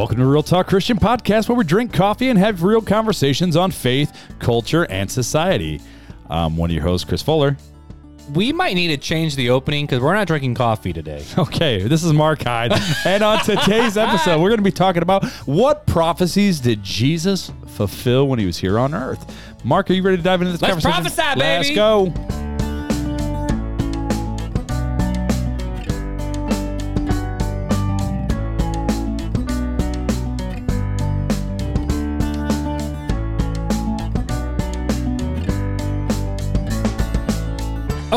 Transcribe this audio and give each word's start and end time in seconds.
Welcome 0.00 0.16
to 0.16 0.24
Real 0.24 0.42
Talk 0.42 0.66
Christian 0.66 0.96
Podcast, 0.96 1.50
where 1.50 1.58
we 1.58 1.62
drink 1.62 1.92
coffee 1.92 2.30
and 2.30 2.38
have 2.38 2.62
real 2.62 2.80
conversations 2.80 3.54
on 3.54 3.70
faith, 3.70 4.10
culture, 4.38 4.84
and 4.90 5.10
society. 5.10 5.78
I'm 6.30 6.56
one 6.56 6.70
of 6.70 6.74
your 6.74 6.84
hosts, 6.84 7.06
Chris 7.06 7.20
Fuller. 7.20 7.58
We 8.32 8.50
might 8.50 8.72
need 8.72 8.88
to 8.88 8.96
change 8.96 9.36
the 9.36 9.50
opening 9.50 9.84
because 9.84 10.00
we're 10.00 10.14
not 10.14 10.26
drinking 10.26 10.54
coffee 10.54 10.94
today. 10.94 11.22
Okay, 11.38 11.82
this 11.86 12.02
is 12.02 12.14
Mark 12.14 12.42
Hyde. 12.42 12.72
and 13.04 13.22
on 13.22 13.44
today's 13.44 13.98
episode, 13.98 14.40
we're 14.40 14.48
going 14.48 14.60
to 14.60 14.64
be 14.64 14.72
talking 14.72 15.02
about 15.02 15.22
what 15.44 15.86
prophecies 15.86 16.60
did 16.60 16.82
Jesus 16.82 17.52
fulfill 17.66 18.26
when 18.26 18.38
he 18.38 18.46
was 18.46 18.56
here 18.56 18.78
on 18.78 18.94
earth. 18.94 19.36
Mark, 19.64 19.90
are 19.90 19.92
you 19.92 20.02
ready 20.02 20.16
to 20.16 20.22
dive 20.22 20.40
into 20.40 20.52
this 20.52 20.62
Let's 20.62 20.82
conversation? 20.82 21.12
prophesy, 21.12 21.38
Let's 21.38 21.70
go. 21.74 22.39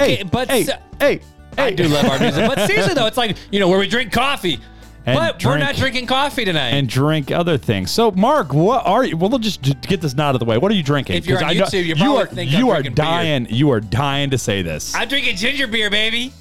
Okay, 0.03 0.15
hey, 0.17 0.23
but 0.23 0.49
hey, 0.51 0.63
se- 0.63 0.79
hey, 0.99 1.21
I 1.57 1.61
hey. 1.69 1.75
do 1.75 1.87
love 1.87 2.05
our 2.05 2.19
music. 2.19 2.47
But 2.47 2.59
seriously 2.67 2.93
though, 2.93 3.05
it's 3.07 3.17
like 3.17 3.37
you 3.51 3.59
know 3.59 3.67
where 3.69 3.79
we 3.79 3.87
drink 3.87 4.11
coffee, 4.11 4.59
And 5.05 5.17
but 5.17 5.43
we're 5.43 5.57
not 5.57 5.75
drinking 5.75 6.07
coffee 6.07 6.45
tonight. 6.45 6.69
and 6.69 6.87
drink 6.87 7.31
other 7.31 7.57
things. 7.57 7.91
So, 7.91 8.11
Mark, 8.11 8.53
what 8.53 8.85
are 8.85 9.03
you? 9.03 9.17
Well, 9.17 9.29
we'll 9.29 9.39
just 9.39 9.61
j- 9.61 9.73
get 9.81 10.01
this 10.01 10.17
out 10.17 10.35
of 10.35 10.39
the 10.39 10.45
way. 10.45 10.57
What 10.57 10.71
are 10.71 10.75
you 10.75 10.83
drinking? 10.83 11.15
If 11.17 11.25
you're 11.25 11.43
on 11.43 11.53
YouTube, 11.53 11.85
you 11.85 11.95
you 11.95 12.15
are 12.17 12.27
you 12.43 12.69
are 12.69 12.75
drinking 12.81 12.95
beer. 12.95 13.05
dying. 13.05 13.47
You 13.49 13.69
are 13.71 13.79
dying 13.79 14.29
to 14.31 14.37
say 14.37 14.61
this. 14.61 14.93
I'm 14.95 15.07
drinking 15.07 15.35
ginger 15.35 15.67
beer, 15.67 15.89
baby. 15.89 16.33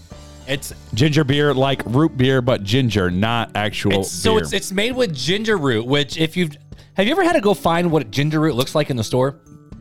It's, 0.48 0.74
ginger 0.92 1.22
beer, 1.22 1.54
like 1.54 1.82
root 1.86 2.16
beer, 2.16 2.42
but 2.42 2.64
ginger, 2.64 3.10
not 3.12 3.52
actual 3.54 4.00
it's 4.00 4.10
so 4.10 4.38
it's 4.38 4.52
it's 4.52 4.72
made 4.72 4.90
with 4.96 5.14
ginger 5.14 5.56
root. 5.56 5.86
Which 5.86 6.18
if 6.18 6.36
you've 6.36 6.56
have 6.94 7.06
you 7.06 7.12
ever 7.12 7.22
had 7.22 7.34
to 7.34 7.40
go 7.40 7.54
find 7.54 7.90
what 7.92 8.10
ginger 8.10 8.40
root 8.40 8.54
looks 8.56 8.74
like 8.74 8.90
in 8.90 8.96
the 8.96 9.04
store? 9.04 9.36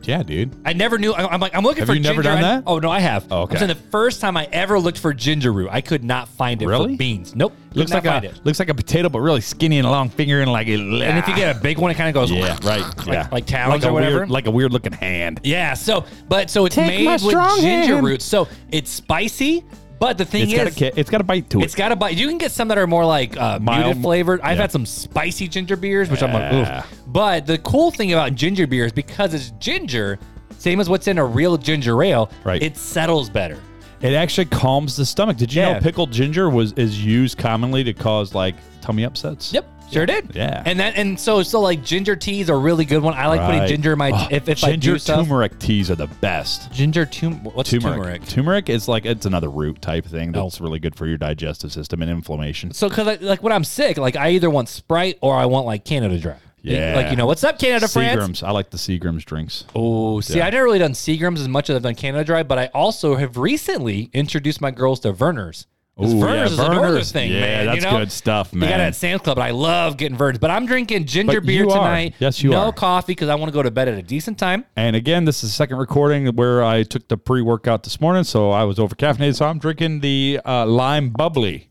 Yeah, 0.08 0.22
dude. 0.22 0.54
I 0.64 0.72
never 0.72 0.98
knew. 0.98 1.12
I- 1.12 1.32
I'm 1.32 1.40
like, 1.40 1.54
I'm 1.54 1.62
looking 1.62 1.80
Have 1.80 1.88
for 1.88 1.94
you 1.94 2.00
never 2.00 2.22
done 2.22 2.38
I- 2.38 2.42
that? 2.42 2.64
oh 2.66 2.78
no, 2.78 2.90
I 2.90 3.00
have. 3.00 3.26
Oh, 3.30 3.42
okay. 3.42 3.54
I'm 3.54 3.58
saying 3.58 3.68
the 3.68 3.90
first 3.90 4.20
time 4.20 4.36
I 4.36 4.48
ever 4.52 4.78
looked 4.78 4.98
for 4.98 5.12
ginger 5.14 5.52
root, 5.52 5.68
I 5.70 5.80
could 5.80 6.04
not 6.04 6.28
find 6.28 6.60
it 6.62 6.66
Really? 6.66 6.94
for 6.94 6.98
beans. 6.98 7.34
Nope, 7.36 7.52
could 7.70 7.76
Looks 7.78 7.90
not 7.90 8.04
like 8.04 8.12
find 8.12 8.24
a 8.24 8.28
it. 8.30 8.44
looks 8.44 8.58
like 8.58 8.68
a 8.68 8.74
potato, 8.74 9.08
but 9.08 9.20
really 9.20 9.40
skinny 9.40 9.78
and 9.78 9.88
long 9.90 10.08
finger 10.10 10.40
and 10.40 10.50
like. 10.52 10.68
It 10.68 10.80
and 10.80 11.18
if 11.18 11.26
you 11.28 11.34
get 11.36 11.56
a 11.56 11.60
big 11.60 11.78
one, 11.78 11.90
it 11.90 11.94
kind 11.94 12.08
of 12.08 12.14
goes. 12.14 12.30
yeah, 12.30 12.58
right, 12.62 12.84
yeah, 13.06 13.28
like 13.32 13.46
talons 13.46 13.84
a 13.84 13.88
or 13.88 13.92
whatever. 13.92 14.16
weird, 14.18 14.30
like 14.30 14.46
a 14.46 14.50
weird 14.50 14.72
looking 14.72 14.92
hand. 14.92 15.40
Yeah, 15.44 15.74
so 15.74 16.04
but 16.28 16.50
so 16.50 16.66
it's 16.66 16.74
Take 16.74 16.86
made 16.86 17.04
my 17.06 17.12
with 17.12 17.22
strong 17.22 17.60
ginger 17.60 17.94
hand. 17.94 18.06
root. 18.06 18.22
So 18.22 18.48
it's 18.70 18.90
spicy, 18.90 19.64
but 20.02 20.18
the 20.18 20.24
thing 20.24 20.42
It's 20.50 20.52
got 20.54 20.66
a 20.66 20.70
is 20.70 20.74
ki- 20.74 20.90
it's 20.96 21.10
got 21.10 21.20
a 21.20 21.24
bite 21.24 21.48
to 21.50 21.60
it. 21.60 21.64
it's 21.64 21.76
got 21.76 21.92
a 21.92 21.96
bite. 21.96 22.16
You 22.16 22.26
can 22.26 22.36
get 22.38 22.50
some 22.50 22.66
that 22.68 22.76
are 22.78 22.88
more 22.88 23.04
like 23.04 23.36
uh, 23.36 23.60
Mild- 23.60 23.84
muted 23.86 24.02
flavored. 24.02 24.40
I've 24.40 24.56
yeah. 24.56 24.62
had 24.62 24.72
some 24.72 24.84
spicy 24.84 25.46
ginger 25.46 25.76
beers, 25.76 26.10
which 26.10 26.24
I'm 26.24 26.32
like, 26.32 26.52
oof. 26.52 27.00
But 27.06 27.46
the 27.46 27.58
cool 27.58 27.92
thing 27.92 28.12
about 28.12 28.34
ginger 28.34 28.66
beer 28.66 28.84
is 28.84 28.90
because 28.92 29.32
it's 29.32 29.50
ginger, 29.60 30.18
same 30.58 30.80
as 30.80 30.88
what's 30.90 31.06
in 31.06 31.18
a 31.18 31.24
real 31.24 31.56
ginger 31.56 32.02
ale, 32.02 32.30
Right. 32.42 32.60
it 32.60 32.76
settles 32.76 33.30
better. 33.30 33.58
It 34.00 34.14
actually 34.14 34.46
calms 34.46 34.96
the 34.96 35.06
stomach. 35.06 35.36
Did 35.36 35.54
you 35.54 35.62
know 35.62 35.78
pickled 35.80 36.10
ginger 36.10 36.50
was 36.50 36.72
is 36.72 37.04
used 37.04 37.38
commonly 37.38 37.84
to 37.84 37.92
cause 37.92 38.34
like 38.34 38.56
tummy 38.80 39.04
upsets? 39.04 39.52
Yep, 39.52 39.64
sure 39.92 40.06
did. 40.06 40.34
Yeah. 40.34 40.62
and 40.64 40.80
that 40.80 40.96
and 40.96 41.18
so 41.18 41.42
so 41.42 41.60
like 41.60 41.82
ginger 41.84 42.16
teas 42.16 42.50
are 42.50 42.56
a 42.56 42.58
really 42.58 42.84
good 42.84 43.02
one. 43.02 43.14
I 43.14 43.26
like 43.26 43.40
putting 43.40 43.60
Right. 43.60 43.68
ginger 43.68 43.92
in 43.92 43.98
my 43.98 44.10
Oh, 44.12 44.28
if, 44.30 44.48
if 44.48 44.64
I 44.64 44.72
ginger 44.72 44.92
do 44.92 44.98
stuff. 44.98 45.26
turmeric 45.26 45.58
teas 45.58 45.90
are 45.90 45.94
the 45.94 46.06
best. 46.06 46.72
Ginger 46.72 47.06
tum. 47.06 47.44
What's 47.44 47.70
turmeric? 47.70 47.96
turmeric. 47.96 48.26
Turmeric 48.26 48.68
is 48.68 48.88
like 48.88 49.06
it's 49.06 49.26
another 49.26 49.50
root 49.50 49.80
type 49.82 50.04
thing 50.06 50.36
oh. 50.36 50.44
that's 50.44 50.60
really 50.60 50.78
good 50.78 50.94
for 50.94 51.06
your 51.06 51.18
digestive 51.18 51.72
system 51.72 52.02
and 52.02 52.10
inflammation. 52.10 52.72
So, 52.72 52.88
I, 52.90 53.14
like 53.20 53.42
when 53.42 53.52
I'm 53.52 53.64
sick, 53.64 53.96
like 53.98 54.16
I 54.16 54.30
either 54.30 54.50
want 54.50 54.68
Sprite 54.68 55.18
or 55.20 55.34
I 55.36 55.46
want 55.46 55.66
like 55.66 55.84
Canada 55.84 56.18
Dry. 56.18 56.36
Yeah. 56.62 56.94
Like 56.96 57.10
you 57.10 57.16
know, 57.16 57.26
what's 57.26 57.42
up, 57.44 57.58
Canada 57.58 57.88
France? 57.88 58.20
Seagram's. 58.20 58.42
I 58.42 58.52
like 58.52 58.70
the 58.70 58.76
Seagram's 58.76 59.24
drinks. 59.24 59.64
Oh, 59.74 60.20
see, 60.20 60.40
I've 60.40 60.52
never 60.52 60.64
really 60.64 60.78
done 60.78 60.92
Seagram's 60.92 61.40
as 61.40 61.48
much 61.48 61.68
as 61.68 61.76
I've 61.76 61.82
done 61.82 61.96
Canada 61.96 62.24
Dry, 62.24 62.42
but 62.44 62.58
I 62.58 62.66
also 62.66 63.16
have 63.16 63.36
recently 63.36 64.10
introduced 64.12 64.60
my 64.60 64.70
girls 64.70 65.00
to 65.00 65.12
Vernors. 65.12 65.66
Ooh, 66.00 66.04
Vernors 66.04 66.34
yeah, 66.36 66.44
is 66.46 66.58
a 66.58 66.68
northern 66.74 67.04
thing, 67.04 67.30
Yeah, 67.32 67.40
man. 67.40 67.66
that's 67.66 67.76
you 67.84 67.90
know? 67.90 67.98
good 67.98 68.10
stuff, 68.10 68.50
They 68.50 68.60
got 68.60 68.80
it 68.80 68.84
at 68.84 68.94
Sam's 68.96 69.20
Club, 69.20 69.36
but 69.36 69.42
I 69.42 69.50
love 69.50 69.98
getting 69.98 70.16
Vernors. 70.16 70.40
But 70.40 70.50
I'm 70.50 70.64
drinking 70.64 71.04
ginger 71.04 71.40
But 71.40 71.46
beer 71.46 71.64
you 71.64 71.70
are. 71.70 71.76
tonight. 71.84 72.14
Yes, 72.18 72.42
you 72.42 72.50
no 72.50 72.68
are. 72.68 72.72
coffee 72.72 73.12
because 73.12 73.28
I 73.28 73.34
want 73.34 73.50
to 73.50 73.52
go 73.52 73.62
to 73.62 73.70
bed 73.70 73.88
at 73.88 73.98
a 73.98 74.02
decent 74.02 74.38
time. 74.38 74.64
And 74.74 74.96
again, 74.96 75.26
this 75.26 75.44
is 75.44 75.50
the 75.50 75.54
second 75.54 75.76
recording 75.76 76.26
where 76.34 76.64
I 76.64 76.82
took 76.82 77.08
the 77.08 77.18
pre-workout 77.18 77.82
this 77.82 78.00
morning, 78.00 78.24
so 78.24 78.50
I 78.50 78.64
was 78.64 78.78
over 78.78 78.94
caffeinated. 78.94 79.36
So 79.36 79.46
I'm 79.46 79.58
drinking 79.58 80.00
the 80.00 80.40
uh, 80.46 80.64
lime 80.64 81.10
bubbly, 81.10 81.68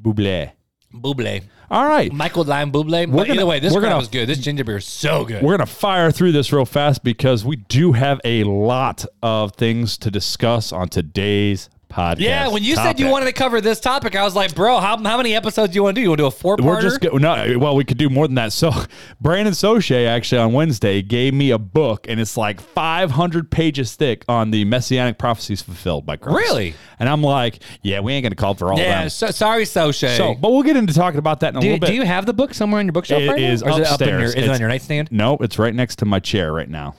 buble. 0.00 0.52
Buble. 0.94 1.42
All 1.70 1.86
right, 1.86 2.12
Michael 2.12 2.44
Lime 2.44 2.70
Buble. 2.70 3.10
But 3.10 3.26
gonna- 3.26 3.34
either 3.34 3.46
way, 3.46 3.58
this 3.58 3.72
we're 3.74 3.80
gonna- 3.80 3.96
was 3.96 4.08
good. 4.08 4.28
This 4.28 4.38
ginger 4.38 4.64
beer 4.64 4.76
is 4.76 4.84
so 4.84 5.24
good. 5.24 5.42
we're 5.42 5.56
gonna 5.56 5.66
fire 5.66 6.10
through 6.12 6.32
this 6.32 6.52
real 6.52 6.64
fast 6.66 7.02
because 7.02 7.44
we 7.44 7.56
do 7.56 7.92
have 7.92 8.20
a 8.24 8.44
lot 8.44 9.04
of 9.22 9.52
things 9.56 9.98
to 9.98 10.10
discuss 10.10 10.72
on 10.72 10.88
today's 10.88 11.68
podcast. 11.96 12.16
yeah, 12.20 12.48
when 12.48 12.62
you 12.62 12.76
said 12.76 13.00
you 13.00 13.08
wanted 13.08 13.26
to 13.26 13.32
cover 13.32 13.60
this 13.60 13.80
topic, 13.80 14.14
I 14.14 14.22
was 14.24 14.34
like, 14.34 14.54
bro, 14.54 14.78
how, 14.80 14.96
how 15.02 15.16
many 15.16 15.34
episodes 15.34 15.72
do 15.72 15.76
you 15.76 15.82
want 15.82 15.94
to 15.94 16.00
do? 16.00 16.02
You 16.02 16.08
want 16.10 16.18
to 16.18 16.22
do 16.22 16.26
a 16.26 16.30
four 16.30 16.56
We're 16.60 16.80
just 16.82 17.00
go, 17.00 17.16
no. 17.16 17.58
Well, 17.58 17.74
we 17.74 17.84
could 17.84 17.98
do 17.98 18.10
more 18.10 18.26
than 18.26 18.34
that. 18.36 18.52
So, 18.52 18.70
Brandon 19.20 19.54
Soche 19.54 20.06
actually 20.06 20.38
on 20.38 20.52
Wednesday 20.52 21.02
gave 21.02 21.34
me 21.34 21.50
a 21.50 21.58
book, 21.58 22.06
and 22.08 22.20
it's 22.20 22.36
like 22.36 22.60
500 22.60 23.50
pages 23.50 23.94
thick 23.96 24.24
on 24.28 24.50
the 24.50 24.64
messianic 24.64 25.18
prophecies 25.18 25.62
fulfilled 25.62 26.04
by 26.06 26.16
Christ. 26.16 26.36
Really? 26.36 26.74
And 26.98 27.08
I'm 27.08 27.22
like, 27.22 27.62
yeah, 27.82 28.00
we 28.00 28.12
ain't 28.12 28.22
gonna 28.24 28.34
call 28.34 28.54
for 28.54 28.72
all 28.72 28.78
Yeah, 28.78 28.98
of 28.98 29.02
them. 29.04 29.10
so, 29.10 29.30
sorry, 29.30 29.64
Soche. 29.64 30.16
So, 30.16 30.34
but 30.34 30.50
we'll 30.52 30.62
get 30.62 30.76
into 30.76 30.92
talking 30.94 31.18
about 31.18 31.40
that 31.40 31.54
in 31.54 31.56
a 31.56 31.60
do, 31.60 31.66
little 31.66 31.80
bit. 31.80 31.86
do 31.88 31.94
you 31.94 32.02
have 32.04 32.26
the 32.26 32.32
book 32.34 32.54
somewhere 32.54 32.80
in 32.80 32.86
your 32.86 32.92
bookshelf 32.92 33.22
It 33.22 33.28
right 33.28 33.40
now? 33.40 33.48
is 33.52 33.62
Or 33.62 33.70
is 33.70 33.78
it 33.78 33.86
up 33.86 34.00
in 34.02 34.08
your, 34.08 34.18
upstairs. 34.18 34.34
is 34.34 34.44
it 34.48 34.50
on 34.50 34.60
your 34.60 34.68
nightstand? 34.68 35.08
no, 35.12 35.36
it's 35.40 35.58
right 35.58 35.74
next 35.74 35.96
to 36.00 36.04
my 36.04 36.20
chair 36.20 36.52
right 36.52 36.68
now. 36.68 36.94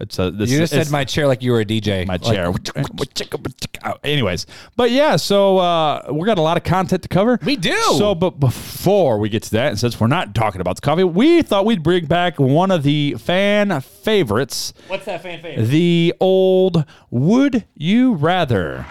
It's 0.00 0.18
a. 0.18 0.30
This, 0.30 0.50
You 0.50 0.58
just 0.58 0.72
said 0.72 0.90
my 0.90 1.04
chair 1.04 1.26
like 1.26 1.42
you 1.42 1.50
were 1.52 1.60
a 1.60 1.64
DJ. 1.64 2.06
my 2.06 2.14
Like, 2.14 2.22
chair. 2.22 2.52
Anyways, 4.04 4.46
but 4.76 4.90
yeah, 4.90 5.16
so 5.16 5.58
uh, 5.58 6.08
we 6.12 6.24
got 6.26 6.38
a 6.38 6.42
lot 6.42 6.56
of 6.56 6.64
content 6.64 7.02
to 7.02 7.08
cover. 7.08 7.38
We 7.44 7.56
do. 7.56 7.76
So, 7.96 8.14
but 8.14 8.38
before 8.40 9.18
we 9.18 9.28
get 9.28 9.42
to 9.44 9.50
that, 9.52 9.68
and 9.70 9.78
since 9.78 9.98
we're 9.98 10.06
not 10.06 10.34
talking 10.34 10.60
about 10.60 10.76
the 10.76 10.82
coffee, 10.82 11.04
we 11.04 11.42
thought 11.42 11.64
we'd 11.64 11.82
bring 11.82 12.06
back 12.06 12.38
one 12.38 12.70
of 12.70 12.82
the 12.82 13.14
fan 13.18 13.80
favorites, 13.80 14.72
What's 14.88 15.04
that 15.06 15.22
fan 15.22 15.42
favorite? 15.42 15.66
the 15.66 16.14
old 16.20 16.84
"Would 17.10 17.64
You 17.74 18.14
Rather." 18.14 18.86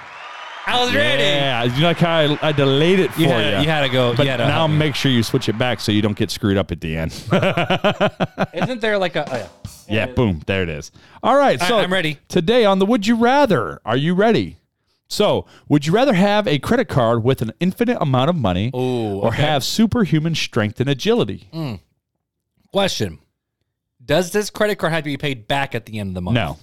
I 0.68 0.84
was 0.84 0.94
ready. 0.94 1.24
Yeah, 1.24 1.64
you 1.64 1.84
like 1.84 1.98
how 1.98 2.18
I, 2.20 2.40
I 2.50 2.52
delayed 2.52 3.00
it 3.00 3.14
for 3.14 3.22
You 3.22 3.28
you. 3.28 3.34
had, 3.34 3.64
you 3.64 3.70
had 3.70 3.82
to 3.82 3.90
go. 3.90 4.14
but 4.16 4.24
you 4.26 4.30
had 4.32 4.38
to 4.38 4.48
now 4.48 4.68
make 4.68 4.96
sure 4.96 5.10
you 5.12 5.24
switch 5.24 5.48
it 5.48 5.58
back 5.58 5.80
so 5.80 5.92
you 5.94 6.02
don't 6.02 6.18
get 6.18 6.30
screwed 6.30 6.58
up 6.58 6.72
at 6.72 6.82
the 6.82 6.96
end. 6.98 7.12
Isn't 8.54 8.82
there 8.82 8.98
like 8.98 9.16
a? 9.16 9.26
Oh 9.32 9.36
yeah. 9.36 9.48
yeah, 9.88 10.06
boom, 10.14 10.42
there 10.46 10.64
it 10.64 10.70
is. 10.70 10.92
All 11.24 11.38
right, 11.38 11.60
so 11.60 11.76
right, 11.78 11.84
I'm 11.84 11.94
ready. 11.94 12.20
Today 12.28 12.66
on 12.66 12.80
the 12.80 12.86
Would 12.86 13.08
You 13.08 13.16
Rather, 13.16 13.80
are 13.86 13.96
you 13.98 14.14
ready? 14.14 14.58
So, 15.10 15.46
would 15.70 15.86
you 15.88 15.94
rather 15.94 16.14
have 16.14 16.46
a 16.50 16.60
credit 16.60 16.90
card 16.90 17.24
with 17.24 17.42
an 17.42 17.54
infinite 17.62 17.98
amount 18.02 18.30
of 18.30 18.36
money 18.36 18.72
Ooh, 18.76 19.20
or 19.22 19.28
okay. 19.30 19.38
Mm. 19.38 19.48
have 19.48 19.64
superhuman 19.64 20.36
strength 20.36 20.82
and 20.82 20.90
agility? 20.90 21.48
Question: 22.74 23.20
Does 24.04 24.32
this 24.32 24.50
credit 24.50 24.76
card 24.76 24.92
have 24.92 25.04
to 25.06 25.10
be 25.10 25.16
paid 25.18 25.48
back 25.48 25.74
at 25.76 25.86
the 25.86 25.98
end 26.00 26.10
of 26.10 26.16
the 26.16 26.22
month? 26.22 26.36
No. 26.36 26.58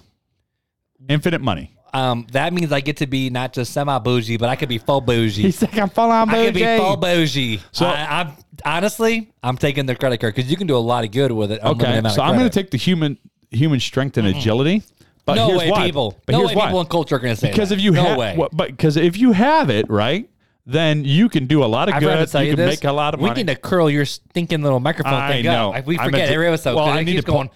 Infinite 1.09 1.41
money. 1.41 1.74
Um, 1.95 2.27
that 2.33 2.53
means 2.53 2.73
I 2.73 2.81
get 2.81 2.97
to 2.99 3.07
be 3.07 3.31
not 3.31 3.53
just 3.53 3.73
semi 3.73 3.99
bougie, 4.01 4.37
but 4.37 4.49
I 4.49 4.57
could 4.57 4.69
be 4.69 4.79
full 4.79 5.01
bougie. 5.01 5.43
He's 5.43 5.63
like, 5.63 5.79
I'm 5.79 5.89
full 5.89 6.11
on 6.11 6.29
bougie. 6.29 6.41
I 6.41 6.45
could 6.47 6.55
be 6.55 6.77
full 6.85 6.97
bougie. 6.97 7.57
So- 7.59 7.85
So 7.85 7.87
I, 7.87 8.21
I'm 8.21 8.33
honestly, 8.65 9.31
I'm 9.43 9.57
taking 9.57 9.87
the 9.87 9.95
credit 9.95 10.19
card 10.21 10.35
because 10.35 10.51
you 10.51 10.57
can 10.57 10.67
do 10.67 10.77
a 10.77 10.79
lot 10.79 11.05
of 11.05 11.13
good 11.13 11.31
with 11.33 11.53
it. 11.53 11.63
Okay, 11.63 12.03
so 12.11 12.23
I'm 12.23 12.37
going 12.37 12.49
to 12.51 12.55
take 12.55 12.71
the 12.71 12.77
human 12.79 13.17
human 13.51 13.79
strength 13.81 14.17
and 14.19 14.27
agility. 14.27 14.83
But 15.27 15.37
No 15.37 15.47
here's 15.47 15.59
way, 15.61 15.71
why. 15.71 15.87
people. 15.87 16.19
But 16.27 16.33
no 16.33 16.39
here's 16.39 16.51
way, 16.51 16.57
why. 16.57 16.67
people 16.67 16.81
in 16.83 16.87
culture 16.89 17.17
are 17.17 17.19
going 17.19 17.35
to 17.35 17.41
say 17.41 17.51
because 17.51 17.71
that. 17.71 17.77
if 17.77 17.81
you 17.81 17.93
no 17.93 18.03
have, 18.03 18.37
well, 18.37 18.49
but 18.53 18.69
because 18.69 18.97
if 18.99 19.17
you 19.17 19.33
have 19.33 19.71
it 19.71 19.89
right, 19.89 20.29
then 20.67 21.05
you 21.05 21.29
can 21.29 21.47
do 21.47 21.63
a 21.63 21.67
lot 21.67 21.89
of 21.89 21.95
I 21.95 22.01
good. 22.01 22.07
you, 22.33 22.41
you, 22.41 22.57
can 22.57 22.57
this. 22.57 22.81
make 22.81 22.85
a 22.85 22.93
lot 22.93 23.15
of 23.15 23.21
we 23.21 23.29
money. 23.29 23.41
We 23.41 23.45
need 23.45 23.53
to 23.55 23.61
curl 23.61 23.91
your 23.91 24.05
stinking 24.07 24.63
little 24.63 24.81
microphone 24.81 25.13
I 25.15 25.29
thing 25.33 25.45
know. 25.45 25.69
up. 25.69 25.75
Like, 25.75 25.87
we 25.87 25.99
I 25.99 26.03
meant 26.03 26.13
forget 26.13 26.29
to- 26.29 26.35
every 26.35 26.47
episode. 26.49 26.77
well, 26.77 26.87
I 26.87 27.03
need 27.03 27.17
to 27.17 27.23
pull- 27.23 27.35
going. 27.35 27.51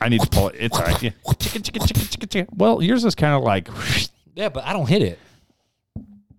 I 0.00 0.08
need 0.08 0.20
to 0.22 0.28
pull 0.28 0.48
it. 0.48 0.56
It's 0.58 0.76
all 0.76 0.84
right. 0.84 1.02
Yeah. 1.02 1.10
Well, 2.54 2.82
yours 2.82 3.04
is 3.04 3.14
kind 3.14 3.34
of 3.34 3.42
like. 3.42 3.68
Yeah, 4.34 4.48
but 4.48 4.64
I 4.64 4.72
don't 4.72 4.86
hit 4.88 5.02
it 5.02 5.18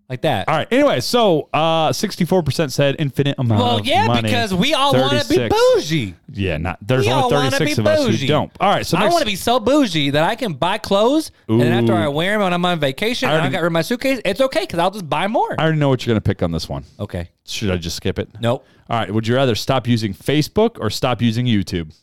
like 0.09 0.21
that. 0.21 0.47
All 0.47 0.55
right. 0.55 0.67
Anyway, 0.71 0.99
so 1.01 1.49
uh, 1.53 1.89
64% 1.89 2.71
said 2.71 2.95
infinite 2.99 3.35
amount 3.37 3.61
Well, 3.61 3.79
of 3.79 3.85
yeah, 3.85 4.07
money. 4.07 4.21
because 4.23 4.53
we 4.53 4.73
all 4.73 4.93
want 4.93 5.21
to 5.21 5.27
be 5.27 5.35
36 5.49 5.55
bougie. 5.75 6.15
Yeah, 6.31 6.57
not 6.57 6.79
there's 6.81 7.05
We 7.05 7.11
all 7.11 7.25
only 7.25 7.35
want 7.37 7.51
to 7.51 7.57
36 7.59 7.75
be 7.77 7.81
of 7.81 7.87
us 7.87 7.99
who 8.05 8.11
bougie. 8.11 8.27
don't. 8.27 8.51
All 8.59 8.69
right, 8.69 8.85
so 8.85 8.97
I 8.97 9.01
next, 9.01 9.13
want 9.13 9.21
to 9.23 9.29
be 9.31 9.35
so 9.35 9.59
bougie 9.59 10.11
that 10.11 10.23
I 10.23 10.35
can 10.35 10.53
buy 10.53 10.77
clothes, 10.77 11.31
and 11.49 11.59
then 11.59 11.73
after 11.73 11.93
Ooh. 11.93 11.97
I 11.97 12.07
wear 12.07 12.33
them 12.33 12.41
when 12.43 12.53
I'm 12.53 12.63
on 12.65 12.79
vacation, 12.79 13.27
I 13.27 13.33
and 13.33 13.37
I 13.37 13.41
already- 13.41 13.53
got 13.53 13.59
rid 13.63 13.67
of 13.67 13.73
my 13.73 13.81
suitcase, 13.81 14.21
it's 14.23 14.39
okay 14.41 14.61
because 14.61 14.79
I'll 14.79 14.91
just 14.91 15.09
buy 15.09 15.27
more. 15.27 15.55
I 15.59 15.63
already 15.63 15.79
know 15.79 15.89
what 15.89 16.05
you're 16.05 16.13
going 16.13 16.21
to 16.21 16.27
pick 16.27 16.41
on 16.41 16.51
this 16.51 16.69
one. 16.69 16.83
okay. 16.99 17.29
Should 17.45 17.71
I 17.71 17.77
just 17.77 17.95
skip 17.97 18.19
it? 18.19 18.29
Nope. 18.41 18.65
All 18.89 18.99
right. 18.99 19.13
Would 19.13 19.25
you 19.25 19.33
rather 19.35 19.55
stop 19.55 19.87
using 19.87 20.13
Facebook 20.13 20.77
or 20.81 20.89
stop 20.89 21.21
using 21.21 21.45
YouTube? 21.45 21.93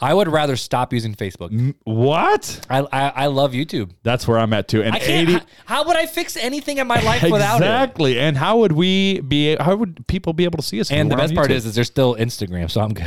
I 0.00 0.12
would 0.14 0.28
rather 0.28 0.56
stop 0.56 0.92
using 0.92 1.14
Facebook. 1.14 1.74
What? 1.84 2.60
I, 2.68 2.80
I 2.92 3.08
I 3.08 3.26
love 3.26 3.52
YouTube. 3.52 3.90
That's 4.02 4.26
where 4.28 4.38
I'm 4.38 4.52
at 4.52 4.68
too. 4.68 4.82
And 4.82 4.94
I 4.94 4.98
can't. 4.98 5.28
80 5.28 5.32
how, 5.32 5.40
how 5.64 5.84
would 5.86 5.96
I 5.96 6.06
fix 6.06 6.36
anything 6.36 6.78
in 6.78 6.86
my 6.86 7.00
life 7.00 7.22
without 7.22 7.56
it? 7.60 7.64
exactly. 7.64 8.18
And 8.18 8.36
how 8.36 8.58
would 8.58 8.72
we 8.72 9.20
be? 9.20 9.56
How 9.56 9.74
would 9.76 10.06
people 10.06 10.32
be 10.32 10.44
able 10.44 10.58
to 10.58 10.62
see 10.64 10.80
us? 10.80 10.90
if 10.90 10.96
And 10.96 11.08
we 11.08 11.10
the 11.10 11.16
were 11.16 11.22
best 11.22 11.34
part 11.34 11.48
YouTube? 11.50 11.54
is, 11.54 11.66
is 11.66 11.74
there's 11.74 11.86
still 11.86 12.14
Instagram, 12.16 12.70
so 12.70 12.80
I'm 12.80 12.92
good. 12.94 13.06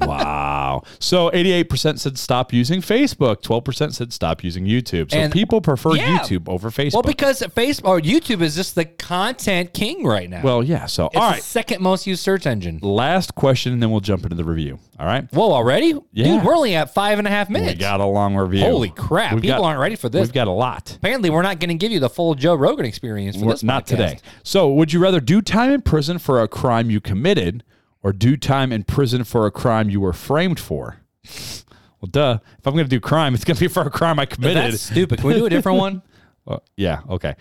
Wow. 0.00 0.82
So 0.98 1.30
88% 1.30 1.98
said 1.98 2.18
stop 2.18 2.52
using 2.52 2.80
Facebook. 2.80 3.42
12% 3.42 3.94
said 3.94 4.12
stop 4.12 4.42
using 4.44 4.64
YouTube. 4.64 5.10
So 5.10 5.18
And- 5.18 5.32
people 5.32 5.60
prefer 5.60 5.94
Yeah. 5.96 6.18
YouTube 6.18 6.48
over 6.48 6.70
Facebook. 6.70 6.94
well, 6.94 7.02
because 7.02 7.40
Facebook 7.40 7.86
or 7.88 8.00
YouTube 8.00 8.40
is 8.40 8.54
just 8.54 8.74
the 8.74 8.84
content 8.84 9.72
king 9.72 10.04
right 10.04 10.28
now. 10.28 10.42
Well, 10.42 10.62
yeah. 10.62 10.86
So 10.86 11.06
it's 11.06 11.16
all 11.16 11.32
the 11.34 11.40
second 11.40 11.80
most 11.80 12.06
used 12.06 12.22
search 12.22 12.46
engine. 12.46 12.78
Last 12.82 13.34
question, 13.34 13.72
and 13.72 13.82
then 13.82 13.90
we'll 13.90 14.00
jump 14.00 14.24
into 14.24 14.36
the 14.36 14.44
review. 14.44 14.78
All 14.98 15.06
right. 15.06 15.26
Whoa, 15.32 15.52
already? 15.52 15.94
Yeah. 16.12 16.24
Dude, 16.24 16.44
we're 16.44 16.54
only 16.56 16.74
at 16.74 16.92
five 16.92 17.18
and 17.18 17.28
a 17.28 17.30
half 17.30 17.48
minutes. 17.48 17.74
We 17.74 17.78
got 17.78 18.00
a 18.00 18.04
long 18.04 18.34
review. 18.34 18.62
Holy 18.64 18.90
crap! 18.90 19.34
We've 19.34 19.42
People 19.42 19.58
got- 19.62 19.66
aren't 19.68 19.80
ready 19.80 19.94
for 19.94 20.08
this. 20.08 20.22
We've 20.22 20.32
got 20.32 20.48
a 20.48 20.52
lot. 20.52 20.96
Apparently, 20.96 21.30
we're 21.30 21.42
not 21.42 21.60
going 21.60 21.68
to 21.68 21.74
give 21.76 21.92
you 21.92 22.00
the 22.00 22.10
full 22.10 22.34
Joe 22.34 22.54
Rogan 22.54 22.84
experience 22.84 23.36
for 23.36 23.42
We're- 23.44 23.54
this. 23.54 23.62
not 23.62 23.86
today. 23.86 24.18
So, 24.42 24.68
would 24.72 24.92
you 24.92 24.98
rather 25.00 25.20
do 25.20 25.40
time 25.40 25.70
in 25.70 25.82
prison 25.82 26.18
for 26.18 26.42
a 26.42 26.48
crime 26.48 26.90
you 26.90 27.00
committed 27.00 27.62
or 28.02 28.12
do 28.12 28.36
time 28.36 28.72
in 28.72 28.84
prison 28.84 29.24
for 29.24 29.46
a 29.46 29.50
crime 29.50 29.90
you 29.90 30.00
were 30.00 30.12
framed 30.12 30.60
for? 30.60 30.98
Well, 32.00 32.08
duh. 32.10 32.38
If 32.58 32.66
I'm 32.66 32.74
going 32.74 32.84
to 32.84 32.90
do 32.90 33.00
crime, 33.00 33.34
it's 33.34 33.44
going 33.44 33.56
to 33.56 33.60
be 33.60 33.68
for 33.68 33.82
a 33.82 33.90
crime 33.90 34.18
I 34.18 34.26
committed. 34.26 34.56
That's 34.72 34.82
stupid. 34.82 35.18
Can 35.20 35.28
we 35.28 35.34
do 35.34 35.46
a 35.46 35.50
different 35.50 35.78
one? 35.78 36.02
Yeah. 36.78 37.00
Okay. 37.10 37.34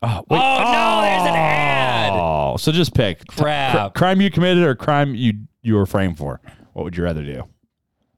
Oh, 0.00 0.24
wait. 0.30 0.38
Oh, 0.40 0.62
no, 0.62 1.00
there's 1.02 1.22
an 1.28 1.34
ad. 1.36 2.12
Oh, 2.14 2.56
so 2.58 2.72
just 2.72 2.94
pick 2.94 3.26
Crap. 3.26 3.92
cr- 3.92 3.98
crime 3.98 4.22
you 4.22 4.30
committed 4.30 4.64
or 4.64 4.74
crime 4.74 5.14
you 5.14 5.34
you 5.60 5.74
were 5.74 5.84
framed 5.84 6.16
for. 6.16 6.40
What 6.72 6.84
would 6.84 6.96
you 6.96 7.04
rather 7.04 7.22
do? 7.22 7.44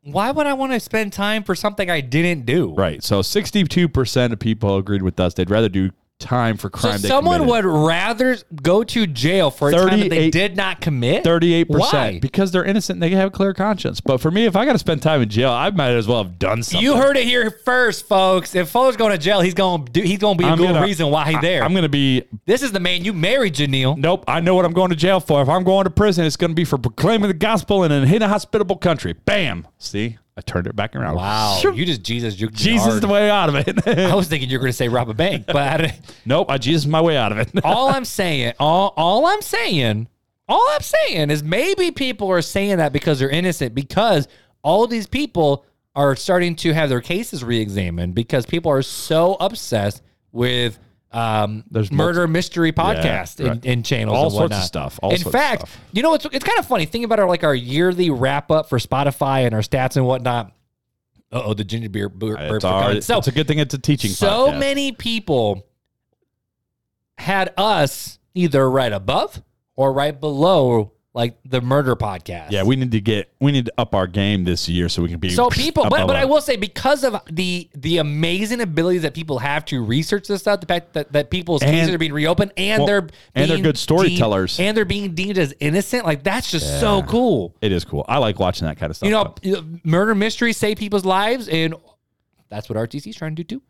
Why 0.03 0.31
would 0.31 0.47
I 0.47 0.53
want 0.53 0.71
to 0.73 0.79
spend 0.79 1.13
time 1.13 1.43
for 1.43 1.57
something 1.57 1.91
I 1.91 2.01
didn't 2.01 2.47
do? 2.47 2.75
Right. 2.75 3.03
So 3.03 3.23
62% 3.23 4.33
of 4.33 4.39
people 4.39 4.77
agreed 4.77 5.03
with 5.03 5.19
us. 5.19 5.35
They'd 5.35 5.51
rather 5.51 5.69
do 5.69 5.91
time 6.21 6.57
for 6.57 6.69
So 6.75 6.79
crime 6.89 7.01
they 7.01 7.09
someone 7.09 7.41
committed. 7.41 7.67
would 7.67 7.87
rather 7.87 8.37
go 8.63 8.85
to 8.85 9.07
jail 9.07 9.51
for 9.51 9.71
a 9.71 9.73
time 9.73 10.01
that 10.01 10.11
they 10.11 10.31
did 10.31 10.57
not 10.57 10.81
commit. 10.81 11.25
38% 11.25 11.67
Why? 11.69 12.19
because 12.21 12.53
they're 12.53 12.65
innocent 12.65 12.97
and 12.97 13.03
they 13.03 13.11
have 13.17 13.29
a 13.29 13.31
clear 13.31 13.53
conscience. 13.55 14.01
But 14.01 14.21
for 14.21 14.31
me, 14.31 14.45
if 14.45 14.55
I 14.55 14.65
got 14.65 14.73
to 14.75 14.79
spend 14.79 15.03
time 15.03 15.23
in 15.23 15.29
jail, 15.29 15.51
I 15.51 15.71
might 15.71 15.91
as 15.91 16.07
well 16.07 16.23
have 16.23 16.39
done 16.39 16.63
something. 16.63 16.85
You 16.85 16.97
heard 16.97 17.17
it 17.17 17.25
here 17.25 17.51
first, 17.51 18.07
folks. 18.07 18.55
If 18.55 18.69
Fuller's 18.69 18.97
going 18.97 19.13
to 19.13 19.19
jail, 19.19 19.41
he's 19.41 19.55
going 19.55 19.85
to 19.87 19.91
do. 19.93 20.03
He's 20.03 20.19
going 20.19 20.37
to 20.37 20.43
be 20.43 20.49
a 20.49 20.53
I'm 20.53 20.59
good 20.59 20.69
gonna- 20.75 20.83
reason 20.87 21.09
why 21.11 21.27
he's 21.27 21.37
I- 21.37 21.41
there. 21.41 21.65
I'm 21.65 21.73
going 21.73 21.83
to 21.83 21.89
be 21.89 22.23
this 22.47 22.63
is 22.63 22.71
the 22.73 22.81
man 22.81 23.05
you 23.05 23.13
married, 23.13 23.55
Janelle. 23.55 23.97
Nope, 23.97 24.25
I 24.29 24.41
know 24.41 24.55
what 24.55 24.65
I'm 24.65 24.73
going 24.73 24.91
to 24.91 24.97
jail 24.97 25.19
for. 25.21 25.43
If 25.43 25.49
I'm 25.49 25.65
going 25.65 25.85
to 25.85 25.91
prison, 25.91 26.25
it's 26.25 26.37
going 26.37 26.51
to 26.53 26.55
be 26.55 26.65
for 26.65 26.79
proclaiming 26.79 27.29
the 27.29 27.35
gospel 27.35 27.83
in 27.85 27.91
an 27.93 28.05
inhospitable 28.13 28.77
country. 28.77 29.15
Bam. 29.15 29.67
See, 29.79 30.19
I 30.41 30.43
turned 30.43 30.67
it 30.67 30.75
back 30.75 30.97
around. 30.97 31.17
Wow, 31.17 31.61
you 31.63 31.85
just 31.85 32.03
Jesus. 32.03 32.41
You're 32.41 32.49
Jesus 32.49 32.99
the 33.01 33.09
way 33.09 33.29
out 33.29 33.51
of 33.51 33.57
it. 33.57 33.87
I 34.11 34.15
was 34.15 34.27
thinking 34.27 34.49
you're 34.49 34.59
going 34.59 34.71
to 34.71 34.77
say 34.77 34.89
rob 34.89 35.11
a 35.11 35.15
bank, 35.15 35.45
but 35.47 35.83
I 35.83 35.99
nope, 36.25 36.51
I 36.51 36.57
Jesus 36.57 36.87
my 36.87 37.03
way 37.03 37.19
out 37.19 37.31
of 37.31 37.39
it. 37.39 37.51
all 37.63 37.91
I'm 37.91 38.07
saying, 38.07 38.55
all 38.59 38.95
all 38.97 39.27
I'm 39.27 39.43
saying, 39.43 40.09
all 40.49 40.67
I'm 40.71 40.81
saying 40.81 41.29
is 41.29 41.43
maybe 41.43 41.91
people 41.91 42.31
are 42.31 42.41
saying 42.41 42.79
that 42.79 42.95
because 42.95 43.19
they're 43.19 43.29
innocent 43.29 43.75
because 43.75 44.29
all 44.63 44.87
these 44.87 45.07
people 45.07 45.67
are 45.95 46.17
starting 46.17 46.57
to 46.57 46.73
have 46.73 46.89
their 46.89 47.03
cases 47.03 47.45
reexamined 47.45 48.15
because 48.15 48.47
people 48.47 48.73
are 48.73 48.81
so 48.81 49.37
obsessed 49.41 50.01
with 50.33 50.79
um, 51.13 51.65
There's 51.71 51.91
murder 51.91 52.29
mystery 52.29 52.73
podcast 52.73 53.41
right. 53.41 53.53
and, 53.53 53.67
and 53.67 53.85
channels 53.85 54.17
All 54.17 54.25
and 54.27 54.33
sorts 54.33 54.57
of 54.57 54.63
stuff, 54.63 54.99
In 55.03 55.19
fact, 55.19 55.63
stuff. 55.63 55.79
you 55.93 56.03
know 56.03 56.15
it's 56.15 56.25
it's 56.27 56.45
kind 56.45 56.59
of 56.59 56.67
funny. 56.67 56.87
Think 56.87 57.05
about 57.05 57.19
our 57.19 57.27
like 57.29 57.43
our 57.45 57.55
yearly 57.55 58.11
wrap 58.11 58.51
up 58.51 58.69
for 58.69 58.79
Spotify 58.79 59.45
and 59.47 59.55
our 59.55 59.61
stats 59.61 59.97
and 59.97 60.07
whatnot. 60.07 60.53
Uh 61.33 61.43
oh, 61.47 61.55
the 61.55 61.65
ginger 61.65 61.89
beer 61.89 62.09
bur- 62.09 62.37
it's, 62.39 62.65
all 62.65 63.01
So 63.01 63.19
it's 63.19 63.29
a 63.29 63.33
good 63.33 63.47
thing 63.49 63.59
it's 63.59 63.75
a 63.75 63.79
teaching 63.79 64.11
so 64.11 64.51
podcast. 64.51 64.59
many 64.59 64.93
people 64.93 65.67
had 67.19 67.53
us 67.57 68.19
either 68.35 68.69
right 68.71 68.93
above 68.93 69.43
or 69.77 69.93
right 69.93 70.19
below 70.19 70.93
like 71.13 71.37
the 71.45 71.61
murder 71.61 71.97
podcast. 71.97 72.53
Yeah, 72.53 72.63
we 72.63 72.77
need 72.77 72.93
to 72.93 73.01
get 73.01 73.33
we 73.41 73.51
need 73.51 73.67
to 73.67 73.73
up 73.79 73.95
our 73.95 74.07
game 74.07 74.45
this 74.45 74.69
year 74.69 74.89
so 74.89 75.03
we 75.03 75.09
can 75.09 75.19
be 75.19 75.31
so 75.31 75.51
people, 75.51 75.89
but 75.91 76.07
but 76.07 76.15
I 76.15 76.25
will 76.25 76.41
say 76.41 76.57
because 76.57 77.03
of 77.03 77.17
the 77.31 77.69
the 77.75 77.99
amazing 77.99 78.61
abilities 78.61 79.03
that 79.03 79.13
people 79.15 79.41
have 79.41 79.65
to 79.67 79.83
research 79.85 80.29
this 80.29 80.43
stuff, 80.43 80.61
the 80.61 80.67
fact 80.67 80.93
that, 80.93 81.13
that 81.13 81.31
people's 81.31 81.63
And- 81.63 81.73
cases 81.73 81.93
are 81.95 81.99
being 81.99 82.13
reopened 82.13 82.53
and 82.57 82.81
well, 82.81 82.87
they're 82.87 83.09
and 83.35 83.51
they're 83.51 83.59
good 83.59 83.77
storytellers. 83.79 84.57
deemed- 84.57 84.69
and 84.69 84.77
they're 84.77 84.85
being 84.85 85.15
deemed 85.15 85.39
as 85.39 85.53
innocent, 85.59 86.05
like 86.07 86.23
that's 86.23 86.51
just 86.51 86.81
so 86.81 87.03
cool. 87.03 87.57
It 87.61 87.73
is 87.73 87.85
cool. 87.85 88.05
I 88.09 88.19
like 88.19 88.39
watching 88.39 88.67
that 88.67 88.79
kind 88.79 88.91
of 88.91 88.97
stuff. 88.97 89.07
You 89.09 89.13
know, 89.13 89.25
though. 89.25 89.35
you 89.43 89.53
know, 89.57 89.65
murder 89.83 90.15
mysteries 90.15 90.57
save 90.59 90.79
people's 90.79 91.05
lives, 91.05 91.49
and 91.49 91.75
that's 92.49 92.69
what 92.69 92.79
RTC 92.79 93.09
is 93.09 93.17
trying 93.17 93.35
to 93.35 93.43
do 93.43 93.57
too. 93.57 93.63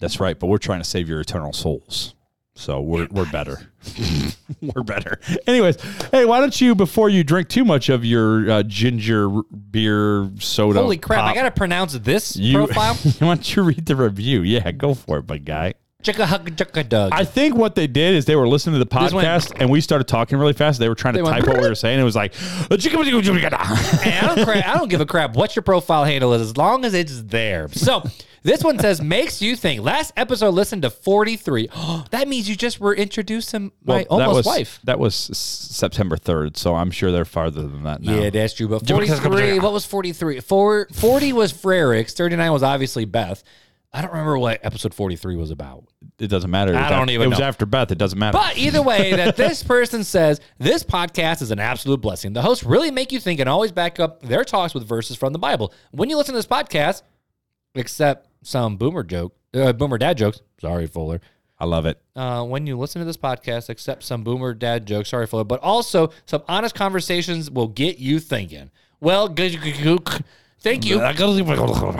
That's 0.00 0.18
right, 0.18 0.36
but 0.38 0.48
we're 0.48 0.58
trying 0.58 0.80
to 0.80 0.84
save 0.88 1.08
your 1.08 1.20
eternal 1.20 1.52
souls. 1.52 2.14
So 2.54 2.80
we're 2.80 3.06
we're 3.10 3.30
better. 3.32 3.70
we're 4.60 4.82
better. 4.82 5.20
Anyways, 5.46 5.80
hey, 6.10 6.24
why 6.24 6.40
don't 6.40 6.60
you 6.60 6.74
before 6.74 7.08
you 7.08 7.24
drink 7.24 7.48
too 7.48 7.64
much 7.64 7.88
of 7.88 8.04
your 8.04 8.50
uh, 8.50 8.62
ginger 8.64 9.28
beer 9.70 10.30
soda? 10.40 10.80
Holy 10.80 10.98
crap! 10.98 11.24
I 11.24 11.34
gotta 11.34 11.50
pronounce 11.50 11.92
this 11.94 12.36
you, 12.36 12.56
profile. 12.58 12.94
why 12.94 13.12
don't 13.20 13.56
you 13.56 13.62
read 13.62 13.86
the 13.86 13.96
review? 13.96 14.42
Yeah, 14.42 14.70
go 14.72 14.94
for 14.94 15.18
it, 15.18 15.26
big 15.26 15.44
guy. 15.44 15.74
Chicka 16.02 16.24
hugga 16.24 16.50
chicka 16.56 16.88
dug. 16.88 17.12
I 17.12 17.24
think 17.24 17.54
what 17.54 17.74
they 17.74 17.86
did 17.86 18.14
is 18.14 18.24
they 18.24 18.34
were 18.34 18.48
listening 18.48 18.78
to 18.80 18.84
the 18.84 19.00
This 19.00 19.12
went- 19.12 19.28
podcast 19.28 19.52
and 19.60 19.68
we 19.68 19.82
started 19.82 20.08
talking 20.08 20.38
really 20.38 20.54
fast. 20.54 20.80
They 20.80 20.88
were 20.88 20.94
trying 20.94 21.12
to 21.12 21.18
They 21.18 21.22
went- 21.22 21.36
type 21.44 21.46
what 21.46 21.60
we 21.62 21.68
were 21.68 21.74
saying. 21.74 22.00
It 22.00 22.04
was 22.04 22.16
like, 22.16 22.32
I 22.70 22.76
don't, 22.78 24.44
cra- 24.46 24.66
I 24.66 24.74
don't 24.78 24.88
give 24.88 25.02
a 25.02 25.06
crap 25.06 25.36
what 25.36 25.54
your 25.54 25.62
profile 25.62 26.04
handle 26.04 26.32
is 26.32 26.40
as 26.40 26.56
long 26.56 26.86
as 26.86 26.94
it's 26.94 27.22
there. 27.24 27.68
So 27.68 28.02
this 28.42 28.64
one 28.64 28.78
says 28.78 29.00
makes 29.00 29.42
you 29.42 29.56
think. 29.56 29.82
Last 29.82 30.12
episode 30.16 30.50
listened 30.50 30.82
to 30.82 30.90
43. 30.90 31.68
that 32.10 32.28
means 32.28 32.48
you 32.48 32.56
just 32.56 32.80
were 32.80 32.94
introduced 32.94 33.50
to 33.50 33.60
my 33.60 33.70
Well, 33.84 33.96
that 33.98 34.10
almost 34.10 34.36
was, 34.36 34.46
wife. 34.46 34.80
That 34.84 34.98
was 34.98 35.14
September 35.14 36.16
3rd, 36.16 36.56
so 36.56 36.74
I'm 36.74 36.90
sure 36.90 37.12
they're 37.12 37.24
farther 37.24 37.62
than 37.62 37.82
that 37.84 38.02
now. 38.02 38.14
Yeah, 38.20 38.30
that's 38.30 38.54
true. 38.54 38.68
But 38.68 38.86
43, 38.86 39.58
what 39.58 39.72
was 39.72 39.84
43? 39.86 40.40
Four, 40.40 40.88
40 40.92 41.32
was 41.32 41.52
Frericks. 41.52 42.12
39 42.12 42.52
was 42.52 42.62
obviously 42.62 43.04
Beth. 43.04 43.42
I 43.92 44.02
don't 44.02 44.12
remember 44.12 44.38
what 44.38 44.60
episode 44.64 44.94
43 44.94 45.34
was 45.34 45.50
about. 45.50 45.84
It 46.20 46.28
doesn't 46.28 46.50
matter. 46.50 46.72
It 46.72 46.76
I 46.76 46.82
was 46.82 46.90
don't 46.90 47.08
af- 47.08 47.14
even 47.14 47.26
It 47.26 47.30
was 47.30 47.40
after 47.40 47.66
Beth. 47.66 47.90
It 47.90 47.98
doesn't 47.98 48.18
matter. 48.18 48.38
But 48.38 48.56
either 48.56 48.82
way, 48.82 49.12
that 49.16 49.36
this 49.36 49.64
person 49.64 50.04
says 50.04 50.40
this 50.58 50.84
podcast 50.84 51.42
is 51.42 51.50
an 51.50 51.58
absolute 51.58 52.00
blessing. 52.00 52.32
The 52.32 52.42
hosts 52.42 52.62
really 52.62 52.92
make 52.92 53.10
you 53.10 53.18
think 53.18 53.40
and 53.40 53.48
always 53.48 53.72
back 53.72 53.98
up 53.98 54.22
their 54.22 54.44
talks 54.44 54.74
with 54.74 54.86
verses 54.86 55.16
from 55.16 55.32
the 55.32 55.40
Bible. 55.40 55.72
When 55.90 56.08
you 56.08 56.16
listen 56.16 56.34
to 56.34 56.38
this 56.38 56.46
podcast, 56.46 57.02
except 57.74 58.28
some 58.42 58.76
boomer 58.76 59.02
joke, 59.02 59.34
uh, 59.54 59.72
boomer 59.72 59.98
dad 59.98 60.18
jokes. 60.18 60.40
Sorry, 60.60 60.86
Fuller. 60.86 61.20
I 61.58 61.66
love 61.66 61.84
it. 61.84 62.00
Uh, 62.16 62.42
when 62.44 62.66
you 62.66 62.78
listen 62.78 63.00
to 63.00 63.04
this 63.04 63.18
podcast, 63.18 63.68
except 63.68 64.02
some 64.02 64.24
boomer 64.24 64.54
dad 64.54 64.86
jokes. 64.86 65.10
Sorry, 65.10 65.26
Fuller. 65.26 65.44
But 65.44 65.60
also 65.60 66.10
some 66.24 66.42
honest 66.48 66.74
conversations 66.74 67.50
will 67.50 67.68
get 67.68 67.98
you 67.98 68.18
thinking. 68.18 68.70
Well, 68.98 69.28
good. 69.28 69.58
Good- 70.62 70.70
good- 70.72 70.72
Thank 70.72 70.84
you. 70.86 71.00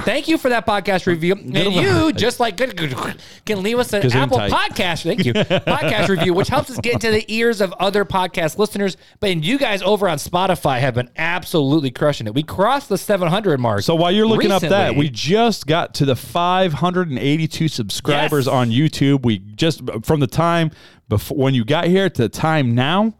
Thank 0.02 0.28
you 0.28 0.36
for 0.38 0.50
that 0.50 0.66
podcast 0.66 1.06
review. 1.06 1.32
And 1.34 1.56
you, 1.56 2.12
just 2.12 2.40
like 2.40 2.58
can 2.58 3.62
leave 3.62 3.78
us 3.78 3.92
an 3.94 4.02
Gesundheit. 4.02 4.14
Apple 4.22 4.38
podcast. 4.38 5.02
Thank 5.04 5.24
you. 5.24 5.32
podcast 5.32 6.08
review, 6.14 6.34
which 6.34 6.48
helps 6.48 6.70
us 6.70 6.78
get 6.78 6.92
into 6.94 7.10
the 7.10 7.24
ears 7.32 7.60
of 7.62 7.72
other 7.80 8.04
podcast 8.04 8.58
listeners. 8.58 8.96
But 9.18 9.42
you 9.42 9.58
guys 9.58 9.80
over 9.82 10.08
on 10.08 10.18
Spotify 10.18 10.78
have 10.80 10.94
been 10.94 11.08
absolutely 11.16 11.90
crushing 11.90 12.26
it. 12.26 12.34
We 12.34 12.42
crossed 12.42 12.88
the 12.90 12.98
700 12.98 13.58
mark. 13.58 13.82
So 13.82 13.94
while 13.94 14.12
you're 14.12 14.26
looking 14.26 14.52
up 14.52 14.60
that, 14.62 14.94
we 14.94 15.08
just 15.08 15.66
got 15.66 15.94
to 15.94 16.04
the 16.04 16.16
582 16.16 17.68
subscribers 17.68 18.46
Yes. 18.46 18.52
on 18.52 18.70
YouTube. 18.70 19.24
We 19.24 19.38
just 19.38 19.80
from 20.02 20.20
the 20.20 20.26
time 20.26 20.70
before 21.08 21.36
when 21.38 21.54
you 21.54 21.64
got 21.64 21.86
here 21.86 22.10
to 22.10 22.22
the 22.22 22.28
time 22.28 22.74
now, 22.74 23.14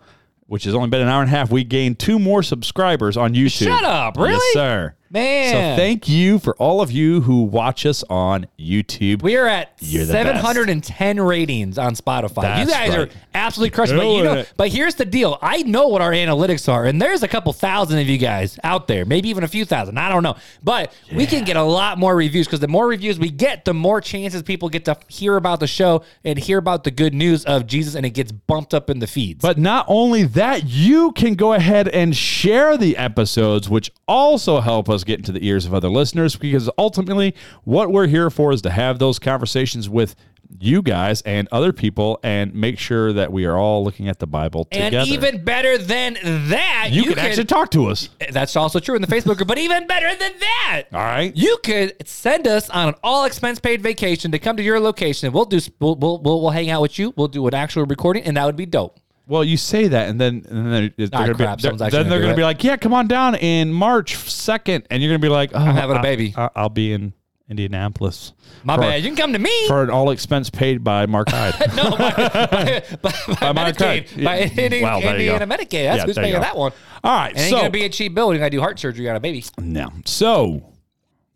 which 0.47 0.65
has 0.65 0.75
only 0.75 0.89
been 0.91 1.01
an 1.01 1.09
hour 1.09 1.23
and 1.23 1.31
a 1.33 1.35
half, 1.35 1.51
we 1.51 1.65
gained 1.65 1.99
two 1.99 2.19
more 2.19 2.43
subscribers 2.43 3.17
on 3.17 3.35
YouTube. 3.35 3.65
Shut 3.69 3.85
up, 3.85 4.17
Yes, 4.19 4.27
really? 4.27 4.53
sir. 4.53 4.95
Man. 5.13 5.77
So 5.77 5.83
thank 5.83 6.09
you 6.09 6.39
for 6.39 6.55
all 6.57 6.81
of 6.81 6.93
you 6.93 7.23
who 7.23 7.43
watch 7.43 7.85
us 7.85 8.05
on 8.09 8.47
YouTube. 8.57 9.23
We 9.23 9.37
are 9.37 9.49
at 9.49 9.73
You're 9.81 10.05
the 10.05 10.13
710 10.13 11.21
ratings 11.21 11.79
on 11.79 11.97
Spotify. 11.97 12.43
That's 12.43 12.61
you 12.61 12.73
guys 12.73 12.91
right. 12.91 12.99
are 13.01 13.11
absolutely 13.35 13.75
crushing. 13.75 13.97
But 13.97 14.07
you 14.07 14.23
know, 14.23 14.35
it. 14.35 14.53
but 14.57 14.69
here's 14.69 14.95
the 14.95 15.05
deal. 15.05 15.37
I 15.43 15.63
know 15.63 15.89
what 15.89 16.01
our 16.01 16.13
analytics 16.13 16.73
are, 16.73 16.85
and 16.85 17.03
there's 17.03 17.25
a 17.25 17.29
couple 17.29 17.53
thousand 17.53 17.99
of 17.99 18.09
you 18.09 18.19
guys 18.19 18.57
out 18.63 18.87
there, 18.87 19.05
maybe 19.05 19.29
even 19.31 19.43
a 19.43 19.49
few 19.49 19.65
thousand. 19.65 19.99
I 19.99 20.11
don't 20.11 20.23
know, 20.23 20.37
but 20.63 20.95
we 21.13 21.27
can 21.27 21.43
get 21.43 21.57
a 21.57 21.63
lot 21.63 21.99
more 21.99 22.15
reviews 22.15 22.47
because 22.47 22.61
the 22.61 22.69
more 22.69 22.87
reviews 22.87 23.19
we 23.19 23.31
get, 23.31 23.65
the 23.65 23.75
more 23.75 24.01
chances 24.01 24.45
people 24.45 24.69
get 24.69 24.85
to 24.85 24.97
hear 25.09 25.37
about 25.37 25.59
the 25.59 25.67
show 25.67 26.05
and 26.25 26.39
hear 26.39 26.59
about 26.59 26.85
the 26.85 26.93
good 26.93 27.15
news 27.15 27.45
of 27.47 27.67
Jesus, 27.67 27.97
and 27.97 28.07
it 28.07 28.11
gets 28.11 28.31
bumped 28.31 28.75
up 28.75 28.89
in 28.89 29.01
the 29.01 29.09
feeds. 29.09 29.43
But 29.43 29.59
not 29.59 29.87
only 29.89 30.23
that, 30.23 30.67
you 30.67 31.11
can 31.13 31.35
go 31.35 31.53
ahead 31.53 31.89
and 31.89 32.17
share 32.17 32.77
the 32.77 32.97
episodes, 32.97 33.69
which 33.69 33.91
also 34.07 34.61
help 34.61 34.89
us 34.89 35.00
get 35.05 35.19
into 35.19 35.33
the 35.33 35.47
ears 35.47 35.67
of 35.67 35.75
other 35.75 35.89
listeners 35.89 36.37
because 36.37 36.71
ultimately 36.79 37.35
what 37.65 37.91
we're 37.91 38.07
here 38.07 38.31
for 38.31 38.53
is 38.53 38.63
to 38.63 38.71
have 38.71 38.99
those 38.99 39.19
conversations 39.19 39.89
with 39.89 40.15
you 40.59 40.83
guys 40.83 41.23
and 41.23 41.49
other 41.53 41.73
people 41.73 42.19
and 42.23 42.55
make 42.55 42.79
sure 42.79 43.13
that 43.13 43.33
we 43.33 43.45
are 43.45 43.57
all 43.57 43.85
looking 43.85 44.09
at 44.09 44.19
the 44.19 44.27
Bible 44.27 44.65
together. 44.65 44.99
And 44.99 45.09
even 45.09 45.45
better 45.45 45.79
than 45.79 46.15
that, 46.49 46.89
you, 46.91 47.05
can, 47.05 47.19
actually 47.19 47.45
talk 47.45 47.71
to 47.73 47.87
us. 47.87 48.09
Eh, 48.21 48.31
that's 48.31 48.57
also 48.57 48.81
true 48.81 48.97
in 48.97 49.03
the 49.03 49.09
Facebook 49.09 49.37
group. 49.37 49.49
But 49.49 49.59
even 49.59 49.87
better 49.87 50.15
than 50.17 50.33
that, 50.41 50.83
All 50.93 50.99
right. 50.99 51.35
you 51.37 51.59
could 51.63 51.95
send 52.07 52.47
us 52.47 52.69
on 52.71 52.89
an 52.89 52.95
all 53.03 53.25
expense 53.25 53.61
paid 53.61 53.81
vacation 53.81 54.33
to 54.33 54.39
come 54.39 54.57
to 54.57 54.63
your 54.63 54.81
location. 54.81 55.33
We'll 55.33 55.45
do. 55.45 55.61
We'll, 55.79 55.97
we'll 55.97 56.19
we'll 56.21 56.41
we'll 56.41 56.51
hang 56.51 56.71
out 56.71 56.83
with 56.83 56.99
you. 56.99 57.13
We'll 57.17 57.29
do 57.29 57.47
an 57.47 57.55
actual 57.55 57.85
recording, 57.85 58.25
and 58.25 58.37
that 58.37 58.45
would 58.45 58.57
be 58.57 58.67
dope. 58.67 58.99
Well, 59.31 59.45
you 59.45 59.57
say 59.57 59.87
that, 59.89 60.09
and 60.09 60.21
then 60.21 60.45
and 60.49 60.67
then 60.67 60.71
they're, 60.97 61.07
they're 61.07 61.09
Ah, 61.13 61.21
gonna 61.27 61.35
crap, 61.35 61.59
be 61.59 61.63
they're, 61.63 61.73
then 61.77 61.89
they're 61.91 62.19
gonna 62.19 62.21
gonna 62.21 62.35
be 62.37 62.43
like, 62.43 62.65
"Yeah, 62.65 62.77
come 62.77 62.93
on 62.93 63.07
down 63.07 63.37
in 63.37 63.73
March 63.73 64.17
second, 64.17 64.87
and 64.91 65.01
you're 65.03 65.11
gonna 65.11 65.21
be 65.21 65.29
like, 65.29 65.53
oh, 65.55 65.59
I'm 65.59 65.75
having 65.77 65.97
a 65.97 66.03
baby. 66.03 66.35
I, 66.37 66.51
will 66.63 66.69
be 66.69 66.93
in 66.93 67.13
Indianapolis. 67.49 68.33
My 68.65 68.75
for, 68.77 68.83
bad. 68.83 69.03
You 69.03 69.09
can 69.09 69.17
come 69.17 69.33
to 69.33 69.39
me. 69.39 69.69
for 69.69 69.83
an 69.83 69.91
all 69.91 70.11
expense 70.11 70.51
paid 70.51 70.83
by 70.85 71.07
Mark 71.07 71.29
Hyde. 71.31 71.55
no, 71.77 71.91
by, 71.91 71.97
by, 71.97 72.83
by, 73.03 73.53
by 73.53 73.71
Medicaid. 73.73 74.09
card. 74.09 74.25
By 74.25 74.39
Yeah. 74.39 74.65
Indiana, 74.65 74.83
Well, 74.87 75.01
there 75.01 75.21
you 75.21 75.27
go. 75.29 75.33
Indiana 75.35 75.47
Medicaid. 75.47 75.85
That's 75.85 75.99
Yeah, 75.99 76.07
who's 76.07 76.17
paying 76.17 76.41
that 76.41 76.57
one. 76.57 76.73
all 77.05 77.17
right, 77.17 77.31
And 77.31 77.39
ain't 77.39 77.51
so 77.51 77.57
gonna 77.59 77.71
be 77.71 77.85
a 77.85 77.89
cheap 77.89 78.15
bill. 78.15 78.33
You 78.33 78.39
gotta 78.39 78.51
do 78.51 78.61
heart 78.61 78.79
surgery. 78.79 79.05
Got 79.05 79.17
a 79.17 79.21
baby. 79.21 79.45
no, 79.59 79.91
so 80.05 80.63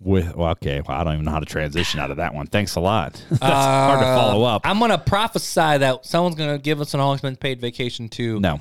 with 0.05 0.35
well, 0.37 0.51
okay, 0.53 0.81
well, 0.87 0.99
I 1.01 1.05
don't 1.05 1.15
even 1.15 1.25
know 1.25 1.31
how 1.33 1.41
to 1.41 1.47
transition 1.47 1.99
out 2.01 2.11
of 2.11 2.19
that 2.19 2.35
one. 2.35 2.47
Thanks 2.47 2.77
a 2.77 2.81
lot. 2.81 3.13
That's 3.31 3.43
hard 3.43 4.01
to 4.01 4.05
follow 4.05 4.45
up. 4.45 4.63
I'm 4.65 4.79
gonna 4.79 4.99
prophesy 4.99 5.79
that 5.79 6.05
someone's 6.05 6.37
gonna 6.37 6.59
give 6.59 6.81
us 6.81 6.95
an 6.95 7.01
all 7.01 7.13
expense 7.15 7.39
paid 7.39 7.61
vacation 7.61 8.09
to 8.11 8.39
no, 8.41 8.61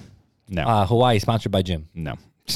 no, 0.50 0.64
uh, 0.64 0.86
Hawaii, 0.86 1.20
sponsored 1.20 1.52
by 1.52 1.62
Jim. 1.62 1.88
no. 1.94 2.16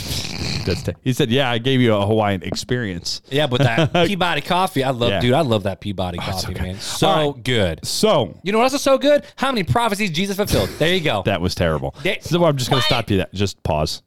T- 0.67 0.91
he 1.01 1.13
said, 1.13 1.29
"Yeah, 1.31 1.49
I 1.49 1.59
gave 1.59 1.79
you 1.79 1.95
a 1.95 2.05
Hawaiian 2.05 2.43
experience." 2.43 3.21
Yeah, 3.29 3.47
but 3.47 3.61
that 3.61 3.93
Peabody 4.07 4.41
coffee, 4.41 4.83
I 4.83 4.89
love, 4.89 5.11
Yeah. 5.11 5.19
dude. 5.21 5.33
I 5.33 5.39
love 5.39 5.63
that 5.63 5.79
Peabody 5.79 6.17
coffee, 6.17 6.51
okay. 6.51 6.61
man. 6.61 6.75
So 6.75 7.07
right. 7.31 7.43
good. 7.43 7.85
So 7.85 8.37
You 8.43 8.51
know 8.51 8.57
what 8.57 8.65
else 8.65 8.73
is 8.73 8.81
so 8.81 8.97
good? 8.97 9.23
How 9.37 9.49
many 9.53 9.63
prophecies 9.63 10.11
Jesus 10.11 10.35
fulfilled? 10.35 10.67
There 10.77 10.93
you 10.93 10.99
go. 10.99 11.23
That 11.23 11.39
was 11.39 11.55
terrible. 11.55 11.95
They- 12.03 12.19
so 12.19 12.43
I'm 12.43 12.57
just 12.57 12.69
going 12.69 12.81
to 12.81 12.85
stop 12.85 13.09
you. 13.09 13.17
That 13.19 13.33
just 13.33 13.63
pause, 13.63 14.03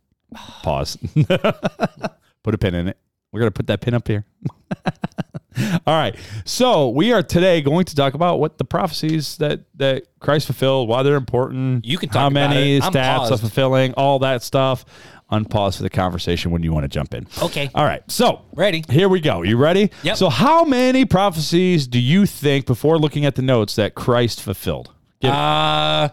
pause. 0.63 0.99
put 2.43 2.55
a 2.55 2.59
pin 2.59 2.75
in 2.75 2.89
it. 2.89 2.99
We're 3.33 3.41
going 3.41 3.49
to 3.49 3.57
put 3.57 3.67
that 3.69 3.81
pin 3.81 3.95
up 3.95 4.09
here. 4.09 4.25
All 5.87 5.95
right. 5.95 6.17
So 6.45 6.89
we 6.89 7.13
are 7.13 7.23
today 7.23 7.61
going 7.61 7.85
to 7.87 7.95
talk 7.95 8.15
about 8.15 8.41
what 8.41 8.59
the 8.59 8.65
prophecies 8.65 9.37
that 9.39 9.61
that 9.77 10.05
Christ 10.21 10.47
fulfilled, 10.47 10.89
why 10.89 11.03
they're 11.03 11.17
important. 11.17 11.85
You 11.85 11.99
can 11.99 12.09
how 12.09 12.23
talk 12.25 12.31
about 12.33 12.51
many 12.51 12.81
stats 12.81 13.31
of 13.31 13.41
fulfilling, 13.41 13.93
all 13.95 14.21
that 14.21 14.43
stuff. 14.43 14.85
Unpause 15.31 15.77
for 15.77 15.85
the 15.85 15.91
conversation 15.91 16.51
when 16.51 16.65
you 16.65 16.73
want 16.73 16.83
to 16.83 16.89
jump 16.89 17.15
in. 17.15 17.25
Okay. 17.41 17.71
All 17.73 17.85
right. 17.85 18.03
So 18.11 18.43
Ready. 18.53 18.83
Here 18.91 19.09
we 19.09 19.21
go. 19.21 19.43
You 19.43 19.59
ready? 19.59 19.91
Yep. 20.03 20.17
So 20.17 20.29
how 20.29 20.65
many 20.65 21.05
prophecies 21.05 21.87
do 21.87 22.01
you 22.01 22.27
think, 22.27 22.67
before 22.67 22.99
looking 22.99 23.25
at 23.25 23.37
the 23.37 23.43
notes, 23.43 23.77
that 23.77 23.95
Christ 23.95 24.41
fulfilled? 24.43 24.93
Give- 25.21 25.31
Uh, 25.31 26.09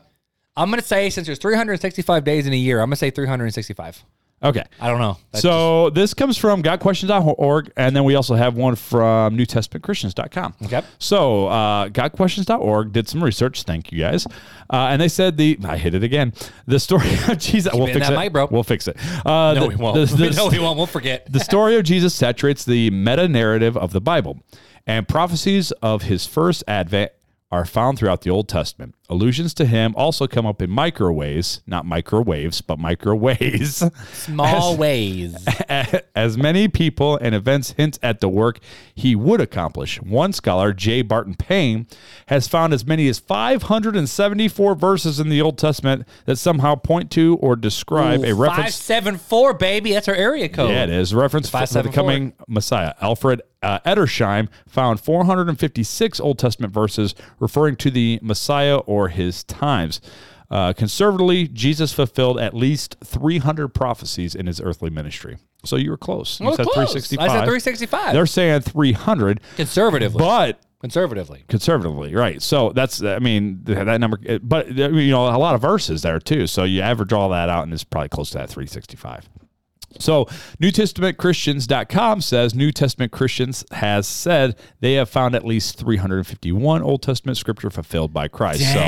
I'm 0.55 0.69
gonna 0.69 0.83
say 0.83 1.09
since 1.09 1.25
there's 1.25 1.39
365 1.39 2.24
days 2.24 2.45
in 2.45 2.53
a 2.53 2.57
year, 2.57 2.79
I'm 2.79 2.89
gonna 2.89 2.95
say 2.95 3.09
365. 3.09 4.03
Okay. 4.44 4.63
I 4.79 4.88
don't 4.89 5.00
know. 5.00 5.17
That's 5.32 5.41
so 5.41 5.89
this 5.91 6.13
comes 6.13 6.38
from 6.38 6.62
gotquestions.org, 6.63 7.72
and 7.77 7.96
then 7.96 8.03
we 8.03 8.15
also 8.15 8.36
have 8.36 8.56
one 8.56 8.75
from 8.75 9.38
NewTestamentChristians.com. 9.38 10.56
Okay. 10.65 10.82
So 11.00 11.48
uh, 11.48 11.89
gotquestions.org 11.89 12.91
did 12.91 13.08
some 13.08 13.24
research. 13.24 13.63
Thank 13.63 13.91
you 13.91 14.00
guys, 14.00 14.25
uh, 14.72 14.88
and 14.89 15.01
they 15.01 15.08
said 15.08 15.38
the 15.38 15.58
I 15.65 15.77
hit 15.77 15.94
it 15.94 16.03
again. 16.03 16.34
The 16.65 16.79
story 16.79 17.13
of 17.27 17.38
Jesus. 17.38 17.74
We'll 17.74 17.88
fix 17.88 18.08
that 18.08 18.13
it, 18.13 18.17
mic, 18.17 18.34
bro. 18.34 18.48
We'll 18.50 18.63
fix 18.63 18.88
it. 18.88 18.98
Uh, 19.25 19.53
no, 19.53 19.62
the- 19.62 19.67
we 19.67 19.75
won't. 19.75 19.96
the- 19.96 20.15
the- 20.15 20.32
no, 20.32 20.50
we 20.50 20.60
won't. 20.60 20.77
We'll 20.77 20.86
forget. 20.86 21.32
the 21.32 21.39
story 21.39 21.75
of 21.77 21.84
Jesus 21.84 22.13
saturates 22.13 22.65
the 22.65 22.89
meta 22.91 23.27
narrative 23.27 23.75
of 23.77 23.91
the 23.94 24.01
Bible, 24.01 24.39
and 24.86 25.08
prophecies 25.08 25.72
of 25.82 26.03
his 26.03 26.25
first 26.25 26.63
advent 26.67 27.12
are 27.50 27.65
found 27.65 27.98
throughout 27.98 28.22
the 28.22 28.29
Old 28.29 28.50
Testament. 28.50 28.94
Allusions 29.09 29.53
to 29.53 29.65
him 29.65 29.93
also 29.95 30.27
come 30.27 30.45
up 30.45 30.61
in 30.61 30.69
microwaves, 30.69 31.61
not 31.65 31.85
microwaves, 31.85 32.59
but 32.59 32.77
microways. 32.77 33.89
Small 34.13 34.75
ways. 34.75 35.33
as 36.15 36.37
many 36.37 36.67
people 36.67 37.15
and 37.21 37.33
events 37.33 37.71
hint 37.71 37.97
at 38.03 38.19
the 38.19 38.27
work 38.27 38.59
he 38.93 39.15
would 39.15 39.39
accomplish. 39.39 40.01
One 40.01 40.33
scholar, 40.33 40.73
J. 40.73 41.03
Barton 41.03 41.35
Payne, 41.35 41.87
has 42.25 42.49
found 42.49 42.73
as 42.73 42.85
many 42.85 43.07
as 43.07 43.17
574 43.17 44.75
verses 44.75 45.21
in 45.21 45.29
the 45.29 45.41
Old 45.41 45.57
Testament 45.57 46.05
that 46.25 46.35
somehow 46.35 46.75
point 46.75 47.09
to 47.11 47.37
or 47.37 47.55
describe 47.55 48.25
a 48.25 48.33
reference. 48.33 48.75
seven 48.75 49.17
four, 49.17 49.53
baby. 49.53 49.93
That's 49.93 50.09
our 50.09 50.15
area 50.15 50.49
code. 50.49 50.71
Yeah, 50.71 50.83
it 50.83 50.89
is. 50.89 51.15
Reference 51.15 51.47
for 51.47 51.59
the 51.59 51.67
574. 51.67 51.93
coming 51.93 52.33
Messiah. 52.49 52.93
Alfred 52.99 53.41
uh, 53.61 53.79
Edersheim 53.85 54.49
found 54.67 54.99
456 54.99 56.19
Old 56.19 56.37
Testament 56.37 56.73
verses 56.73 57.15
referring 57.39 57.75
to 57.77 57.91
the 57.91 58.19
Messiah 58.21 58.77
or 58.77 58.96
his 59.07 59.43
times. 59.43 60.01
Uh, 60.49 60.73
conservatively, 60.73 61.47
Jesus 61.47 61.91
fulfilled 61.93 62.39
at 62.39 62.53
least 62.53 62.95
300 63.03 63.67
prophecies 63.69 64.33
in 64.33 64.47
his 64.47 64.59
earthly 64.61 64.89
ministry. 64.89 65.37
So 65.65 65.75
you 65.75 65.89
were 65.91 65.97
close. 65.97 66.39
You 66.39 66.47
Well, 66.47 66.55
said 66.55 66.63
close. 66.63 66.75
365. 66.91 67.23
I 67.29 67.33
said 67.33 67.39
365. 67.45 68.13
They're 68.13 68.25
saying 68.25 68.61
300, 68.61 69.41
Conservatively. 69.57 70.19
but 70.19 70.59
Conservatively. 70.79 71.43
conservatively, 71.49 72.15
right? 72.15 72.41
So 72.41 72.69
that's, 72.71 73.03
I 73.03 73.19
mean, 73.19 73.61
that 73.65 73.99
number, 73.99 74.19
but 74.41 74.73
you 74.73 75.09
know, 75.11 75.27
a 75.27 75.35
lot 75.37 75.55
of 75.55 75.61
verses 75.61 76.01
there 76.03 76.19
too. 76.19 76.47
So 76.47 76.63
you 76.63 76.81
average 76.81 77.11
all 77.11 77.29
that 77.29 77.49
out, 77.49 77.63
and 77.63 77.73
it's 77.73 77.83
probably 77.83 78.09
close 78.09 78.29
to 78.31 78.37
that 78.37 78.49
365. 78.49 79.27
So, 79.99 80.27
New 80.59 80.71
Testament 80.71 81.17
Christians.com 81.17 82.21
says 82.21 82.53
New 82.55 82.71
Testament 82.71 83.11
Christians 83.11 83.65
has 83.71 84.07
said 84.07 84.55
they 84.79 84.93
have 84.93 85.09
found 85.09 85.35
at 85.35 85.45
least 85.45 85.77
351 85.77 86.81
Old 86.81 87.01
Testament 87.01 87.37
scripture 87.37 87.69
fulfilled 87.69 88.13
by 88.13 88.27
Christ. 88.27 88.61
So, 88.73 88.79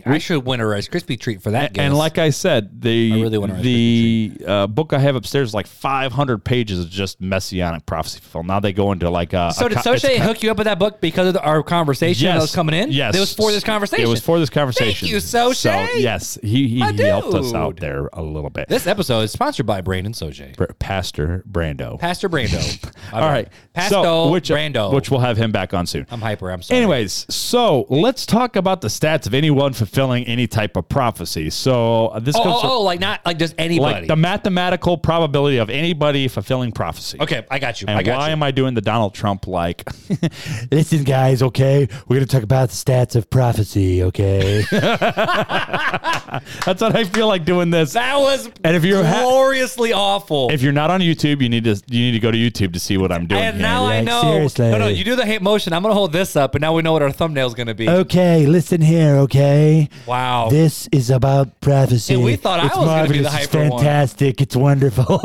Dang. 0.00 0.14
I 0.14 0.18
should 0.18 0.44
win 0.44 0.60
a 0.60 0.66
Rice 0.66 0.88
Krispie 0.88 1.18
treat 1.18 1.42
for 1.42 1.50
that. 1.50 1.66
and 1.68 1.74
guess. 1.74 1.92
like 1.92 2.18
I 2.18 2.30
said, 2.30 2.82
the 2.82 3.12
I 3.14 3.20
really 3.20 3.62
the 3.62 4.44
uh, 4.46 4.66
book 4.66 4.92
I 4.92 4.98
have 4.98 5.16
upstairs 5.16 5.48
is 5.48 5.54
like 5.54 5.66
500 5.66 6.44
pages 6.44 6.80
of 6.80 6.90
just 6.90 7.20
messianic 7.20 7.86
prophecy 7.86 8.20
fulfilled. 8.20 8.46
Now 8.46 8.60
they 8.60 8.72
go 8.72 8.92
into 8.92 9.10
like 9.10 9.32
a. 9.32 9.52
So 9.52 9.66
a 9.66 9.68
did 9.68 9.78
Soche 9.78 10.18
hook 10.18 10.42
you 10.42 10.50
up 10.50 10.58
with 10.58 10.66
that 10.66 10.78
book 10.78 11.00
because 11.00 11.28
of 11.28 11.34
the, 11.34 11.42
our 11.42 11.62
conversation 11.62 12.26
that 12.26 12.40
was 12.40 12.54
coming 12.54 12.74
in? 12.74 12.90
Yes, 12.90 13.16
It 13.16 13.20
was 13.20 13.34
for 13.34 13.52
this 13.52 13.64
conversation. 13.64 14.04
It 14.04 14.08
was 14.08 14.20
for 14.20 14.38
this 14.38 14.50
conversation. 14.50 15.06
Thank 15.06 15.12
you, 15.12 15.18
Soche. 15.18 15.54
So 15.56 15.70
yes, 15.96 16.38
he 16.42 16.68
he, 16.68 16.80
he 16.80 17.02
helped 17.02 17.34
us 17.34 17.54
out 17.54 17.78
there 17.80 18.08
a 18.12 18.22
little 18.22 18.50
bit. 18.50 18.68
This 18.68 18.86
episode 18.86 19.20
is 19.20 19.32
sponsored 19.32 19.66
by 19.66 19.80
Brandon 19.80 20.12
Soche. 20.12 20.56
Br- 20.56 20.64
Pastor 20.78 21.44
Brando. 21.50 21.98
Pastor 21.98 22.28
Brando. 22.28 22.92
All 23.12 23.20
right, 23.20 23.48
Pastor 23.72 23.94
so, 23.94 24.30
which, 24.30 24.48
Brando. 24.48 24.92
which 24.92 25.10
we'll 25.10 25.20
have 25.20 25.36
him 25.36 25.52
back 25.52 25.74
on 25.74 25.86
soon. 25.86 26.06
I'm 26.10 26.20
hyper. 26.20 26.50
I'm 26.50 26.62
sorry. 26.62 26.78
Anyways, 26.78 27.26
so 27.28 27.86
let's 27.88 28.26
talk 28.26 28.56
about 28.56 28.80
the 28.80 28.88
stats 28.88 29.26
of 29.26 29.34
anyone 29.34 29.72
fulfilling 29.88 30.24
any 30.26 30.46
type 30.46 30.76
of 30.76 30.88
prophecy. 30.88 31.50
So 31.50 32.08
uh, 32.08 32.20
this 32.20 32.36
Oh, 32.36 32.42
comes 32.42 32.54
oh, 32.56 32.60
from 32.60 32.70
oh, 32.70 32.82
like 32.82 33.00
not 33.00 33.24
like 33.26 33.38
just 33.38 33.54
anybody. 33.58 34.00
like 34.00 34.06
the 34.08 34.16
mathematical 34.16 34.96
probability 34.98 35.56
of 35.56 35.70
anybody 35.70 36.28
fulfilling 36.28 36.72
prophecy. 36.72 37.18
okay, 37.20 37.44
I 37.50 37.58
got 37.58 37.80
you. 37.80 37.88
And 37.88 37.98
I 37.98 38.02
got 38.02 38.18
why 38.18 38.26
you. 38.28 38.32
am 38.32 38.42
I 38.42 38.50
doing 38.50 38.74
the 38.74 38.80
Donald 38.80 39.14
Trump 39.14 39.46
like? 39.46 39.88
Listen, 40.70 41.04
guys, 41.04 41.42
okay? 41.42 41.88
We're 42.06 42.16
going 42.16 42.26
to 42.26 42.32
talk 42.32 42.42
about 42.42 42.68
the 42.68 42.74
stats 42.74 43.16
of 43.16 43.28
prophecy, 43.30 44.02
okay? 44.04 44.64
That's 44.70 46.80
what 46.82 46.94
I 46.94 47.04
feel 47.04 47.26
like 47.26 47.44
doing 47.44 47.70
this. 47.70 47.94
that 47.94 48.18
was 48.18 48.50
And 48.64 48.76
if 48.76 48.84
you're 48.84 49.04
ha- 49.04 49.22
gloriously 49.22 49.92
awful. 49.92 50.50
If 50.50 50.62
you're 50.62 50.72
not 50.72 50.90
on 50.90 51.00
YouTube, 51.00 51.40
you 51.40 51.48
need 51.48 51.64
to 51.64 51.80
you 51.88 52.00
need 52.00 52.12
to 52.12 52.20
go 52.20 52.30
to 52.30 52.38
YouTube 52.38 52.72
to 52.74 52.80
see 52.80 52.96
what 52.98 53.12
I'm 53.12 53.26
doing. 53.26 53.42
and 53.42 53.56
here. 53.56 53.62
now 53.62 53.86
I 53.86 54.00
know. 54.02 54.22
seriously. 54.22 54.70
No, 54.70 54.78
no, 54.78 54.86
you 54.88 55.04
do 55.04 55.16
the 55.16 55.24
hate 55.26 55.42
motion. 55.42 55.72
I'm 55.72 55.82
gonna 55.82 55.94
hold 55.94 56.12
this 56.12 56.36
up, 56.36 56.54
and 56.54 56.62
now 56.62 56.74
we 56.74 56.82
know 56.82 56.92
what 56.92 57.02
our 57.02 57.10
thumbnail's 57.12 57.54
gonna 57.54 57.74
be. 57.74 57.88
okay, 57.88 58.46
listen 58.46 58.80
here, 58.80 59.16
okay? 59.18 59.77
Wow. 60.06 60.48
This 60.50 60.88
is 60.92 61.10
about 61.10 61.60
prophecy. 61.60 62.14
And 62.14 62.24
we 62.24 62.36
thought 62.36 62.60
I 62.60 62.64
was 62.64 62.72
gonna 62.74 63.08
be 63.08 63.18
the 63.18 63.22
marvelous, 63.24 63.44
It's 63.44 63.52
hyper 63.54 63.68
one. 63.70 63.78
fantastic. 63.82 64.40
It's 64.40 64.56
wonderful. 64.56 65.20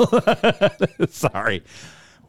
Sorry. 1.10 1.64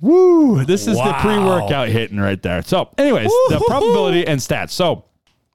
Woo! 0.00 0.64
This 0.64 0.86
is 0.86 0.96
the 0.96 1.14
pre-workout 1.20 1.88
hitting 1.88 2.18
right 2.18 2.40
there. 2.42 2.62
So, 2.62 2.90
anyways, 2.98 3.26
the 3.26 3.30
Woo-hoo-hoo. 3.50 3.64
probability 3.66 4.26
and 4.26 4.38
stats. 4.40 4.70
So, 4.72 5.04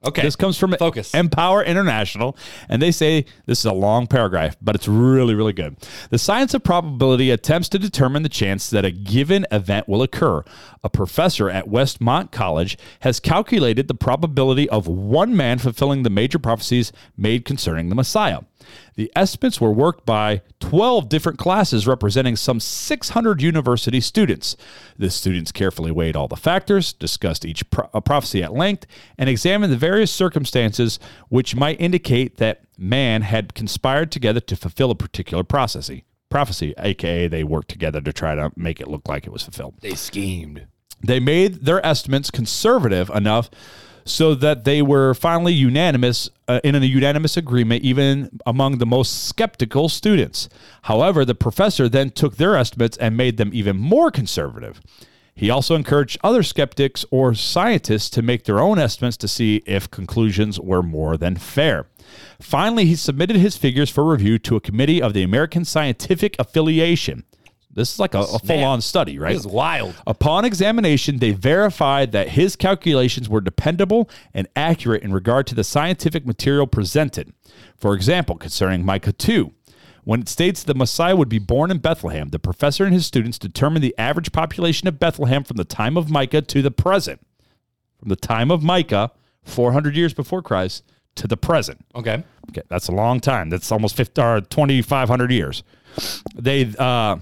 okay. 0.04 0.22
This 0.22 0.36
comes 0.36 0.58
from 0.58 0.74
Focus. 0.78 1.14
Empower 1.14 1.62
International, 1.62 2.36
and 2.68 2.80
they 2.80 2.90
say 2.90 3.24
this 3.46 3.60
is 3.60 3.64
a 3.64 3.72
long 3.72 4.06
paragraph, 4.06 4.56
but 4.60 4.74
it's 4.74 4.88
really, 4.88 5.34
really 5.34 5.52
good. 5.52 5.76
The 6.10 6.18
science 6.18 6.54
of 6.54 6.62
probability 6.64 7.30
attempts 7.30 7.68
to 7.70 7.78
determine 7.78 8.22
the 8.22 8.28
chance 8.28 8.70
that 8.70 8.84
a 8.84 8.90
given 8.90 9.46
event 9.50 9.88
will 9.88 10.02
occur. 10.02 10.42
A 10.82 10.88
professor 10.88 11.50
at 11.50 11.66
Westmont 11.66 12.30
College 12.30 12.78
has 13.00 13.20
calculated 13.20 13.88
the 13.88 13.94
probability 13.94 14.68
of 14.70 14.86
one 14.86 15.36
man 15.36 15.58
fulfilling 15.58 16.02
the 16.02 16.10
major 16.10 16.38
prophecies 16.38 16.92
made 17.16 17.44
concerning 17.44 17.88
the 17.88 17.94
Messiah. 17.94 18.40
The 18.96 19.10
estimates 19.16 19.60
were 19.60 19.72
worked 19.72 20.04
by 20.04 20.42
12 20.60 21.08
different 21.08 21.38
classes 21.38 21.86
representing 21.86 22.36
some 22.36 22.60
600 22.60 23.42
university 23.42 24.00
students. 24.00 24.56
The 24.98 25.10
students 25.10 25.52
carefully 25.52 25.90
weighed 25.90 26.16
all 26.16 26.28
the 26.28 26.36
factors, 26.36 26.92
discussed 26.92 27.44
each 27.44 27.68
pro- 27.70 27.88
uh, 27.94 28.00
prophecy 28.00 28.42
at 28.42 28.52
length, 28.52 28.86
and 29.16 29.28
examined 29.28 29.72
the 29.72 29.76
various 29.76 30.10
circumstances 30.10 30.98
which 31.28 31.54
might 31.56 31.80
indicate 31.80 32.36
that 32.38 32.62
man 32.78 33.22
had 33.22 33.54
conspired 33.54 34.10
together 34.10 34.40
to 34.40 34.56
fulfill 34.56 34.90
a 34.90 34.94
particular 34.94 35.44
prophecy. 35.44 36.04
Prophecy, 36.28 36.74
aka 36.78 37.26
they 37.28 37.42
worked 37.42 37.68
together 37.68 38.00
to 38.00 38.12
try 38.12 38.34
to 38.34 38.52
make 38.56 38.80
it 38.80 38.88
look 38.88 39.08
like 39.08 39.26
it 39.26 39.32
was 39.32 39.42
fulfilled. 39.42 39.74
they 39.80 39.94
schemed. 39.94 40.66
They 41.02 41.18
made 41.18 41.64
their 41.64 41.84
estimates 41.84 42.30
conservative 42.30 43.10
enough 43.10 43.50
so 44.04 44.34
that 44.34 44.64
they 44.64 44.82
were 44.82 45.14
finally 45.14 45.52
unanimous 45.52 46.30
uh, 46.48 46.60
in 46.64 46.74
a 46.74 46.80
unanimous 46.80 47.36
agreement, 47.36 47.84
even 47.84 48.40
among 48.46 48.78
the 48.78 48.86
most 48.86 49.26
skeptical 49.26 49.88
students. 49.88 50.48
However, 50.82 51.24
the 51.24 51.34
professor 51.34 51.88
then 51.88 52.10
took 52.10 52.36
their 52.36 52.56
estimates 52.56 52.96
and 52.96 53.16
made 53.16 53.36
them 53.36 53.50
even 53.52 53.76
more 53.76 54.10
conservative. 54.10 54.80
He 55.34 55.48
also 55.48 55.74
encouraged 55.74 56.18
other 56.22 56.42
skeptics 56.42 57.04
or 57.10 57.34
scientists 57.34 58.10
to 58.10 58.20
make 58.20 58.44
their 58.44 58.60
own 58.60 58.78
estimates 58.78 59.16
to 59.18 59.28
see 59.28 59.62
if 59.64 59.90
conclusions 59.90 60.60
were 60.60 60.82
more 60.82 61.16
than 61.16 61.36
fair. 61.36 61.86
Finally, 62.40 62.86
he 62.86 62.96
submitted 62.96 63.36
his 63.36 63.56
figures 63.56 63.88
for 63.88 64.04
review 64.04 64.38
to 64.40 64.56
a 64.56 64.60
committee 64.60 65.00
of 65.00 65.14
the 65.14 65.22
American 65.22 65.64
Scientific 65.64 66.36
Affiliation. 66.38 67.24
This 67.72 67.94
is 67.94 67.98
like 68.00 68.14
a, 68.14 68.20
a 68.20 68.38
full 68.40 68.64
on 68.64 68.80
study, 68.80 69.18
right? 69.18 69.32
This 69.32 69.40
is 69.40 69.46
wild. 69.46 69.94
Upon 70.06 70.44
examination, 70.44 71.18
they 71.18 71.30
verified 71.30 72.12
that 72.12 72.30
his 72.30 72.56
calculations 72.56 73.28
were 73.28 73.40
dependable 73.40 74.10
and 74.34 74.48
accurate 74.56 75.02
in 75.02 75.12
regard 75.12 75.46
to 75.48 75.54
the 75.54 75.62
scientific 75.62 76.26
material 76.26 76.66
presented. 76.66 77.32
For 77.76 77.94
example, 77.94 78.36
concerning 78.36 78.84
Micah 78.84 79.12
2, 79.12 79.52
when 80.02 80.22
it 80.22 80.28
states 80.28 80.62
the 80.62 80.74
Messiah 80.74 81.14
would 81.14 81.28
be 81.28 81.38
born 81.38 81.70
in 81.70 81.78
Bethlehem, 81.78 82.30
the 82.30 82.38
professor 82.38 82.84
and 82.84 82.92
his 82.92 83.06
students 83.06 83.38
determined 83.38 83.84
the 83.84 83.94
average 83.96 84.32
population 84.32 84.88
of 84.88 84.98
Bethlehem 84.98 85.44
from 85.44 85.56
the 85.56 85.64
time 85.64 85.96
of 85.96 86.10
Micah 86.10 86.42
to 86.42 86.62
the 86.62 86.70
present. 86.70 87.20
From 87.98 88.08
the 88.08 88.16
time 88.16 88.50
of 88.50 88.62
Micah, 88.62 89.12
400 89.44 89.94
years 89.94 90.14
before 90.14 90.42
Christ, 90.42 90.84
to 91.16 91.28
the 91.28 91.36
present. 91.36 91.84
Okay. 91.94 92.24
Okay, 92.50 92.62
that's 92.68 92.88
a 92.88 92.92
long 92.92 93.20
time. 93.20 93.50
That's 93.50 93.70
almost 93.70 93.94
50, 93.96 94.20
or 94.20 94.40
2,500 94.40 95.30
years. 95.30 95.62
They, 96.34 96.72
uh, 96.78 97.18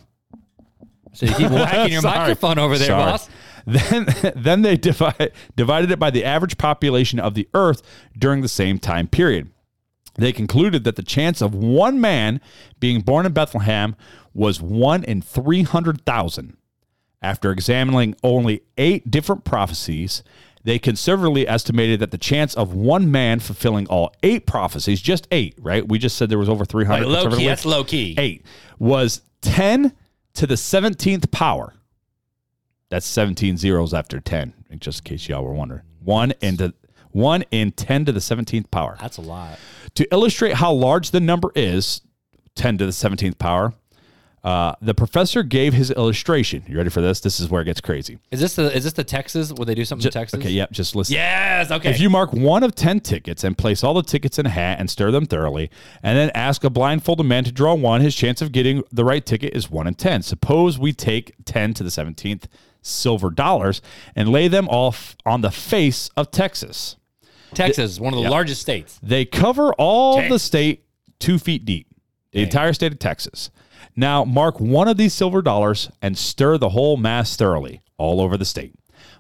So 1.19 1.27
you 1.27 1.35
keep 1.35 1.51
whacking 1.51 1.93
your 1.93 2.03
microphone 2.03 2.61
over 2.61 2.79
there, 2.79 2.87
Sorry. 2.89 3.13
boss. 3.13 3.29
Then, 3.67 4.07
then 4.35 4.63
they 4.63 4.79
divide, 4.79 5.33
divided 5.55 5.91
it 5.91 5.99
by 5.99 6.09
the 6.11 6.25
average 6.25 6.57
population 6.57 7.21
of 7.21 7.35
the 7.35 7.47
earth 7.53 7.83
during 8.17 8.41
the 8.41 8.49
same 8.49 8.79
time 8.79 9.09
period. 9.09 9.51
They 10.15 10.33
concluded 10.33 10.85
that 10.85 10.97
the 10.97 11.03
chance 11.03 11.43
of 11.43 11.55
one 11.55 12.01
man 12.01 12.41
being 12.81 13.03
born 13.03 13.27
in 13.27 13.33
Bethlehem 13.33 13.95
was 14.33 14.63
one 14.63 15.05
in 15.05 15.21
300,000. 15.21 16.57
After 17.21 17.51
examining 17.53 18.15
only 18.25 18.63
eight 18.79 19.11
different 19.11 19.45
prophecies, 19.45 20.23
they 20.65 20.79
conservatively 20.79 21.47
estimated 21.47 22.01
that 22.01 22.11
the 22.11 22.17
chance 22.17 22.55
of 22.55 22.73
one 22.73 23.11
man 23.11 23.39
fulfilling 23.39 23.87
all 23.89 24.15
eight 24.23 24.47
prophecies, 24.47 25.03
just 25.03 25.29
eight, 25.31 25.55
right? 25.59 25.87
We 25.87 25.99
just 25.99 26.17
said 26.17 26.31
there 26.31 26.39
was 26.39 26.49
over 26.49 26.65
300. 26.65 27.07
Like 27.07 27.25
low 27.25 27.37
key. 27.37 27.47
That's 27.47 27.67
low 27.67 27.85
key. 27.85 28.15
eight 28.17 28.47
was 28.79 29.21
10 29.43 29.93
to 30.39 30.47
the 30.47 30.55
17th 30.55 31.33
power. 31.33 31.75
That's 32.91 33.07
17 33.07 33.57
zeros 33.57 33.93
after 33.93 34.21
10, 34.21 34.55
just 34.79 35.01
in 35.01 35.05
case 35.05 35.29
y'all 35.29 35.45
were 35.45 35.53
wondering. 35.53 35.83
One 36.05 36.33
into 36.41 36.75
one 37.11 37.43
in 37.51 37.73
10 37.73 38.05
to 38.05 38.13
the 38.13 38.21
17th 38.21 38.71
power. 38.71 38.97
That's 39.01 39.17
a 39.17 39.23
lot. 39.23 39.59
To 39.97 40.07
illustrate 40.13 40.55
how 40.55 40.73
large 40.73 41.11
the 41.11 41.19
number 41.19 41.51
is, 41.57 42.03
10 42.55 42.79
to 42.79 42.87
the 42.87 42.93
17th 42.93 43.39
power, 43.39 43.75
uh, 44.45 44.75
the 44.81 44.95
professor 44.95 45.43
gave 45.43 45.75
his 45.75 45.91
illustration. 45.91 46.63
You 46.69 46.77
ready 46.77 46.91
for 46.91 47.01
this? 47.01 47.21
This 47.21 47.41
is 47.41 47.51
where 47.51 47.63
it 47.63 47.65
gets 47.65 47.81
crazy. 47.81 48.19
Is 48.31 48.41
this 48.41 48.55
the 48.55 48.75
is 48.75 48.85
this 48.85 48.93
the 48.93 49.05
Texas? 49.05 49.53
Would 49.53 49.67
they 49.67 49.75
do 49.75 49.85
something 49.85 50.07
in 50.07 50.13
Texas? 50.13 50.39
Okay, 50.39 50.51
yep, 50.51 50.71
just 50.71 50.95
listen. 50.95 51.15
Yes. 51.15 51.71
Okay. 51.71 51.91
If 51.91 52.01
you 52.01 52.09
mark 52.09 52.33
one 52.33 52.63
of 52.63 52.75
10 52.75 53.01
tickets 53.01 53.45
and 53.45 53.59
place 53.59 53.83
all 53.83 53.95
the 53.95 54.03
tickets 54.03 54.39
in 54.39 54.47
a 54.47 54.51
hat 54.51 54.79
and 54.81 54.89
stir 54.89 55.11
them 55.11 55.27
thoroughly, 55.27 55.71
and 56.03 56.17
then 56.17 56.31
ask 56.35 56.63
a 56.65 56.71
blindfolded 56.71 57.27
man 57.27 57.45
to 57.45 57.53
draw 57.53 57.75
one, 57.75 58.01
his 58.01 58.15
chance 58.15 58.41
of 58.41 58.53
getting 58.53 58.83
the 58.93 59.05
right 59.05 59.25
ticket 59.27 59.55
is 59.55 59.71
1 59.71 59.87
in 59.87 59.95
10. 59.95 60.23
Suppose 60.23 60.79
we 60.79 60.93
take 60.93 61.35
10 61.45 61.75
to 61.75 61.83
the 61.83 61.91
17th 61.91 62.45
silver 62.81 63.31
dollars 63.31 63.83
and 64.15 64.29
lay 64.29 64.49
them 64.49 64.69
off 64.69 65.17
on 65.27 65.41
the 65.41 65.51
face 65.51 66.11
of 66.17 66.31
Texas. 66.31 66.97
Texas 67.55 67.93
is 67.93 68.01
one 68.01 68.13
of 68.13 68.19
the 68.19 68.25
Yeah. 68.25 68.31
largest 68.31 68.63
states. 68.63 68.99
They 69.03 69.25
cover 69.25 69.73
all 69.75 70.19
Dang. 70.19 70.31
the 70.31 70.39
state 70.39 70.85
two 71.19 71.39
feet 71.39 71.65
deep, 71.65 71.89
the 72.33 72.43
entire 72.43 72.73
state 72.73 72.93
of 72.93 72.99
Texas. 72.99 73.51
Now, 73.99 74.25
mark 74.25 74.61
one 74.61 74.87
of 74.87 74.97
these 74.97 75.13
silver 75.13 75.43
dollars 75.43 75.91
and 76.01 76.17
stir 76.17 76.57
the 76.57 76.69
whole 76.69 76.97
mass 76.97 77.35
thoroughly 77.35 77.83
all 77.97 78.21
over 78.21 78.37
the 78.37 78.45
state. 78.45 78.73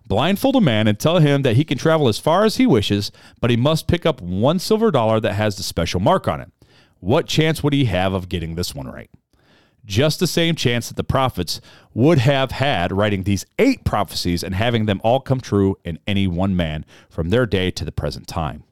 Blindfold 0.06 0.54
a 0.54 0.60
man 0.60 0.86
and 0.86 0.96
tell 0.96 1.18
him 1.18 1.42
that 1.42 1.56
he 1.56 1.64
can 1.64 1.76
travel 1.76 2.06
as 2.06 2.20
far 2.20 2.44
as 2.44 2.58
he 2.58 2.64
wishes, 2.64 3.10
but 3.40 3.50
he 3.50 3.56
must 3.56 3.88
pick 3.88 4.06
up 4.06 4.20
one 4.20 4.60
silver 4.60 4.92
dollar 4.92 5.18
that 5.18 5.32
has 5.32 5.56
the 5.56 5.64
special 5.64 5.98
mark 5.98 6.28
on 6.28 6.40
it. 6.40 6.52
What 7.00 7.26
chance 7.26 7.60
would 7.60 7.72
he 7.72 7.86
have 7.86 8.12
of 8.12 8.28
getting 8.28 8.54
this 8.54 8.72
one 8.72 8.86
right? 8.86 9.10
Just 9.84 10.20
the 10.20 10.28
same 10.28 10.54
chance 10.54 10.86
that 10.86 10.96
the 10.96 11.02
prophets 11.02 11.60
would 11.92 12.18
have 12.18 12.52
had 12.52 12.92
writing 12.92 13.24
these 13.24 13.44
eight 13.58 13.82
prophecies 13.82 14.44
and 14.44 14.54
having 14.54 14.86
them 14.86 15.00
all 15.02 15.18
come 15.18 15.40
true 15.40 15.76
in 15.84 15.98
any 16.06 16.28
one 16.28 16.54
man 16.54 16.86
from 17.10 17.30
their 17.30 17.46
day 17.46 17.72
to 17.72 17.84
the 17.84 17.90
present 17.90 18.28
time. 18.28 18.62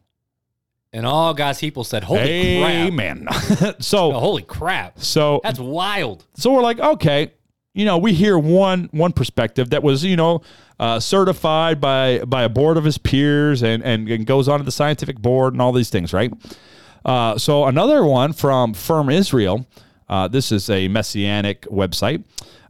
And 0.97 1.05
all 1.07 1.35
God's 1.35 1.61
people 1.61 1.85
said, 1.85 2.05
"Holy 2.05 2.59
crap! 2.59 2.87
Amen. 2.89 3.27
so 3.81 4.13
Oh, 4.13 4.19
holy 4.19 4.43
crap! 4.43 4.99
so 4.99 5.41
That's 5.43 5.59
wild." 5.59 6.25
so 6.35 6.55
we're 6.55 6.63
like, 6.63 6.81
okay, 6.81 7.33
you 7.75 7.85
know, 7.85 7.99
we 7.99 8.15
hear 8.15 8.39
one 8.39 8.89
one 8.93 9.13
perspective 9.13 9.71
that 9.71 9.83
was, 9.83 10.03
you 10.03 10.17
know, 10.17 10.41
uh, 10.81 10.99
certified 10.99 11.83
by 11.83 12.21
by 12.21 12.45
a 12.45 12.49
board 12.49 12.79
of 12.79 12.85
his 12.85 12.97
peers 12.97 13.63
and, 13.63 13.85
and 13.85 14.09
and 14.09 14.27
goes 14.27 14.49
on 14.49 14.59
to 14.59 14.65
the 14.65 14.73
scientific 14.73 15.19
board 15.19 15.53
and 15.53 15.61
all 15.61 15.73
these 15.73 15.91
things, 15.91 16.15
right? 16.15 16.33
Uh, 17.05 17.37
so 17.37 17.67
another 17.67 18.03
one 18.03 18.33
from 18.33 18.73
Firm 18.73 19.11
Israel. 19.11 19.67
Uh, 20.09 20.29
this 20.29 20.51
is 20.51 20.71
a 20.71 20.89
messianic 20.89 21.63
website. 21.63 22.25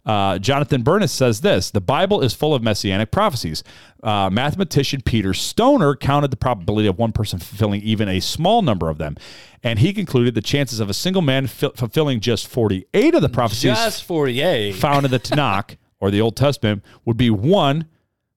Uh, 0.07 0.39
Jonathan 0.39 0.83
Burness 0.85 1.11
says 1.11 1.41
this 1.41 1.71
The 1.73 1.81
Bible 1.81 2.21
is 2.23 2.33
full 2.33 2.55
of 2.55 2.63
messianic 2.63 3.11
prophecies. 3.11 3.65
Uh, 4.03 4.31
mathematician 4.31 5.01
Peter 5.03 5.35
Stoner 5.35 5.97
counted 5.97 6.31
the 6.31 6.37
probability 6.37 6.87
of 6.87 6.97
one 6.97 7.11
person 7.13 7.41
fulfilling 7.41 7.83
even 7.83 8.09
a 8.09 8.21
small 8.21 8.63
number 8.63 8.89
of 8.89 8.99
them. 8.99 9.17
And 9.65 9.81
he 9.81 9.93
concluded 9.93 10.37
the 10.37 10.43
chances 10.43 10.79
of 10.79 10.89
a 10.89 10.95
single 10.95 11.23
man 11.23 11.49
fi- 11.49 11.71
fulfilling 11.75 12.21
just 12.21 12.47
48 12.47 13.17
of 13.17 13.23
the 13.23 13.29
prophecies 13.29 13.73
Just 13.75 14.05
forty-eight. 14.05 14.77
found 14.77 15.05
in 15.05 15.11
the 15.11 15.19
Tanakh 15.21 15.77
or 15.99 16.13
the 16.13 16.21
Old 16.21 16.37
Testament 16.37 16.85
would 17.05 17.17
be 17.17 17.31
one 17.31 17.87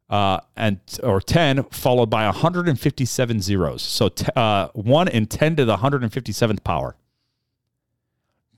uh, 0.09 0.39
and 0.55 0.79
or 1.03 1.21
10 1.21 1.65
followed 1.65 2.09
by 2.09 2.25
157 2.25 3.41
zeros. 3.41 3.83
So 3.83 4.09
t- 4.09 4.25
uh, 4.35 4.69
1 4.69 5.07
in 5.09 5.27
10 5.27 5.55
to 5.57 5.65
the 5.65 5.77
157th 5.77 6.63
power. 6.63 6.95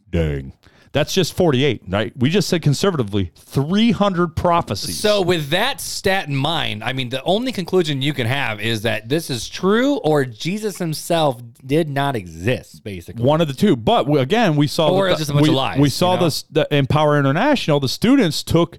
Dang. 0.09 0.53
That's 0.93 1.13
just 1.13 1.33
48, 1.37 1.83
right? 1.87 2.11
We 2.17 2.29
just 2.29 2.49
said 2.49 2.61
conservatively 2.61 3.31
300 3.37 4.35
prophecies. 4.35 4.99
So, 4.99 5.21
with 5.21 5.49
that 5.49 5.79
stat 5.79 6.27
in 6.27 6.35
mind, 6.35 6.83
I 6.83 6.91
mean, 6.91 7.07
the 7.07 7.23
only 7.23 7.53
conclusion 7.53 8.01
you 8.01 8.13
can 8.13 8.27
have 8.27 8.59
is 8.59 8.81
that 8.81 9.07
this 9.07 9.29
is 9.29 9.47
true, 9.47 9.97
or 9.99 10.25
Jesus 10.25 10.79
himself 10.79 11.41
did 11.65 11.87
not 11.87 12.17
exist, 12.17 12.83
basically. 12.83 13.23
one 13.23 13.39
of 13.39 13.47
the 13.47 13.53
two. 13.53 13.77
But 13.77 14.05
we, 14.05 14.19
again, 14.19 14.57
we 14.57 14.67
saw 14.67 14.89
Or 14.89 15.07
it's 15.07 15.19
just 15.19 15.31
a 15.31 15.33
bunch 15.33 15.43
we, 15.43 15.49
of 15.49 15.55
lies, 15.55 15.79
We 15.79 15.85
you 15.85 15.89
saw 15.91 16.15
know? 16.15 16.25
this 16.25 16.43
the 16.43 16.67
Power 16.89 17.17
International. 17.17 17.79
The 17.79 17.87
students 17.87 18.43
took 18.43 18.77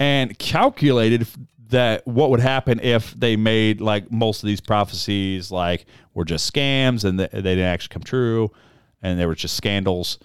and 0.00 0.36
calculated 0.38 1.28
that 1.68 2.06
what 2.06 2.30
would 2.30 2.40
happen 2.40 2.80
if 2.80 3.14
they 3.14 3.36
made 3.36 3.80
like 3.80 4.10
most 4.10 4.42
of 4.42 4.46
these 4.46 4.60
prophecies 4.60 5.50
like 5.50 5.86
were 6.12 6.24
just 6.24 6.52
scams 6.52 7.04
and 7.04 7.18
they 7.20 7.28
didn't 7.28 7.60
actually 7.60 7.92
come 7.92 8.02
true, 8.02 8.50
and 9.00 9.18
they 9.18 9.26
were 9.26 9.36
just 9.36 9.56
scandals, 9.56 10.18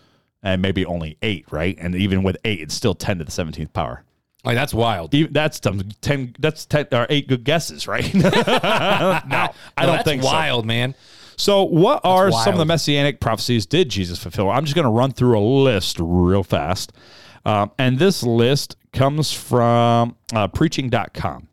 and 0.47 0.61
maybe 0.61 0.85
only 0.85 1.17
eight, 1.21 1.45
right? 1.51 1.77
And 1.79 1.93
even 1.95 2.23
with 2.23 2.37
eight, 2.45 2.61
it's 2.61 2.73
still 2.73 2.95
ten 2.95 3.17
to 3.19 3.23
the 3.25 3.31
seventeenth 3.31 3.73
power. 3.73 4.03
Like 4.45 4.55
that's 4.55 4.73
wild. 4.73 5.13
Even, 5.13 5.33
that's 5.33 5.59
ten. 5.59 6.33
That's 6.39 6.65
ten 6.65 6.87
or 6.93 7.05
eight 7.09 7.27
good 7.27 7.43
guesses, 7.43 7.87
right? 7.87 8.13
no, 8.13 8.29
I 8.33 9.21
No, 9.27 9.47
don't 9.85 9.95
that's 9.97 10.03
think 10.03 10.21
so. 10.23 10.27
wild, 10.29 10.65
man. 10.65 10.95
So, 11.35 11.63
what 11.63 12.01
are 12.03 12.31
some 12.31 12.53
of 12.53 12.59
the 12.59 12.65
messianic 12.65 13.19
prophecies 13.19 13.65
did 13.65 13.89
Jesus 13.89 14.17
fulfill? 14.17 14.49
I'm 14.49 14.63
just 14.65 14.75
going 14.75 14.85
to 14.85 14.91
run 14.91 15.11
through 15.11 15.37
a 15.37 15.41
list 15.41 15.97
real 15.99 16.43
fast. 16.43 16.93
Um, 17.45 17.71
and 17.77 17.99
this 17.99 18.23
list 18.23 18.75
comes 18.91 19.31
from 19.31 20.15
uh, 20.33 20.47
preaching.com. 20.47 21.47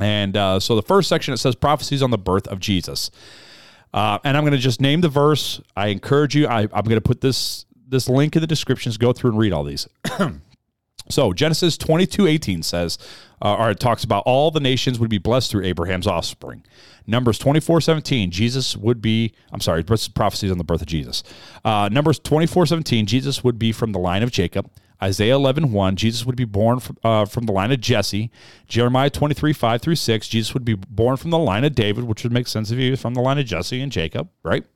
And 0.00 0.36
uh, 0.36 0.60
so 0.60 0.74
the 0.76 0.82
first 0.82 1.08
section 1.08 1.32
it 1.34 1.36
says 1.38 1.54
prophecies 1.54 2.02
on 2.02 2.10
the 2.10 2.18
birth 2.18 2.46
of 2.48 2.58
Jesus. 2.58 3.10
Uh, 3.94 4.18
and 4.24 4.36
I'm 4.36 4.42
going 4.42 4.52
to 4.52 4.58
just 4.58 4.80
name 4.80 5.00
the 5.00 5.08
verse. 5.08 5.60
I 5.76 5.88
encourage 5.88 6.34
you. 6.34 6.46
I, 6.46 6.62
I'm 6.62 6.84
going 6.84 6.96
to 6.96 7.00
put 7.00 7.20
this 7.20 7.66
this 7.88 8.08
link 8.08 8.36
in 8.36 8.40
the 8.40 8.46
descriptions. 8.46 8.96
Go 8.96 9.12
through 9.12 9.30
and 9.30 9.38
read 9.38 9.52
all 9.52 9.64
these. 9.64 9.88
So 11.10 11.32
Genesis 11.32 11.76
22, 11.78 12.26
18 12.26 12.62
says, 12.62 12.98
uh, 13.40 13.56
or 13.56 13.70
it 13.70 13.80
talks 13.80 14.04
about 14.04 14.24
all 14.26 14.50
the 14.50 14.60
nations 14.60 14.98
would 14.98 15.10
be 15.10 15.18
blessed 15.18 15.50
through 15.50 15.64
Abraham's 15.64 16.06
offspring. 16.06 16.64
Numbers 17.06 17.38
24, 17.38 17.80
17, 17.80 18.30
Jesus 18.30 18.76
would 18.76 19.00
be, 19.00 19.32
I'm 19.52 19.60
sorry, 19.60 19.82
prophecies 19.82 20.50
on 20.50 20.58
the 20.58 20.64
birth 20.64 20.82
of 20.82 20.86
Jesus. 20.86 21.22
Uh, 21.64 21.88
Numbers 21.90 22.18
24, 22.18 22.66
17, 22.66 23.06
Jesus 23.06 23.42
would 23.42 23.58
be 23.58 23.72
from 23.72 23.92
the 23.92 23.98
line 23.98 24.22
of 24.22 24.30
Jacob. 24.30 24.70
Isaiah 25.02 25.36
11, 25.36 25.72
1, 25.72 25.96
Jesus 25.96 26.26
would 26.26 26.36
be 26.36 26.44
born 26.44 26.80
from, 26.80 26.96
uh, 27.04 27.24
from 27.24 27.46
the 27.46 27.52
line 27.52 27.70
of 27.70 27.80
Jesse. 27.80 28.30
Jeremiah 28.66 29.08
23, 29.08 29.52
5 29.52 29.80
through 29.80 29.94
6, 29.94 30.28
Jesus 30.28 30.52
would 30.52 30.64
be 30.64 30.74
born 30.74 31.16
from 31.16 31.30
the 31.30 31.38
line 31.38 31.64
of 31.64 31.74
David, 31.74 32.04
which 32.04 32.24
would 32.24 32.32
make 32.32 32.48
sense 32.48 32.70
if 32.70 32.78
he 32.78 32.90
was 32.90 33.00
from 33.00 33.14
the 33.14 33.20
line 33.20 33.38
of 33.38 33.46
Jesse 33.46 33.80
and 33.80 33.92
Jacob, 33.92 34.28
right? 34.42 34.66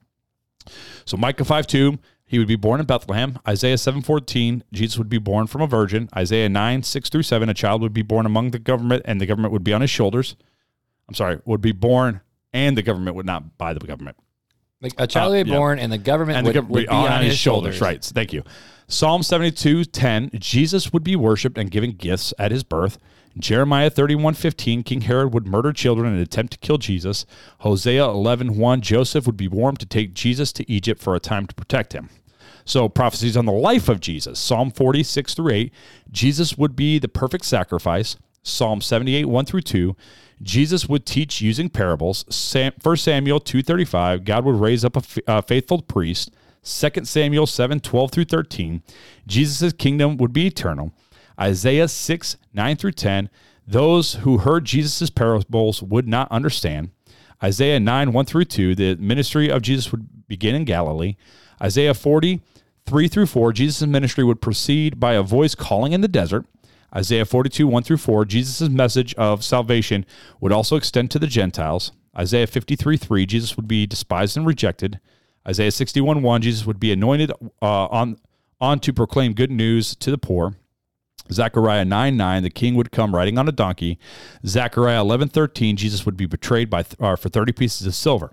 So 1.04 1.16
Micah 1.16 1.44
5 1.44 1.66
2, 1.66 1.98
he 2.32 2.38
would 2.38 2.48
be 2.48 2.56
born 2.56 2.80
in 2.80 2.86
Bethlehem. 2.86 3.38
Isaiah 3.46 3.76
7:14, 3.76 4.62
Jesus 4.72 4.98
would 4.98 5.08
be 5.08 5.18
born 5.18 5.46
from 5.46 5.60
a 5.60 5.66
virgin. 5.66 6.08
Isaiah 6.16 6.48
9 6.48 6.82
6 6.82 7.08
through 7.08 7.22
7, 7.22 7.48
a 7.48 7.54
child 7.54 7.82
would 7.82 7.92
be 7.92 8.02
born 8.02 8.26
among 8.26 8.50
the 8.50 8.58
government, 8.58 9.02
and 9.04 9.20
the 9.20 9.26
government 9.26 9.52
would 9.52 9.62
be 9.62 9.72
on 9.72 9.82
his 9.82 9.90
shoulders. 9.90 10.34
I'm 11.08 11.14
sorry, 11.14 11.40
would 11.44 11.60
be 11.60 11.72
born 11.72 12.22
and 12.52 12.76
the 12.76 12.82
government 12.82 13.16
would 13.16 13.26
not 13.26 13.58
buy 13.58 13.72
the 13.72 13.80
government. 13.80 14.16
Like 14.80 14.94
a 14.98 15.06
child 15.06 15.32
uh, 15.32 15.36
would 15.36 15.44
be 15.44 15.50
yeah. 15.50 15.56
born, 15.56 15.78
and 15.78 15.92
the 15.92 15.98
government 15.98 16.38
And 16.38 16.46
would, 16.46 16.54
the 16.54 16.60
government 16.60 16.74
would 16.74 16.86
be 16.86 16.94
on, 16.94 17.22
his 17.22 17.38
shoulders. 17.38 17.80
Right. 17.80 18.02
So 18.02 18.12
thank 18.14 18.32
you. 18.32 18.42
Psalm 18.88 19.22
72, 19.22 19.84
10, 19.84 20.30
Jesus 20.34 20.92
would 20.92 21.04
be 21.04 21.16
worshipped 21.16 21.56
and 21.56 21.70
given 21.70 21.92
gifts 21.92 22.34
at 22.38 22.50
his 22.50 22.62
birth. 22.62 22.98
Jeremiah 23.38 23.88
31, 23.88 24.34
15, 24.34 24.82
King 24.82 25.02
Herod 25.02 25.32
would 25.32 25.46
murder 25.46 25.72
children 25.72 26.08
in 26.08 26.14
an 26.14 26.20
attempt 26.20 26.52
to 26.52 26.58
kill 26.58 26.76
Jesus. 26.76 27.24
Hosea 27.60 28.04
11, 28.04 28.58
1, 28.58 28.80
Joseph 28.82 29.24
would 29.24 29.36
be 29.36 29.48
warned 29.48 29.78
to 29.80 29.86
take 29.86 30.12
Jesus 30.12 30.52
to 30.52 30.70
Egypt 30.70 31.00
for 31.00 31.14
a 31.14 31.20
time 31.20 31.46
to 31.46 31.54
protect 31.54 31.94
him. 31.94 32.10
So 32.64 32.88
prophecies 32.88 33.36
on 33.36 33.46
the 33.46 33.52
life 33.52 33.88
of 33.88 34.00
Jesus. 34.00 34.38
Psalm 34.38 34.70
46 34.70 35.34
through 35.34 35.52
8, 35.52 35.72
Jesus 36.10 36.56
would 36.56 36.76
be 36.76 36.98
the 36.98 37.08
perfect 37.08 37.44
sacrifice. 37.44 38.16
Psalm 38.42 38.80
78, 38.80 39.26
1 39.26 39.44
through 39.44 39.62
2, 39.62 39.96
Jesus 40.42 40.88
would 40.88 41.06
teach 41.06 41.40
using 41.40 41.68
parables. 41.68 42.24
Sam, 42.28 42.72
1 42.82 42.96
Samuel 42.96 43.40
2.35, 43.40 44.24
God 44.24 44.44
would 44.44 44.56
raise 44.56 44.84
up 44.84 44.96
a 44.96 45.00
f- 45.00 45.18
a 45.28 45.42
faithful 45.42 45.82
priest. 45.82 46.30
2 46.64 47.04
Samuel 47.04 47.46
7, 47.46 47.80
12 47.80 48.10
through 48.10 48.24
13, 48.24 48.82
Jesus' 49.26 49.72
kingdom 49.72 50.16
would 50.16 50.32
be 50.32 50.46
eternal. 50.46 50.92
Isaiah 51.40 51.88
6, 51.88 52.36
9 52.52 52.76
through 52.76 52.92
10, 52.92 53.30
those 53.66 54.14
who 54.14 54.38
heard 54.38 54.64
Jesus' 54.64 55.10
parables 55.10 55.82
would 55.82 56.06
not 56.06 56.30
understand. 56.30 56.90
Isaiah 57.42 57.80
9, 57.80 58.12
1 58.12 58.24
through 58.26 58.44
2, 58.44 58.74
the 58.74 58.96
ministry 58.96 59.50
of 59.50 59.62
Jesus 59.62 59.90
would 59.90 60.28
begin 60.28 60.54
in 60.54 60.64
Galilee. 60.64 61.16
Isaiah 61.60 61.94
40, 61.94 62.40
3 62.86 63.08
through 63.08 63.26
4, 63.26 63.52
Jesus' 63.52 63.86
ministry 63.86 64.24
would 64.24 64.40
proceed 64.40 64.98
by 64.98 65.14
a 65.14 65.22
voice 65.22 65.54
calling 65.54 65.92
in 65.92 66.00
the 66.00 66.08
desert. 66.08 66.46
Isaiah 66.94 67.24
42, 67.24 67.66
1 67.66 67.82
through 67.82 67.96
4, 67.96 68.24
Jesus' 68.24 68.68
message 68.68 69.14
of 69.14 69.42
salvation 69.42 70.04
would 70.40 70.52
also 70.52 70.76
extend 70.76 71.10
to 71.10 71.18
the 71.18 71.26
Gentiles. 71.26 71.92
Isaiah 72.16 72.46
53, 72.46 72.96
3, 72.96 73.26
Jesus 73.26 73.56
would 73.56 73.66
be 73.66 73.86
despised 73.86 74.36
and 74.36 74.46
rejected. 74.46 75.00
Isaiah 75.48 75.70
61, 75.70 76.22
1, 76.22 76.42
Jesus 76.42 76.66
would 76.66 76.78
be 76.78 76.92
anointed 76.92 77.32
uh, 77.62 77.86
on, 77.86 78.18
on 78.60 78.78
to 78.80 78.92
proclaim 78.92 79.32
good 79.32 79.50
news 79.50 79.96
to 79.96 80.10
the 80.10 80.18
poor. 80.18 80.54
Zechariah 81.30 81.84
9 81.84 82.16
9, 82.16 82.42
the 82.42 82.50
king 82.50 82.74
would 82.74 82.90
come 82.90 83.14
riding 83.14 83.38
on 83.38 83.48
a 83.48 83.52
donkey. 83.52 83.98
Zechariah 84.44 85.00
11 85.00 85.28
13, 85.28 85.76
Jesus 85.76 86.04
would 86.04 86.16
be 86.16 86.26
betrayed 86.26 86.68
by 86.68 86.84
uh, 87.00 87.16
for 87.16 87.28
30 87.28 87.52
pieces 87.52 87.86
of 87.86 87.94
silver. 87.94 88.32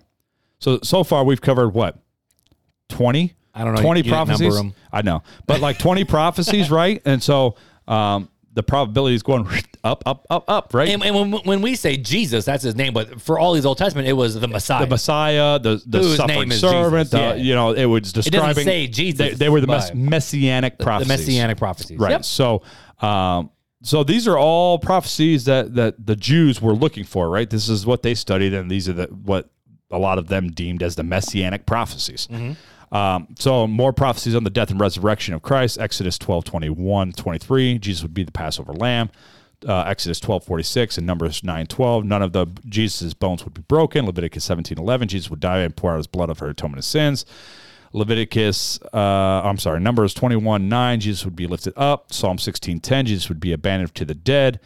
So, 0.60 0.80
so 0.84 1.04
far 1.04 1.24
we've 1.24 1.40
covered 1.40 1.70
what? 1.70 2.00
20? 2.90 3.36
I 3.60 3.66
don't 3.66 3.76
know. 3.76 3.82
20 3.82 4.00
You 4.00 4.04
didn't 4.04 4.16
number 4.18 4.36
prophecies? 4.38 4.74
I 4.92 5.02
know. 5.02 5.24
But 5.46 5.60
like 5.60 5.78
20 5.80 6.06
prophecies, 6.06 6.72
right? 6.82 7.02
And 7.06 7.22
so 7.22 7.56
um, 7.88 8.30
the 8.54 8.64
probability 8.64 9.16
is 9.16 9.24
going 9.24 9.48
up, 9.84 10.04
up, 10.06 10.26
up, 10.30 10.46
up, 10.48 10.74
right? 10.74 10.90
And, 10.90 11.04
and 11.04 11.14
when, 11.16 11.32
when 11.44 11.62
we 11.62 11.76
say 11.76 11.98
Jesus, 11.98 12.46
that's 12.46 12.64
his 12.64 12.76
name. 12.76 12.94
But 12.94 13.22
for 13.22 13.38
all 13.38 13.54
these 13.54 13.66
Old 13.66 13.78
Testament, 13.78 14.08
it 14.08 14.14
was 14.14 14.40
the 14.40 14.48
Messiah. 14.48 14.86
the 14.86 14.90
Messiah, 14.90 15.60
the 15.60 15.82
the 15.86 16.00
Whose 16.00 16.18
suffering 16.18 16.52
servant, 16.52 17.12
the, 17.12 17.18
yeah. 17.18 17.36
you 17.36 17.54
know, 17.54 17.72
it 17.72 17.86
was 17.86 18.14
describing. 18.14 18.64
say 18.64 18.88
Jesus, 18.88 19.18
They, 19.18 19.34
they 19.34 19.50
were 19.50 19.62
the 19.62 19.68
mess, 19.68 19.94
messianic 19.94 20.78
the 20.78 20.84
prophecies. 20.84 21.08
messianic 21.10 21.58
prophecies. 21.58 22.00
Right. 22.00 22.12
Yep. 22.12 22.26
So, 22.26 22.62
um, 23.02 23.52
so 23.82 24.04
these 24.04 24.28
are 24.28 24.38
all 24.38 24.80
prophecies 24.80 25.46
that 25.46 25.76
that 25.76 26.06
the 26.06 26.16
Jews 26.16 26.62
were 26.62 26.74
looking 26.74 27.04
for, 27.04 27.30
right? 27.30 27.50
This 27.50 27.70
is 27.70 27.86
what 27.86 28.04
they 28.04 28.16
studied, 28.16 28.54
and 28.54 28.70
these 28.70 28.90
are 28.90 28.94
the 28.94 29.06
what 29.06 29.50
a 29.92 29.98
lot 29.98 30.18
of 30.18 30.28
them 30.28 30.52
deemed 30.52 30.84
as 30.84 30.96
the 30.96 31.04
messianic 31.04 31.66
prophecies. 31.66 32.28
Um, 32.92 33.28
so 33.38 33.68
more 33.68 33.94
prophecies 33.94 34.36
on 34.36 34.44
the 34.44 34.50
death 34.50 34.72
and 34.72 34.80
resurrection 34.80 35.34
of 35.34 35.42
Christ. 35.42 35.80
Exodus 35.80 36.18
12, 36.18 36.44
21, 36.46 37.14
23. 37.14 37.80
Jesus 37.80 38.04
would 38.04 38.14
be 38.14 38.24
the 38.24 38.32
Passover 38.32 38.74
lamb. 38.74 39.10
Uh, 39.68 39.82
Exodus 39.82 40.20
12, 40.22 40.46
46 40.46 40.98
and 40.98 41.06
Numbers 41.06 41.44
9, 41.44 41.68
12. 41.68 42.06
None 42.06 42.22
of 42.22 42.32
the 42.32 42.48
Jesus' 42.68 43.14
bones 43.14 43.44
would 43.44 43.54
be 43.54 43.62
broken. 43.62 44.06
Leviticus 44.06 44.44
17, 44.46 44.78
11. 44.78 45.10
Jesus 45.10 45.30
would 45.30 45.42
die 45.42 45.60
and 45.60 45.76
pour 45.76 45.92
out 45.92 45.98
his 45.98 46.08
blood 46.08 46.36
for 46.38 46.50
atonement 46.50 46.80
of 46.80 46.86
sins. 46.86 47.26
Leviticus, 47.92 48.80
uh, 48.94 49.42
I'm 49.44 49.58
sorry, 49.58 49.80
Numbers 49.80 50.14
21 50.14 50.70
9, 50.70 51.00
Jesus 51.00 51.26
would 51.26 51.36
be 51.36 51.48
lifted 51.48 51.74
up. 51.76 52.14
Psalm 52.14 52.38
16 52.38 52.80
10, 52.80 53.06
Jesus 53.08 53.30
would 53.30 53.40
be 53.40 53.52
abandoned 53.52 53.96
to 53.96 54.06
the 54.06 54.14
dead. 54.14 54.60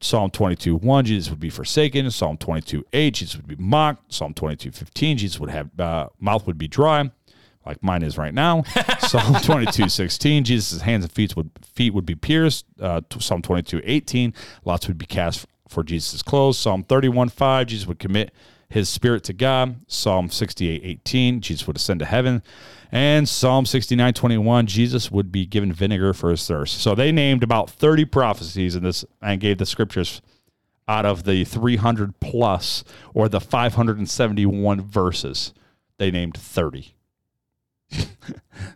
Psalm 0.00 0.30
22 0.30 0.76
1, 0.76 1.04
Jesus 1.04 1.30
would 1.30 1.40
be 1.40 1.50
forsaken. 1.50 2.10
Psalm 2.10 2.36
22 2.36 2.84
8, 2.92 3.14
Jesus 3.14 3.36
would 3.36 3.46
be 3.46 3.56
mocked. 3.56 4.12
Psalm 4.12 4.34
22 4.34 4.72
15, 4.72 5.18
Jesus 5.18 5.40
would 5.40 5.50
have, 5.50 5.78
uh, 5.78 6.08
mouth 6.20 6.46
would 6.46 6.58
be 6.58 6.68
dry, 6.68 7.10
like 7.66 7.82
mine 7.82 8.02
is 8.02 8.18
right 8.18 8.34
now. 8.34 8.62
Psalm 9.00 9.34
22 9.42 9.88
16, 9.88 10.44
Jesus' 10.44 10.82
hands 10.82 11.04
and 11.04 11.12
feet 11.12 11.36
would, 11.36 11.50
feet 11.62 11.94
would 11.94 12.06
be 12.06 12.14
pierced. 12.14 12.66
Uh, 12.80 13.00
Psalm 13.18 13.42
22 13.42 13.80
18, 13.84 14.34
lots 14.64 14.88
would 14.88 14.98
be 14.98 15.06
cast 15.06 15.46
for 15.68 15.82
Jesus' 15.82 16.22
clothes. 16.22 16.58
Psalm 16.58 16.82
31 16.82 17.28
5, 17.28 17.66
Jesus 17.66 17.86
would 17.86 17.98
commit 17.98 18.32
his 18.68 18.88
spirit 18.88 19.24
to 19.24 19.32
God. 19.32 19.76
Psalm 19.86 20.30
68, 20.30 20.82
18, 20.84 21.40
Jesus 21.40 21.66
would 21.66 21.76
ascend 21.76 22.00
to 22.00 22.06
heaven. 22.06 22.42
And 22.90 23.28
Psalm 23.28 23.66
69, 23.66 24.14
21, 24.14 24.66
Jesus 24.66 25.10
would 25.10 25.32
be 25.32 25.46
given 25.46 25.72
vinegar 25.72 26.12
for 26.12 26.30
his 26.30 26.46
thirst. 26.46 26.80
So 26.80 26.94
they 26.94 27.12
named 27.12 27.42
about 27.42 27.70
30 27.70 28.04
prophecies 28.04 28.76
in 28.76 28.84
this 28.84 29.04
and 29.20 29.40
gave 29.40 29.58
the 29.58 29.66
scriptures 29.66 30.22
out 30.86 31.06
of 31.06 31.24
the 31.24 31.44
300 31.44 32.20
plus 32.20 32.84
or 33.12 33.28
the 33.28 33.40
571 33.40 34.80
verses. 34.80 35.54
They 35.98 36.10
named 36.10 36.36
30. 36.36 36.94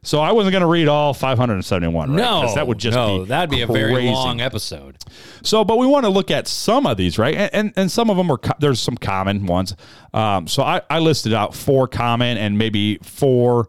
So 0.02 0.20
I 0.20 0.32
wasn't 0.32 0.52
going 0.52 0.62
to 0.62 0.68
read 0.68 0.88
all 0.88 1.14
571. 1.14 2.10
Right? 2.10 2.16
No, 2.16 2.54
that 2.54 2.66
would 2.66 2.78
just 2.78 2.94
no, 2.96 3.20
be 3.20 3.24
that'd 3.26 3.50
be 3.50 3.62
a 3.62 3.66
very 3.66 4.06
long 4.10 4.40
episode. 4.40 4.98
So, 5.42 5.64
but 5.64 5.78
we 5.78 5.86
want 5.86 6.04
to 6.04 6.10
look 6.10 6.30
at 6.30 6.46
some 6.48 6.86
of 6.86 6.96
these, 6.96 7.18
right? 7.18 7.34
And 7.34 7.50
and, 7.54 7.72
and 7.76 7.90
some 7.90 8.10
of 8.10 8.16
them 8.16 8.30
are 8.30 8.38
co- 8.38 8.54
there's 8.58 8.80
some 8.80 8.96
common 8.96 9.46
ones. 9.46 9.74
Um, 10.12 10.46
so 10.46 10.62
I, 10.62 10.82
I 10.90 10.98
listed 10.98 11.32
out 11.32 11.54
four 11.54 11.88
common 11.88 12.38
and 12.38 12.58
maybe 12.58 12.98
four 13.02 13.68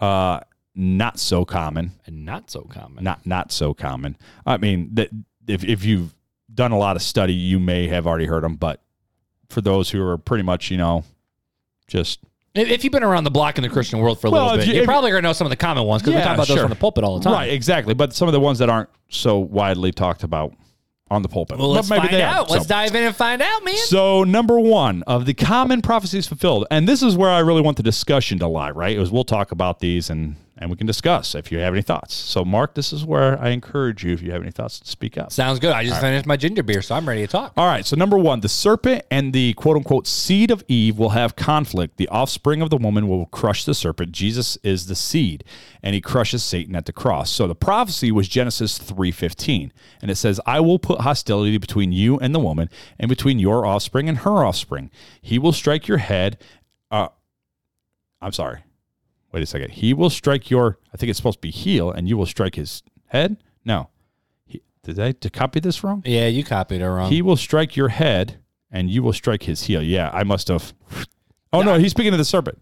uh, 0.00 0.40
not 0.74 1.18
so 1.18 1.44
common, 1.44 1.92
And 2.06 2.24
not 2.24 2.50
so 2.50 2.62
common. 2.62 3.04
not 3.04 3.26
not 3.26 3.52
so 3.52 3.74
common. 3.74 4.16
I 4.46 4.56
mean 4.56 4.90
that 4.94 5.10
if 5.46 5.64
if 5.64 5.84
you've 5.84 6.14
done 6.52 6.72
a 6.72 6.78
lot 6.78 6.96
of 6.96 7.02
study, 7.02 7.34
you 7.34 7.58
may 7.58 7.86
have 7.88 8.06
already 8.06 8.26
heard 8.26 8.44
them, 8.44 8.56
but 8.56 8.82
for 9.48 9.60
those 9.60 9.90
who 9.90 10.02
are 10.06 10.16
pretty 10.16 10.44
much 10.44 10.70
you 10.70 10.76
know 10.76 11.04
just 11.88 12.20
If, 12.54 12.82
you've 12.82 12.92
been 12.92 13.04
around 13.04 13.24
the 13.24 13.30
block 13.30 13.58
in 13.58 13.62
the 13.62 13.68
Christian 13.68 14.00
world 14.00 14.20
for 14.20 14.26
a 14.26 14.30
Well, 14.30 14.44
little 14.46 14.58
bit, 14.58 14.66
you- 14.68 14.74
you, 14.74 14.82
are 14.82 14.86
probably 14.86 15.10
going 15.10 15.22
to 15.22 15.28
know 15.28 15.32
some 15.32 15.46
of 15.46 15.50
the 15.50 15.56
common 15.56 15.84
ones 15.84 16.02
because 16.02 16.14
we 16.16 16.20
talk 16.20 16.34
about 16.34 16.48
those 16.48 16.56
sure. 16.56 16.64
from 16.64 16.70
the 16.70 16.76
pulpit 16.76 17.04
all 17.04 17.18
the 17.18 17.24
time. 17.24 17.32
right 17.34 17.52
exactly, 17.52 17.94
but 17.94 18.12
some 18.12 18.26
of 18.28 18.32
the 18.32 18.40
ones 18.40 18.58
that 18.58 18.68
aren't 18.68 18.88
so 19.08 19.38
widely 19.38 19.92
talked 19.92 20.24
about 20.24 20.52
on 21.12 21.22
the 21.22 21.28
pulpit. 21.28 21.58
Well, 21.58 21.70
let's 21.70 21.88
find 21.88 22.08
they 22.08 22.22
are. 22.22 22.26
out. 22.34 22.50
Let's 22.50 22.64
So- 22.64 22.68
dive 22.70 22.94
in 22.94 23.04
and 23.04 23.14
find 23.14 23.40
out, 23.42 23.64
man. 23.64 23.76
So 23.76 24.24
number 24.24 24.58
one 24.58 25.02
of 25.06 25.26
the 25.26 25.34
common 25.34 25.80
prophecies 25.82 26.26
fulfilled, 26.26 26.66
and 26.72 26.88
this 26.88 27.02
is 27.02 27.16
where 27.16 27.30
I 27.30 27.38
really 27.40 27.62
want 27.62 27.76
the 27.76 27.82
discussion 27.84 28.38
to 28.40 28.46
lie. 28.48 28.70
Right, 28.70 28.96
is 28.98 29.10
we'll 29.12 29.24
talk 29.24 29.52
about 29.52 29.78
these 29.80 30.10
and 30.10 30.34
and 30.60 30.70
we 30.70 30.76
can 30.76 30.86
discuss 30.86 31.34
if 31.34 31.50
you 31.50 31.58
have 31.58 31.72
any 31.74 31.82
thoughts. 31.82 32.14
So 32.14 32.44
Mark, 32.44 32.74
this 32.74 32.92
is 32.92 33.04
where 33.04 33.40
I 33.42 33.48
encourage 33.48 34.04
you 34.04 34.12
if 34.12 34.22
you 34.22 34.30
have 34.30 34.42
any 34.42 34.50
thoughts 34.50 34.78
to 34.80 34.86
speak 34.88 35.18
up. 35.18 35.32
Sounds 35.32 35.58
good. 35.58 35.72
I 35.72 35.84
just 35.84 36.00
finished 36.00 36.26
my 36.26 36.36
ginger 36.36 36.62
beer, 36.62 36.82
so 36.82 36.94
I'm 36.94 37.08
ready 37.08 37.22
to 37.22 37.26
talk. 37.26 37.54
All 37.56 37.66
right. 37.66 37.84
So 37.84 37.96
number 37.96 38.18
one, 38.18 38.40
the 38.40 38.48
serpent 38.48 39.04
and 39.10 39.32
the 39.32 39.54
quote 39.54 39.76
unquote 39.76 40.06
seed 40.06 40.50
of 40.50 40.62
Eve 40.68 40.98
will 40.98 41.10
have 41.10 41.34
conflict. 41.34 41.96
The 41.96 42.08
offspring 42.08 42.62
of 42.62 42.70
the 42.70 42.76
woman 42.76 43.08
will 43.08 43.26
crush 43.26 43.64
the 43.64 43.74
serpent. 43.74 44.12
Jesus 44.12 44.56
is 44.62 44.86
the 44.86 44.94
seed, 44.94 45.42
and 45.82 45.94
he 45.94 46.00
crushes 46.00 46.44
Satan 46.44 46.76
at 46.76 46.86
the 46.86 46.92
cross. 46.92 47.30
So 47.30 47.48
the 47.48 47.54
prophecy 47.54 48.12
was 48.12 48.28
Genesis 48.28 48.76
three 48.78 49.10
fifteen, 49.10 49.72
and 50.02 50.10
it 50.10 50.16
says, 50.16 50.40
"I 50.44 50.60
will 50.60 50.78
put 50.78 51.00
hostility 51.00 51.56
between 51.58 51.92
you 51.92 52.18
and 52.18 52.34
the 52.34 52.40
woman, 52.40 52.68
and 52.98 53.08
between 53.08 53.38
your 53.38 53.64
offspring 53.64 54.08
and 54.08 54.18
her 54.18 54.44
offspring. 54.44 54.90
He 55.22 55.38
will 55.38 55.52
strike 55.52 55.88
your 55.88 55.98
head." 55.98 56.38
Uh, 56.90 57.08
I'm 58.20 58.32
sorry. 58.32 58.60
Wait 59.32 59.42
a 59.42 59.46
second. 59.46 59.70
He 59.70 59.94
will 59.94 60.10
strike 60.10 60.50
your. 60.50 60.78
I 60.92 60.96
think 60.96 61.10
it's 61.10 61.16
supposed 61.16 61.38
to 61.38 61.40
be 61.40 61.50
heel, 61.50 61.90
and 61.90 62.08
you 62.08 62.16
will 62.16 62.26
strike 62.26 62.56
his 62.56 62.82
head. 63.06 63.36
No. 63.64 63.88
He, 64.46 64.62
did 64.82 64.98
I 64.98 65.12
to 65.12 65.30
copy 65.30 65.60
this 65.60 65.84
wrong? 65.84 66.02
Yeah, 66.04 66.26
you 66.26 66.42
copied 66.44 66.80
it 66.80 66.88
wrong. 66.88 67.10
He 67.10 67.22
will 67.22 67.36
strike 67.36 67.76
your 67.76 67.88
head, 67.88 68.38
and 68.70 68.90
you 68.90 69.02
will 69.02 69.12
strike 69.12 69.44
his 69.44 69.64
heel. 69.64 69.82
Yeah, 69.82 70.10
I 70.12 70.24
must 70.24 70.48
have. 70.48 70.72
Oh 71.52 71.62
no, 71.62 71.78
he's 71.78 71.90
speaking 71.92 72.12
to 72.12 72.18
the 72.18 72.24
serpent. 72.24 72.58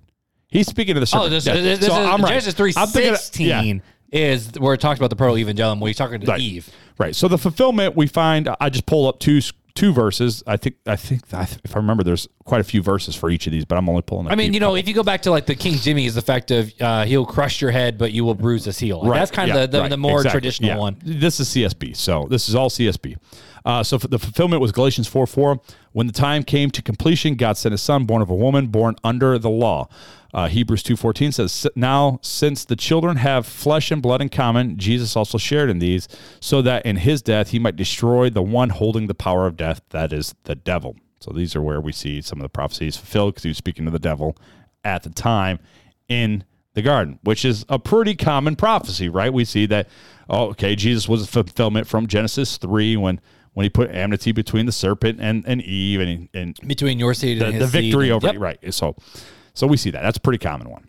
He's 0.48 0.66
speaking 0.66 0.94
to 0.94 1.00
the 1.00 1.04
oh, 1.04 1.06
serpent. 1.06 1.26
oh, 1.26 1.30
this, 1.30 1.46
Yeah. 1.46 1.54
this, 1.54 1.78
this 1.78 1.88
So 1.88 2.00
is 2.00 2.06
I'm 2.08 2.22
right. 2.22 2.28
Genesis 2.30 2.54
three 2.54 2.72
of- 2.74 3.38
yeah, 3.38 3.74
is 4.10 4.52
where 4.58 4.72
it 4.72 4.80
talks 4.80 4.98
about 4.98 5.10
the 5.10 5.16
pro 5.16 5.34
evangelium 5.34 5.80
where 5.80 5.88
he's 5.88 5.96
talking 5.98 6.20
to 6.20 6.26
Right. 6.26 6.40
Eve. 6.40 6.70
right. 6.98 7.14
So 7.14 7.28
the 7.28 7.36
fulfillment 7.36 7.96
we 7.96 8.06
find. 8.06 8.48
I 8.60 8.70
just 8.70 8.86
pulled 8.86 9.08
up 9.08 9.20
two 9.20 9.40
two 9.78 9.92
verses. 9.92 10.42
I 10.46 10.56
think 10.56 10.76
I 10.86 10.96
think 10.96 11.22
if 11.30 11.74
I 11.74 11.78
remember, 11.78 12.02
there's 12.02 12.28
quite 12.44 12.60
a 12.60 12.64
few 12.64 12.82
verses 12.82 13.14
for 13.14 13.30
each 13.30 13.46
of 13.46 13.52
these, 13.52 13.64
but 13.64 13.78
I'm 13.78 13.88
only 13.88 14.02
pulling. 14.02 14.26
up 14.26 14.32
I 14.32 14.34
mean, 14.34 14.52
you 14.52 14.60
know, 14.60 14.74
if 14.74 14.88
you 14.88 14.94
go 14.94 15.02
back 15.02 15.22
to 15.22 15.30
like 15.30 15.46
the 15.46 15.54
King 15.54 15.74
Jimmy, 15.74 16.06
is 16.06 16.14
the 16.14 16.22
fact 16.22 16.50
of 16.50 16.72
uh, 16.80 17.04
he'll 17.04 17.26
crush 17.26 17.60
your 17.60 17.70
head, 17.70 17.96
but 17.98 18.12
you 18.12 18.24
will 18.24 18.34
bruise 18.34 18.64
his 18.64 18.78
heel. 18.78 19.02
Right. 19.04 19.18
That's 19.18 19.30
kind 19.30 19.50
of 19.50 19.56
the, 19.56 19.66
the, 19.66 19.80
right. 19.82 19.90
the 19.90 19.96
more 19.96 20.18
Exactly. 20.18 20.40
traditional 20.40 20.70
Yeah. 20.70 20.78
one. 20.78 20.96
This 21.04 21.38
is 21.40 21.48
CSB. 21.48 21.96
So 21.96 22.26
this 22.28 22.48
is 22.48 22.54
all 22.54 22.70
CSB. 22.70 23.16
Uh, 23.64 23.82
so 23.82 23.98
for 23.98 24.08
the 24.08 24.18
fulfillment 24.18 24.60
was 24.62 24.72
Galatians 24.72 25.06
4 25.08 25.26
4. 25.26 25.60
When 25.92 26.06
the 26.06 26.12
time 26.12 26.42
came 26.42 26.70
to 26.70 26.82
completion, 26.82 27.34
God 27.34 27.56
sent 27.56 27.74
a 27.74 27.78
son 27.78 28.04
born 28.04 28.22
of 28.22 28.30
a 28.30 28.34
woman, 28.34 28.68
born 28.68 28.96
under 29.04 29.38
the 29.38 29.50
law. 29.50 29.88
Uh, 30.38 30.46
Hebrews 30.46 30.84
2.14 30.84 31.34
says, 31.34 31.66
Now, 31.74 32.20
since 32.22 32.64
the 32.64 32.76
children 32.76 33.16
have 33.16 33.44
flesh 33.44 33.90
and 33.90 34.00
blood 34.00 34.22
in 34.22 34.28
common, 34.28 34.76
Jesus 34.76 35.16
also 35.16 35.36
shared 35.36 35.68
in 35.68 35.80
these, 35.80 36.06
so 36.38 36.62
that 36.62 36.86
in 36.86 36.94
his 36.94 37.22
death 37.22 37.48
he 37.50 37.58
might 37.58 37.74
destroy 37.74 38.30
the 38.30 38.40
one 38.42 38.68
holding 38.70 39.08
the 39.08 39.14
power 39.14 39.48
of 39.48 39.56
death, 39.56 39.80
that 39.90 40.12
is 40.12 40.36
the 40.44 40.54
devil. 40.54 40.94
So 41.18 41.32
these 41.32 41.56
are 41.56 41.60
where 41.60 41.80
we 41.80 41.90
see 41.90 42.22
some 42.22 42.38
of 42.38 42.44
the 42.44 42.48
prophecies 42.48 42.96
fulfilled 42.96 43.34
because 43.34 43.42
he 43.42 43.48
was 43.48 43.56
speaking 43.56 43.84
to 43.86 43.90
the 43.90 43.98
devil 43.98 44.36
at 44.84 45.02
the 45.02 45.10
time 45.10 45.58
in 46.08 46.44
the 46.74 46.82
garden, 46.82 47.18
which 47.24 47.44
is 47.44 47.64
a 47.68 47.80
pretty 47.80 48.14
common 48.14 48.54
prophecy, 48.54 49.08
right? 49.08 49.32
We 49.32 49.44
see 49.44 49.66
that, 49.66 49.88
oh, 50.30 50.50
okay, 50.50 50.76
Jesus 50.76 51.08
was 51.08 51.24
a 51.24 51.26
fulfillment 51.26 51.88
from 51.88 52.06
Genesis 52.06 52.58
3 52.58 52.96
when 52.96 53.20
when 53.54 53.64
he 53.64 53.70
put 53.70 53.90
enmity 53.90 54.30
between 54.30 54.66
the 54.66 54.72
serpent 54.72 55.18
and, 55.20 55.42
and 55.48 55.60
Eve 55.62 56.00
and, 56.00 56.28
and 56.32 56.56
Between 56.64 56.96
your 57.00 57.12
seed 57.12 57.40
the, 57.40 57.46
and 57.46 57.54
the 57.56 57.64
his 57.64 57.72
seed. 57.72 57.82
victory 57.86 58.12
over 58.12 58.28
Yep. 58.28 58.36
right. 58.38 58.72
So 58.72 58.94
so 59.58 59.66
we 59.66 59.76
see 59.76 59.90
that. 59.90 60.02
That's 60.02 60.18
a 60.18 60.20
pretty 60.20 60.38
common 60.38 60.70
one. 60.70 60.88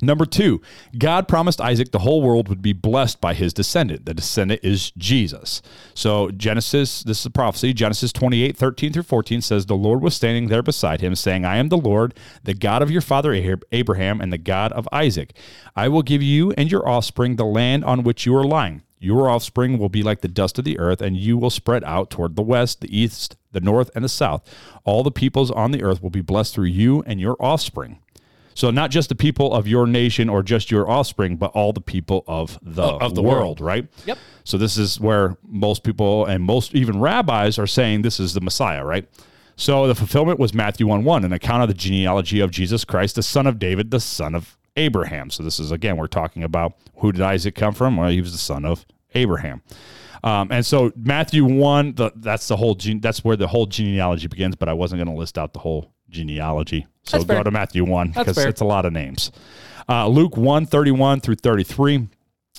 Number 0.00 0.24
two, 0.24 0.62
God 0.96 1.26
promised 1.26 1.60
Isaac 1.60 1.90
the 1.90 1.98
whole 1.98 2.22
world 2.22 2.48
would 2.48 2.62
be 2.62 2.72
blessed 2.72 3.20
by 3.20 3.34
his 3.34 3.52
descendant. 3.52 4.06
The 4.06 4.14
descendant 4.14 4.60
is 4.62 4.92
Jesus. 4.92 5.60
So 5.94 6.30
Genesis, 6.30 7.02
this 7.02 7.18
is 7.20 7.26
a 7.26 7.30
prophecy. 7.30 7.72
Genesis 7.72 8.12
28, 8.12 8.56
13 8.56 8.92
through 8.92 9.02
14 9.02 9.40
says, 9.40 9.66
The 9.66 9.74
Lord 9.74 10.00
was 10.00 10.14
standing 10.14 10.46
there 10.46 10.62
beside 10.62 11.00
him, 11.00 11.16
saying, 11.16 11.44
I 11.44 11.56
am 11.56 11.68
the 11.68 11.76
Lord, 11.76 12.14
the 12.44 12.54
God 12.54 12.80
of 12.80 12.90
your 12.92 13.00
father 13.00 13.32
Abraham, 13.72 14.20
and 14.20 14.32
the 14.32 14.38
God 14.38 14.70
of 14.72 14.88
Isaac. 14.92 15.32
I 15.74 15.88
will 15.88 16.02
give 16.02 16.22
you 16.22 16.52
and 16.52 16.70
your 16.70 16.88
offspring 16.88 17.34
the 17.34 17.44
land 17.44 17.84
on 17.84 18.04
which 18.04 18.24
you 18.24 18.36
are 18.36 18.44
lying. 18.44 18.82
Your 19.00 19.28
offspring 19.28 19.78
will 19.78 19.88
be 19.88 20.02
like 20.02 20.20
the 20.20 20.28
dust 20.28 20.58
of 20.58 20.64
the 20.64 20.78
earth, 20.78 21.00
and 21.00 21.16
you 21.16 21.38
will 21.38 21.50
spread 21.50 21.84
out 21.84 22.10
toward 22.10 22.36
the 22.36 22.42
west, 22.42 22.80
the 22.80 22.96
east, 22.96 23.36
the 23.52 23.60
north, 23.60 23.90
and 23.94 24.04
the 24.04 24.08
south. 24.08 24.42
All 24.84 25.02
the 25.02 25.10
peoples 25.10 25.50
on 25.50 25.70
the 25.70 25.82
earth 25.82 26.02
will 26.02 26.10
be 26.10 26.20
blessed 26.20 26.54
through 26.54 26.66
you 26.66 27.02
and 27.06 27.20
your 27.20 27.36
offspring. 27.38 28.00
So 28.58 28.72
not 28.72 28.90
just 28.90 29.08
the 29.08 29.14
people 29.14 29.54
of 29.54 29.68
your 29.68 29.86
nation 29.86 30.28
or 30.28 30.42
just 30.42 30.68
your 30.68 30.90
offspring, 30.90 31.36
but 31.36 31.52
all 31.52 31.72
the 31.72 31.80
people 31.80 32.24
of 32.26 32.58
the, 32.60 32.82
of 32.82 33.14
the 33.14 33.22
world, 33.22 33.60
right? 33.60 33.86
Yep. 34.04 34.18
So 34.42 34.58
this 34.58 34.76
is 34.76 34.98
where 34.98 35.36
most 35.46 35.84
people 35.84 36.24
and 36.26 36.42
most 36.42 36.74
even 36.74 36.98
rabbis 36.98 37.56
are 37.60 37.68
saying 37.68 38.02
this 38.02 38.18
is 38.18 38.34
the 38.34 38.40
Messiah, 38.40 38.84
right? 38.84 39.08
So 39.54 39.86
the 39.86 39.94
fulfillment 39.94 40.40
was 40.40 40.52
Matthew 40.54 40.88
1 40.88 41.04
1, 41.04 41.24
an 41.24 41.32
account 41.32 41.62
of 41.62 41.68
the 41.68 41.74
genealogy 41.74 42.40
of 42.40 42.50
Jesus 42.50 42.84
Christ, 42.84 43.14
the 43.14 43.22
son 43.22 43.46
of 43.46 43.60
David, 43.60 43.92
the 43.92 44.00
son 44.00 44.34
of 44.34 44.57
Abraham. 44.78 45.30
So 45.30 45.42
this 45.42 45.60
is 45.60 45.70
again, 45.72 45.96
we're 45.96 46.06
talking 46.06 46.42
about 46.44 46.74
who 46.96 47.12
did 47.12 47.20
Isaac 47.20 47.54
come 47.54 47.74
from? 47.74 47.96
Well, 47.96 48.08
he 48.08 48.20
was 48.20 48.32
the 48.32 48.38
son 48.38 48.64
of 48.64 48.86
Abraham. 49.14 49.62
Um, 50.24 50.50
and 50.50 50.64
so 50.66 50.92
Matthew 50.96 51.44
1, 51.44 51.94
the, 51.94 52.10
that's 52.16 52.48
the 52.48 52.56
whole 52.56 52.74
gene, 52.74 53.00
that's 53.00 53.22
where 53.22 53.36
the 53.36 53.46
whole 53.46 53.66
genealogy 53.66 54.26
begins, 54.26 54.56
but 54.56 54.68
I 54.68 54.72
wasn't 54.72 54.98
going 54.98 55.14
to 55.14 55.18
list 55.18 55.38
out 55.38 55.52
the 55.52 55.60
whole 55.60 55.92
genealogy. 56.10 56.86
So 57.04 57.18
That's 57.18 57.28
go 57.28 57.34
fair. 57.34 57.44
to 57.44 57.50
Matthew 57.50 57.84
1 57.84 58.08
because 58.08 58.38
it's 58.38 58.60
a 58.60 58.64
lot 58.64 58.84
of 58.84 58.92
names. 58.92 59.30
Uh, 59.88 60.08
Luke 60.08 60.36
1 60.36 60.66
31 60.66 61.20
through 61.20 61.36
33 61.36 62.08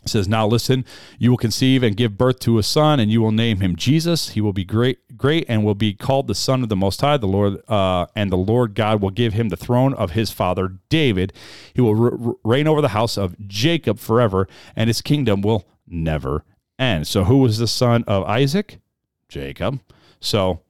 says, 0.06 0.28
Now 0.28 0.48
listen, 0.48 0.86
you 1.18 1.32
will 1.32 1.38
conceive 1.38 1.84
and 1.84 1.96
give 1.96 2.18
birth 2.18 2.40
to 2.40 2.58
a 2.58 2.64
son, 2.64 3.00
and 3.00 3.12
you 3.12 3.22
will 3.22 3.32
name 3.32 3.60
him 3.60 3.76
Jesus. 3.76 4.30
He 4.30 4.42
will 4.42 4.54
be 4.54 4.64
great, 4.64 5.18
great, 5.18 5.46
and 5.48 5.64
will 5.64 5.76
be 5.76 5.94
called 5.94 6.28
the 6.28 6.36
Son 6.36 6.64
of 6.64 6.70
the 6.70 6.76
Most 6.76 7.02
High. 7.02 7.18
The 7.18 7.28
Lord, 7.28 7.62
uh, 7.70 8.08
and 8.16 8.32
the 8.32 8.38
Lord 8.38 8.76
God 8.76 9.02
will 9.02 9.10
give 9.10 9.34
him 9.34 9.50
the 9.50 9.58
throne 9.58 9.94
of 9.94 10.12
his 10.12 10.32
father 10.32 10.76
David. 10.90 11.34
He 11.74 11.82
will 11.82 11.96
re- 11.96 12.34
reign 12.44 12.68
over 12.68 12.82
the 12.82 12.90
house 12.90 13.18
of 13.18 13.36
Jacob 13.48 14.00
forever, 14.00 14.48
and 14.76 14.88
his 14.88 15.02
kingdom 15.02 15.42
will 15.42 15.68
never 15.88 16.44
end. 16.78 17.08
So, 17.08 17.26
who 17.26 17.38
was 17.38 17.58
the 17.58 17.68
son 17.68 18.04
of 18.08 18.24
Isaac? 18.24 18.80
Jacob. 19.28 19.80
So, 20.20 20.62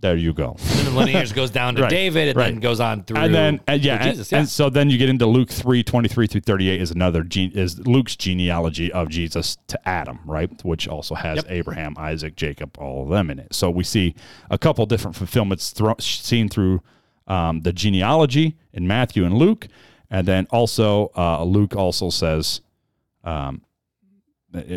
there 0.00 0.16
you 0.16 0.32
go. 0.32 0.56
And 0.58 0.86
the 0.86 0.90
lineage 0.90 1.34
goes 1.34 1.50
down 1.50 1.74
to 1.74 1.82
Right, 1.88 1.90
David 1.90 2.28
and 2.28 2.36
right. 2.36 2.52
then 2.52 2.60
goes 2.60 2.78
on 2.80 3.02
through. 3.04 3.16
and 3.18 3.34
then 3.34 3.60
uh, 3.68 3.72
yeah, 3.72 3.96
and, 3.96 4.10
Jesus. 4.10 4.30
Yeah. 4.32 4.38
and 4.38 4.48
so 4.48 4.70
then 4.70 4.90
you 4.90 4.98
get 4.98 5.08
into 5.08 5.26
Luke 5.26 5.50
3, 5.50 5.82
23 5.82 6.26
through 6.26 6.40
38 6.42 6.80
is 6.80 6.90
another 6.90 7.22
gene 7.24 7.50
is 7.52 7.78
Luke's 7.86 8.14
genealogy 8.16 8.92
of 8.92 9.08
Jesus 9.08 9.56
to 9.66 9.88
Adam, 9.88 10.20
right? 10.24 10.50
Which 10.64 10.86
also 10.86 11.14
has 11.14 11.36
Yep. 11.36 11.46
Abraham, 11.48 11.94
Isaac, 11.98 12.36
Jacob, 12.36 12.76
all 12.78 13.02
of 13.04 13.08
them 13.08 13.30
in 13.30 13.38
it. 13.38 13.52
So 13.54 13.70
we 13.70 13.82
see 13.84 14.14
a 14.50 14.58
couple 14.58 14.86
different 14.86 15.16
fulfillments 15.16 15.70
thro- 15.70 15.96
seen 15.98 16.48
through 16.48 16.80
um, 17.26 17.60
the 17.62 17.72
genealogy 17.72 18.56
in 18.72 18.86
Matthew 18.86 19.24
and 19.24 19.34
Luke, 19.34 19.68
and 20.10 20.26
then 20.26 20.46
also 20.50 21.10
uh, 21.16 21.42
Luke 21.44 21.74
also 21.76 22.08
says 22.08 22.60
um, 23.24 23.62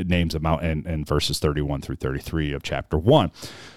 names 0.07 0.33
them 0.33 0.45
out 0.45 0.63
in, 0.63 1.05
verses 1.05 1.39
31 1.39 1.81
through 1.81 1.95
33 1.97 2.53
of 2.53 2.63
chapter 2.63 2.97
1. 2.97 3.31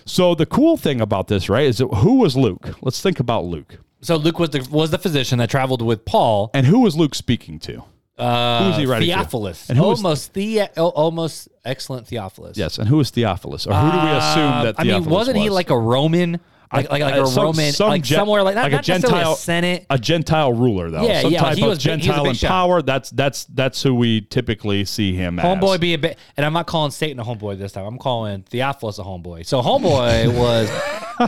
So 0.05 0.35
the 0.35 0.47
cool 0.47 0.77
thing 0.77 1.01
about 1.01 1.29
this, 1.29 1.49
right, 1.49 1.67
is 1.67 1.79
that 1.79 1.89
who 1.89 2.17
was 2.17 2.37
Luke? 2.37 2.75
Let's 2.83 3.01
think 3.01 3.21
about 3.21 3.45
Luke. 3.45 3.79
so 4.01 4.17
Luke 4.17 4.39
was 4.39 4.51
the 4.51 4.67
was 4.71 4.91
the 4.91 4.99
physician 4.99 5.39
that 5.39 5.51
traveled 5.51 5.83
with 5.83 6.05
Paul. 6.05 6.51
And 6.55 6.67
who 6.67 6.81
was 6.81 6.97
Luke 6.97 7.15
speaking 7.15 7.59
to? 7.61 7.85
Uh, 8.17 8.63
Who 8.63 8.69
was 8.69 8.77
he 8.79 8.87
writing 8.87 9.09
to? 9.09 9.15
Theophilus. 9.17 9.69
And 9.69 9.77
who 9.77 9.89
was- 9.89 9.99
almost 10.05 10.35
the 10.35 10.63
almost 10.79 11.49
excellent 11.65 12.07
Theophilus. 12.07 12.57
Yes, 12.57 12.79
and 12.79 12.89
who 12.89 12.99
was 12.99 13.11
Theophilus? 13.11 13.67
Or 13.67 13.75
who 13.75 13.91
do 13.91 13.97
we 14.07 14.13
assume 14.13 14.53
Uh, 14.53 14.65
that 14.65 14.75
I 14.79 14.85
mean, 14.85 15.05
wasn't 15.07 15.37
he 15.39 15.51
like 15.51 15.71
a 15.71 15.77
Roman? 15.79 16.39
Like 16.75 16.91
like, 16.91 17.03
like 17.03 17.15
Uh, 17.15 17.23
a 17.23 17.27
some- 17.27 17.45
Roman, 17.45 17.73
some 17.73 17.89
like 17.89 18.03
gen- 18.03 18.19
somewhere 18.19 18.43
like, 18.43 18.55
not, 18.55 18.63
like 18.65 18.73
a 18.73 18.77
not 18.77 18.89
necessarily 18.89 19.19
Gentile- 19.21 19.33
a 19.33 19.37
Senate. 19.37 19.87
a 19.91 19.99
Gentile 19.99 20.53
ruler, 20.53 20.91
though. 20.91 21.07
Yeah, 21.07 21.23
Some 21.23 21.33
yeah, 21.33 21.41
type 21.41 21.57
he 21.57 21.63
of 21.63 21.69
was 21.69 21.79
big- 21.79 21.91
he 21.93 21.97
was 21.97 22.05
Gentile 22.17 22.27
in 22.31 22.37
power. 22.37 22.83
That's 22.83 23.11
that's 23.11 23.45
that's 23.47 23.83
who 23.83 23.95
we 23.95 24.23
typically 24.23 24.85
see 24.85 25.15
him 25.15 25.39
as. 25.39 25.45
Homeboy 25.45 25.81
be 25.81 25.95
a 25.95 25.99
bit, 25.99 26.19
and 26.37 26.45
I'm 26.45 26.53
not 26.53 26.67
calling 26.67 26.91
Satan 26.91 27.19
a 27.21 27.25
homeboy 27.25 27.59
this 27.59 27.73
time. 27.73 27.87
I'm 27.87 27.99
calling 27.99 28.43
Theophilus 28.43 28.99
a 28.99 29.03
homeboy. 29.03 29.47
So 29.47 29.63
homeboy 29.63 30.37
was 30.39 30.71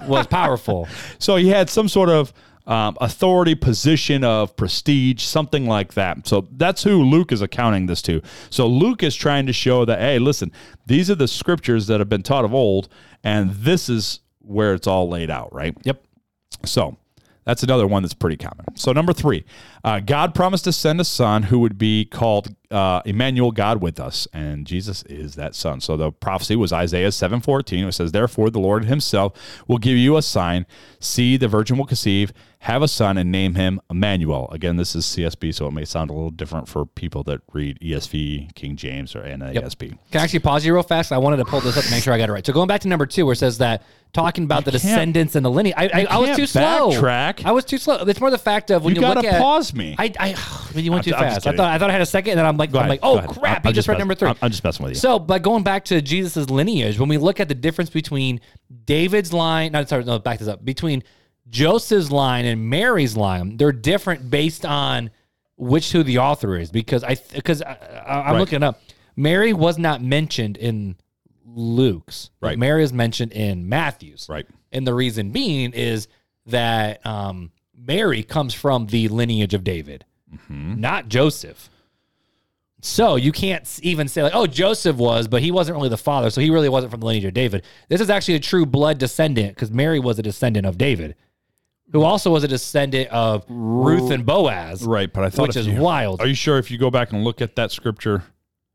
was 0.08 0.26
powerful. 0.26 0.88
So 1.18 1.36
he 1.36 1.48
had 1.48 1.70
some 1.70 1.88
sort 1.88 2.08
of 2.08 2.32
um, 2.66 2.96
authority, 3.00 3.54
position 3.54 4.24
of 4.24 4.56
prestige, 4.56 5.22
something 5.22 5.66
like 5.66 5.94
that. 5.94 6.26
So 6.26 6.48
that's 6.50 6.82
who 6.82 7.00
Luke 7.04 7.30
is 7.30 7.40
accounting 7.40 7.86
this 7.86 8.02
to. 8.02 8.20
So 8.50 8.66
Luke 8.66 9.04
is 9.04 9.14
trying 9.14 9.46
to 9.46 9.52
show 9.52 9.84
that, 9.84 10.00
hey, 10.00 10.18
listen, 10.18 10.50
these 10.84 11.08
are 11.08 11.14
the 11.14 11.28
scriptures 11.28 11.86
that 11.86 12.00
have 12.00 12.08
been 12.08 12.24
taught 12.24 12.44
of 12.44 12.52
old, 12.52 12.88
and 13.22 13.52
this 13.52 13.88
is 13.88 14.18
where 14.46 14.74
it's 14.74 14.86
all 14.86 15.08
laid 15.08 15.30
out, 15.30 15.52
right? 15.52 15.76
Yep. 15.84 16.02
So 16.64 16.96
that's 17.44 17.62
another 17.62 17.86
one 17.86 18.02
that's 18.02 18.14
pretty 18.14 18.36
common. 18.36 18.64
So 18.74 18.92
number 18.92 19.12
three, 19.12 19.44
uh, 19.84 20.00
God 20.00 20.34
promised 20.34 20.64
to 20.64 20.72
send 20.72 21.00
a 21.00 21.04
son 21.04 21.44
who 21.44 21.60
would 21.60 21.78
be 21.78 22.04
called 22.04 22.54
uh, 22.70 23.02
Emmanuel, 23.04 23.52
God 23.52 23.80
with 23.80 24.00
us, 24.00 24.26
and 24.32 24.66
Jesus 24.66 25.02
is 25.04 25.34
that 25.36 25.54
son. 25.54 25.80
So 25.80 25.96
the 25.96 26.10
prophecy 26.12 26.56
was 26.56 26.72
Isaiah 26.72 27.12
seven 27.12 27.40
fourteen. 27.40 27.86
It 27.86 27.92
says, 27.92 28.12
"Therefore, 28.12 28.50
the 28.50 28.58
Lord 28.58 28.84
Himself 28.86 29.32
will 29.66 29.78
give 29.78 29.96
you 29.96 30.16
a 30.16 30.22
sign: 30.22 30.66
see, 31.00 31.36
the 31.36 31.48
virgin 31.48 31.78
will 31.78 31.86
conceive, 31.86 32.32
have 32.60 32.82
a 32.82 32.88
son, 32.88 33.16
and 33.18 33.30
name 33.30 33.54
him 33.54 33.80
Emmanuel." 33.90 34.48
Again, 34.50 34.76
this 34.76 34.94
is 34.94 35.04
CSB, 35.04 35.54
so 35.54 35.66
it 35.66 35.72
may 35.72 35.84
sound 35.84 36.10
a 36.10 36.12
little 36.12 36.30
different 36.30 36.68
for 36.68 36.84
people 36.86 37.22
that 37.24 37.40
read 37.52 37.78
ESV, 37.80 38.54
King 38.54 38.76
James, 38.76 39.14
or 39.14 39.22
NASB. 39.22 39.98
Can 40.10 40.20
I 40.20 40.24
actually 40.24 40.40
pause 40.40 40.64
you 40.64 40.74
real 40.74 40.82
fast? 40.82 41.12
I 41.12 41.18
wanted 41.18 41.36
to 41.38 41.44
pull 41.44 41.60
this 41.60 41.76
up 41.76 41.84
to 41.84 41.90
make 41.90 42.02
sure 42.02 42.12
I 42.12 42.18
got 42.18 42.28
it 42.28 42.32
right. 42.32 42.44
So 42.46 42.52
going 42.52 42.68
back 42.68 42.80
to 42.82 42.88
number 42.88 43.06
two, 43.06 43.26
where 43.26 43.32
it 43.34 43.36
says 43.36 43.58
that 43.58 43.82
talking 44.12 44.44
about 44.44 44.64
the 44.64 44.70
descendants 44.70 45.34
and 45.34 45.44
the 45.44 45.50
lineage, 45.50 45.74
I, 45.76 45.90
I, 45.92 46.06
I 46.10 46.18
was 46.18 46.36
too 46.36 46.46
slow. 46.46 46.90
backtrack. 46.90 47.44
I 47.44 47.52
was 47.52 47.64
too 47.64 47.76
slow. 47.78 47.96
It's 47.96 48.20
more 48.20 48.30
the 48.30 48.38
fact 48.38 48.70
of 48.70 48.82
when 48.84 48.94
You 48.94 49.00
you, 49.00 49.06
gotta 49.06 49.20
look 49.20 49.30
at 49.30 49.40
pause 49.40 49.74
me. 49.74 49.94
I, 49.98 50.12
I 50.18 50.34
but 50.72 50.82
you 50.82 50.90
went 50.90 51.04
too 51.04 51.14
I'm 51.14 51.20
fast. 51.20 51.46
I 51.46 51.54
thought 51.54 51.70
I 51.70 51.78
thought 51.78 51.90
I 51.90 51.92
had 51.92 52.02
a 52.02 52.06
second, 52.06 52.30
and 52.32 52.38
then 52.38 52.46
I'm 52.46 52.55
like, 52.58 52.70
Go 52.72 52.78
I'm 52.78 52.82
ahead, 52.86 52.90
like, 52.90 53.00
go 53.02 53.08
oh 53.12 53.18
ahead. 53.18 53.30
crap, 53.30 53.66
I'm 53.66 53.72
he 53.72 53.74
just 53.74 53.88
read 53.88 53.94
mess- 53.94 53.98
number 54.00 54.14
3 54.14 54.28
I'm, 54.30 54.36
I'm 54.42 54.50
just 54.50 54.64
messing 54.64 54.84
with 54.84 54.92
you. 54.94 55.00
So, 55.00 55.18
but 55.18 55.42
going 55.42 55.62
back 55.62 55.84
to 55.86 56.00
Jesus' 56.02 56.48
lineage, 56.50 56.98
when 56.98 57.08
we 57.08 57.18
look 57.18 57.40
at 57.40 57.48
the 57.48 57.54
difference 57.54 57.90
between 57.90 58.40
David's 58.84 59.32
line, 59.32 59.72
no, 59.72 59.84
sorry, 59.84 60.04
no, 60.04 60.18
back 60.18 60.38
this 60.38 60.48
up, 60.48 60.64
between 60.64 61.02
Joseph's 61.48 62.10
line 62.10 62.44
and 62.44 62.68
Mary's 62.68 63.16
line, 63.16 63.56
they're 63.56 63.72
different 63.72 64.30
based 64.30 64.64
on 64.66 65.10
which 65.56 65.92
who 65.92 66.02
the 66.02 66.18
author 66.18 66.56
is. 66.58 66.70
Because 66.70 67.02
I, 67.04 67.16
because 67.32 67.62
I, 67.62 67.72
I, 68.06 68.20
I'm 68.20 68.32
Right. 68.32 68.38
looking 68.40 68.62
up, 68.62 68.80
Mary 69.16 69.52
was 69.52 69.78
not 69.78 70.02
mentioned 70.02 70.56
in 70.56 70.96
Luke's, 71.44 72.30
but 72.40 72.48
Right. 72.48 72.58
Mary 72.58 72.82
is 72.82 72.92
mentioned 72.92 73.32
in 73.32 73.68
Matthew's, 73.68 74.26
Right. 74.28 74.46
And 74.72 74.86
the 74.86 74.92
reason 74.94 75.30
being 75.30 75.72
is 75.72 76.08
that 76.46 77.04
um, 77.06 77.50
Mary 77.74 78.22
comes 78.22 78.52
from 78.52 78.86
the 78.88 79.08
lineage 79.08 79.54
of 79.54 79.64
David, 79.64 80.04
Mm-hmm. 80.34 80.80
not 80.80 81.08
Joseph. 81.08 81.70
So 82.86 83.16
you 83.16 83.32
can't 83.32 83.80
even 83.82 84.06
say 84.06 84.22
like, 84.22 84.34
oh, 84.34 84.46
Joseph 84.46 84.96
was, 84.96 85.26
but 85.26 85.42
he 85.42 85.50
wasn't 85.50 85.76
really 85.76 85.88
the 85.88 85.96
father, 85.96 86.30
so 86.30 86.40
he 86.40 86.50
really 86.50 86.68
wasn't 86.68 86.92
from 86.92 87.00
the 87.00 87.06
lineage 87.06 87.24
of 87.24 87.34
David. 87.34 87.64
This 87.88 88.00
is 88.00 88.08
actually 88.08 88.34
a 88.34 88.40
true 88.40 88.64
blood 88.64 88.98
descendant 88.98 89.56
because 89.56 89.72
Mary 89.72 89.98
was 89.98 90.20
a 90.20 90.22
descendant 90.22 90.66
of 90.66 90.78
David, 90.78 91.16
who 91.92 92.02
also 92.02 92.30
was 92.30 92.44
a 92.44 92.48
descendant 92.48 93.10
of 93.10 93.44
Ruth 93.48 94.12
and 94.12 94.24
Boaz. 94.24 94.84
Right, 94.84 95.12
but 95.12 95.24
I 95.24 95.30
thought 95.30 95.48
Which 95.48 95.56
is 95.56 95.66
you- 95.66 95.80
wild. 95.80 96.20
Are 96.20 96.28
you 96.28 96.34
sure 96.36 96.58
if 96.58 96.70
you 96.70 96.78
go 96.78 96.90
back 96.90 97.12
and 97.12 97.24
look 97.24 97.40
at 97.42 97.56
that 97.56 97.72
scripture, 97.72 98.22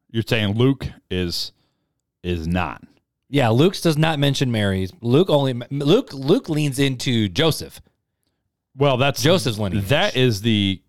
you're 0.10 0.24
saying 0.28 0.58
Luke 0.58 0.88
is 1.10 1.54
is 2.22 2.46
not? 2.48 2.84
Yeah, 3.30 3.48
Luke's 3.48 3.80
does 3.80 3.98
not 3.98 4.20
mention 4.20 4.52
Mary's. 4.52 4.92
Luke 5.00 5.30
only 5.30 5.54
Luke 5.70 6.12
Luke 6.14 6.50
leans 6.50 6.80
into 6.80 7.30
Joseph. 7.30 7.82
Well, 8.76 8.98
that's 8.98 9.24
Joseph's 9.24 9.58
lineage. 9.58 9.88
That 9.88 10.18
is 10.18 10.42
the 10.42 10.82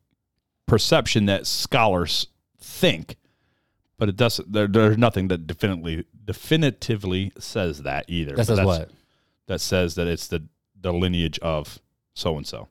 perception 0.66 1.26
that 1.26 1.46
scholars 1.46 2.26
think, 2.82 3.16
but 3.96 4.08
it 4.10 4.16
doesn't. 4.16 4.52
There, 4.52 4.66
there's 4.66 4.98
nothing 4.98 5.28
that 5.28 5.46
definitively 5.46 6.04
definitively 6.24 7.32
says 7.38 7.82
that 7.82 8.04
either. 8.08 8.34
That 8.36 8.46
says 8.46 8.58
that's- 8.58 8.66
what? 8.66 8.90
That 9.46 9.60
says 9.60 9.94
that 9.94 10.06
it's 10.06 10.26
the 10.26 10.46
the 10.78 10.92
lineage 10.92 11.38
of 11.38 11.78
so 12.14 12.36
and 12.36 12.46
so. 12.46 12.68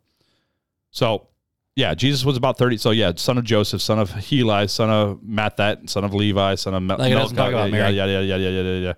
So. 0.92 1.28
Yeah, 1.74 1.94
Jesus 1.96 2.26
was 2.26 2.36
about 2.36 2.58
30. 2.58 2.78
So, 2.78 2.92
yeah, 2.92 3.14
son 3.16 3.38
of 3.38 3.46
Joseph, 3.46 3.82
son 3.82 3.98
of 3.98 4.10
Heli, 4.12 4.68
son 4.68 4.90
of 4.90 5.20
Mathat, 5.22 5.90
son 5.90 6.04
of 6.04 6.14
Levi, 6.14 6.56
son 6.56 6.74
of 6.74 6.84
Mel- 6.84 6.98
Like, 6.98 7.14
it 7.14 7.16
doesn't 7.16 7.38
talk 7.38 7.48
about 7.48 7.72
yeah, 7.72 7.80
Mary. 7.80 7.94
yeah, 7.96 8.06
yeah, 8.06 8.20
yeah, 8.20 8.36
yeah, 8.36 8.50
yeah, 8.50 8.62
yeah, 8.62 8.80
yeah. 8.88 8.94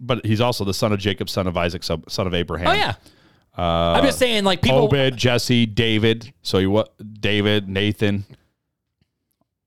but 0.00 0.24
he's 0.26 0.42
also 0.42 0.66
the 0.66 0.74
son 0.74 0.92
of 0.92 0.98
Jacob, 0.98 1.30
son 1.30 1.46
of 1.46 1.56
Isaac, 1.56 1.82
son 1.82 2.04
son 2.08 2.26
of 2.26 2.34
Abraham. 2.34 2.68
Oh 2.68 2.72
yeah. 2.72 2.94
I'm 3.56 4.02
uh, 4.02 4.06
just 4.06 4.18
saying, 4.18 4.44
like 4.44 4.60
people. 4.62 4.80
Obed, 4.92 5.16
Jesse, 5.16 5.64
David. 5.66 6.32
So 6.42 6.58
you 6.58 6.70
what? 6.70 6.92
David, 7.20 7.68
Nathan, 7.68 8.24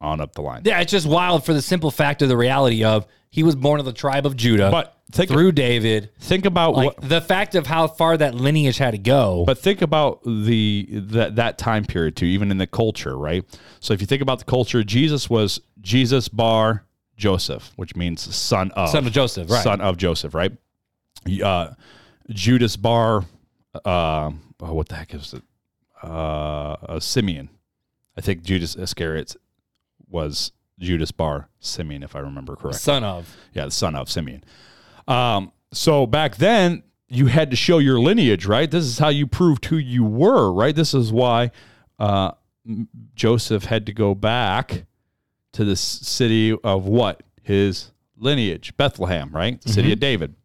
on 0.02 0.22
up 0.22 0.34
the 0.34 0.42
line. 0.42 0.62
Yeah, 0.66 0.80
it's 0.82 0.92
just 0.92 1.08
wild 1.08 1.46
for 1.46 1.54
the 1.54 1.62
simple 1.62 1.92
fact 1.92 2.22
of 2.22 2.30
the 2.30 2.38
reality 2.38 2.84
of 2.84 3.06
he 3.30 3.44
was 3.44 3.56
born 3.56 3.80
of 3.80 3.86
the 3.86 3.94
tribe 3.94 4.26
of 4.26 4.36
Judah, 4.38 4.70
But 4.72 4.96
think 5.12 5.30
through 5.30 5.52
David. 5.54 6.10
think 6.20 6.46
about 6.46 6.76
Like 6.76 6.98
what. 7.00 7.10
the 7.10 7.22
fact 7.22 7.56
of 7.56 7.68
how 7.68 7.88
far 7.88 8.16
that 8.18 8.36
lineage 8.36 8.78
had 8.78 8.92
to 8.92 8.98
go. 8.98 9.44
But 9.46 9.58
think 9.58 9.82
about 9.82 10.24
the 10.24 10.88
that 10.92 11.36
that 11.36 11.58
time 11.58 11.84
period 11.86 12.16
too, 12.16 12.26
even 12.26 12.52
in 12.52 12.58
the 12.58 12.68
culture, 12.68 13.18
right? 13.18 13.44
So 13.80 13.94
if 13.94 14.02
you 14.02 14.08
think 14.08 14.22
about 14.22 14.40
the 14.40 14.46
culture, 14.46 14.84
Jesus 14.84 15.30
was 15.30 15.60
Jesus 15.82 16.28
bar 16.30 16.86
Joseph, 17.18 17.74
which 17.76 17.96
means 17.96 18.34
son 18.36 18.72
of 18.72 18.90
Son 18.90 19.06
of 19.08 19.12
Joseph, 19.12 19.50
right. 19.50 19.64
Son 19.64 19.82
of 19.82 19.98
Joseph, 19.98 20.34
right? 20.34 20.52
Uh, 21.44 21.72
Judas 22.30 22.76
bar, 22.78 23.26
uh, 23.86 24.32
oh, 24.62 24.74
what 24.74 24.88
the 24.90 24.96
heck 24.96 25.14
is 25.14 25.34
it? 25.34 25.42
Uh, 26.04 26.08
uh, 26.88 27.00
Simeon. 27.00 27.50
I 28.16 28.22
think 28.22 28.44
Judas 28.44 28.76
Iscariot 28.76 29.36
was 30.10 30.52
Judas 30.80 31.12
bar 31.12 31.50
Simeon, 31.60 32.04
if 32.04 32.16
I 32.16 32.20
remember 32.20 32.56
correctly. 32.56 32.80
son 32.80 33.04
of. 33.04 33.36
Yeah, 33.54 33.66
the 33.66 33.72
son 33.72 33.96
of 33.96 34.10
Simeon. 34.10 34.44
Um, 35.08 35.52
so 35.72 36.06
back 36.06 36.38
then, 36.38 36.84
you 37.10 37.28
had 37.28 37.50
to 37.52 37.56
show 37.56 37.78
your 37.80 38.00
lineage, 38.00 38.46
right? 38.46 38.70
This 38.70 38.84
is 38.84 39.00
how 39.00 39.10
you 39.10 39.28
proved 39.28 39.66
who 39.66 39.78
you 39.78 40.04
were, 40.04 40.52
right? 40.52 40.76
This 40.76 40.94
is 40.94 41.12
why 41.12 41.52
uh, 42.00 42.32
Joseph 43.16 43.66
had 43.66 43.86
to 43.86 43.94
go 43.94 44.14
back 44.14 44.86
to 45.54 45.64
the 45.64 45.76
city 45.76 46.56
of 46.64 46.86
what? 46.86 47.24
His 47.42 47.92
lineage, 48.18 48.76
Bethlehem, 48.76 49.32
right? 49.32 49.62
The 49.62 49.72
city 49.72 49.94
of 49.94 50.00
David. 50.00 50.36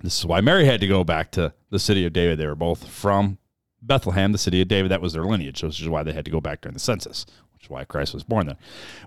This 0.00 0.18
is 0.18 0.24
why 0.26 0.40
Mary 0.40 0.64
had 0.64 0.80
to 0.80 0.86
go 0.86 1.02
back 1.02 1.32
to 1.32 1.52
the 1.70 1.80
city 1.80 2.06
of 2.06 2.12
David. 2.12 2.38
They 2.38 2.46
were 2.46 2.54
both 2.54 2.86
from 2.88 3.38
Bethlehem, 3.82 4.30
the 4.30 4.38
city 4.38 4.60
of 4.60 4.68
David. 4.68 4.92
That 4.92 5.00
was 5.00 5.12
their 5.12 5.24
lineage. 5.24 5.58
So 5.58 5.66
this 5.66 5.80
is 5.80 5.88
why 5.88 6.04
they 6.04 6.12
had 6.12 6.24
to 6.24 6.30
go 6.30 6.40
back 6.40 6.60
during 6.60 6.74
the 6.74 6.80
census, 6.80 7.26
which 7.58 7.66
is 7.66 7.70
why 7.70 7.82
Christ 7.84 8.14
was 8.14 8.22
born 8.22 8.46
there. 8.46 8.56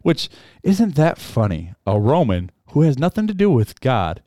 Which 0.01 0.29
isn't 0.61 0.95
that 0.95 1.17
funny? 1.17 1.73
A 1.87 1.97
Roman 1.97 2.51
who 2.71 2.81
has 2.81 2.99
nothing 2.99 3.25
to 3.27 3.33
do 3.33 3.49
with 3.49 3.79
God 3.79 4.21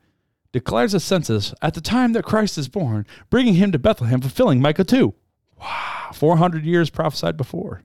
declares 0.51 0.95
a 0.95 1.01
census 1.01 1.53
at 1.61 1.75
the 1.75 1.83
time 1.83 2.15
that 2.15 2.25
Christ 2.25 2.57
is 2.57 2.69
born, 2.69 3.07
bringing 3.29 3.55
him 3.55 3.71
to 3.73 3.79
Bethlehem, 3.79 4.23
fulfilling 4.23 4.63
Micah 4.63 4.83
2. 4.85 5.13
Wow. 5.61 6.09
400 6.15 6.65
years 6.65 6.89
prophesied 6.89 7.37
before. 7.37 7.83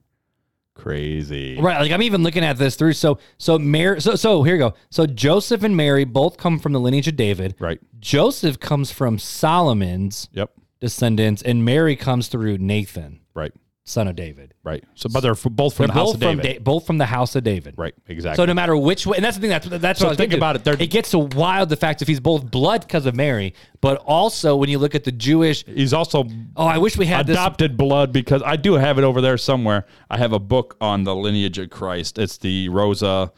Crazy. 0.76 1.60
Right, 1.60 1.82
like 1.82 1.92
I'm 1.92 2.02
even 2.04 2.24
looking 2.24 2.44
at 2.46 2.58
this 2.58 2.76
through. 2.78 2.94
So, 2.94 3.20
so 3.38 3.60
Mary. 3.60 4.00
So, 4.00 4.16
so 4.16 4.44
here 4.44 4.56
you 4.56 4.60
go. 4.60 4.76
So 4.90 5.06
Joseph 5.06 5.62
and 5.64 5.76
Mary 5.76 6.06
both 6.06 6.38
come 6.38 6.58
from 6.58 6.72
the 6.72 6.80
lineage 6.80 7.10
of 7.10 7.18
David. 7.18 7.56
Right. 7.60 7.82
Joseph 8.00 8.62
comes 8.62 8.92
from 8.92 9.20
Solomon's 9.20 10.30
Yep. 10.32 10.52
descendants, 10.80 11.42
and 11.42 11.66
Mary 11.66 11.98
comes 11.98 12.30
through 12.30 12.60
Nathan, 12.60 13.20
Right. 13.34 13.52
Son 13.90 14.08
of 14.08 14.16
David. 14.16 14.54
Right. 14.64 14.84
So, 14.94 15.10
but 15.12 15.22
they're 15.22 15.32
f- 15.32 15.44
both 15.50 15.76
from 15.76 15.88
They're 15.88 15.96
the 15.96 16.00
house 16.00 16.14
of 16.14 16.20
David. 16.20 16.44
Da- 16.44 16.60
both 16.60 16.86
from 16.86 16.98
the 17.00 17.06
house 17.08 17.36
of 17.36 17.44
David. 17.44 17.74
right. 17.78 17.94
Exactly. 18.08 18.36
So 18.42 18.46
no 18.46 18.54
matter 18.54 18.78
which 18.78 19.08
way, 19.08 19.16
and 19.18 19.26
that's 19.26 19.38
the 19.38 19.42
thing. 19.42 19.50
That's 19.50 19.68
that's 19.68 20.00
So 20.00 20.06
what 20.06 20.10
I 20.10 20.12
was 20.12 20.18
think 20.18 20.34
about 20.34 20.56
it, 20.56 20.64
they're- 20.64 20.78
It 20.80 20.92
gets 20.92 21.10
so 21.10 21.28
wild 21.36 21.70
the 21.70 21.76
fact 21.76 22.02
if 22.02 22.08
he's 22.08 22.20
both 22.20 22.50
blood 22.50 22.82
because 22.82 23.06
of 23.06 23.16
Mary, 23.16 23.54
but 23.82 23.98
also 24.06 24.56
when 24.56 24.70
you 24.70 24.78
look 24.80 24.94
at 24.96 25.04
the 25.06 25.12
Jewish. 25.12 25.66
He's 25.66 25.92
also 25.94 26.26
Oh, 26.56 26.66
I 26.68 26.78
wish 26.78 26.98
we 26.98 27.08
had 27.08 27.26
this. 27.28 27.36
adopted 27.36 27.78
blood 27.78 28.14
because 28.14 28.42
I 28.46 28.56
do 28.58 28.74
have 28.76 28.98
it 29.00 29.04
over 29.04 29.22
there 29.22 29.38
somewhere. 29.38 29.86
I 30.10 30.18
have 30.18 30.34
a 30.34 30.40
book 30.40 30.78
on 30.80 31.04
the 31.04 31.16
lineage 31.16 31.58
of 31.58 31.70
Christ. 31.70 32.20
It's 32.20 32.38
the 32.38 32.70
Rosa, 32.70 33.32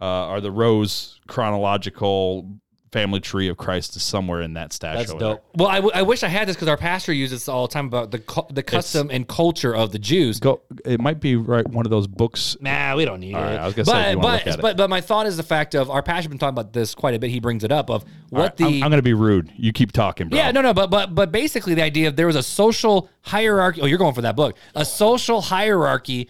uh, 0.00 0.28
or 0.28 0.40
the 0.42 0.50
Rose 0.50 1.18
chronological 1.28 2.58
family 2.94 3.18
tree 3.18 3.48
of 3.48 3.56
Christ 3.56 3.96
is 3.96 4.04
somewhere 4.04 4.40
in 4.40 4.54
that 4.54 4.72
stash. 4.72 4.98
That's 4.98 5.14
dope. 5.14 5.44
Well, 5.56 5.66
I, 5.66 5.76
w- 5.76 5.90
I 5.92 6.02
wish 6.02 6.22
I 6.22 6.28
had 6.28 6.46
this 6.46 6.54
because 6.54 6.68
our 6.68 6.76
pastor 6.76 7.12
uses 7.12 7.40
this 7.40 7.48
all 7.48 7.66
the 7.66 7.72
time 7.72 7.86
about 7.86 8.12
the 8.12 8.20
cu- 8.20 8.46
the 8.50 8.62
custom 8.62 9.10
and 9.10 9.26
culture 9.26 9.74
of 9.74 9.90
the 9.90 9.98
Jews. 9.98 10.38
Go. 10.38 10.62
It 10.84 11.00
might 11.00 11.18
be 11.18 11.34
right. 11.34 11.66
One 11.66 11.84
of 11.86 11.90
those 11.90 12.06
books. 12.06 12.56
Nah, 12.60 12.94
we 12.94 13.04
don't 13.04 13.18
need 13.18 13.34
right, 13.34 13.54
it. 13.54 13.58
I 13.58 13.66
was 13.66 13.74
gonna 13.74 13.86
but, 13.86 13.92
say, 13.92 14.02
if 14.02 14.10
you 14.12 14.18
wanna 14.18 14.28
but, 14.28 14.32
look 14.32 14.46
at 14.46 14.58
it. 14.60 14.62
but 14.62 14.76
but 14.76 14.90
my 14.90 15.00
thought 15.00 15.26
is 15.26 15.36
the 15.36 15.42
fact 15.42 15.74
of 15.74 15.90
our 15.90 16.04
pastor 16.04 16.28
been 16.28 16.38
talking 16.38 16.54
about 16.54 16.72
this 16.72 16.94
quite 16.94 17.14
a 17.14 17.18
bit. 17.18 17.30
He 17.30 17.40
brings 17.40 17.64
it 17.64 17.72
up 17.72 17.90
of 17.90 18.04
what 18.30 18.56
the 18.56 18.64
I'm, 18.64 18.74
I'm 18.74 18.90
going 18.90 18.92
to 18.92 19.02
be 19.02 19.12
rude. 19.12 19.52
You 19.56 19.72
keep 19.72 19.90
talking, 19.90 20.28
bro. 20.28 20.38
Yeah, 20.38 20.52
no, 20.52 20.60
no, 20.60 20.72
but 20.72 20.88
but 20.88 21.16
but 21.16 21.32
basically 21.32 21.74
the 21.74 21.82
idea 21.82 22.06
of 22.06 22.14
there 22.14 22.28
was 22.28 22.36
a 22.36 22.42
social 22.44 23.10
hierarchy. 23.22 23.80
Oh, 23.80 23.86
you're 23.86 23.98
going 23.98 24.14
for 24.14 24.22
that 24.22 24.36
book. 24.36 24.56
A 24.76 24.84
social 24.84 25.40
hierarchy 25.40 26.28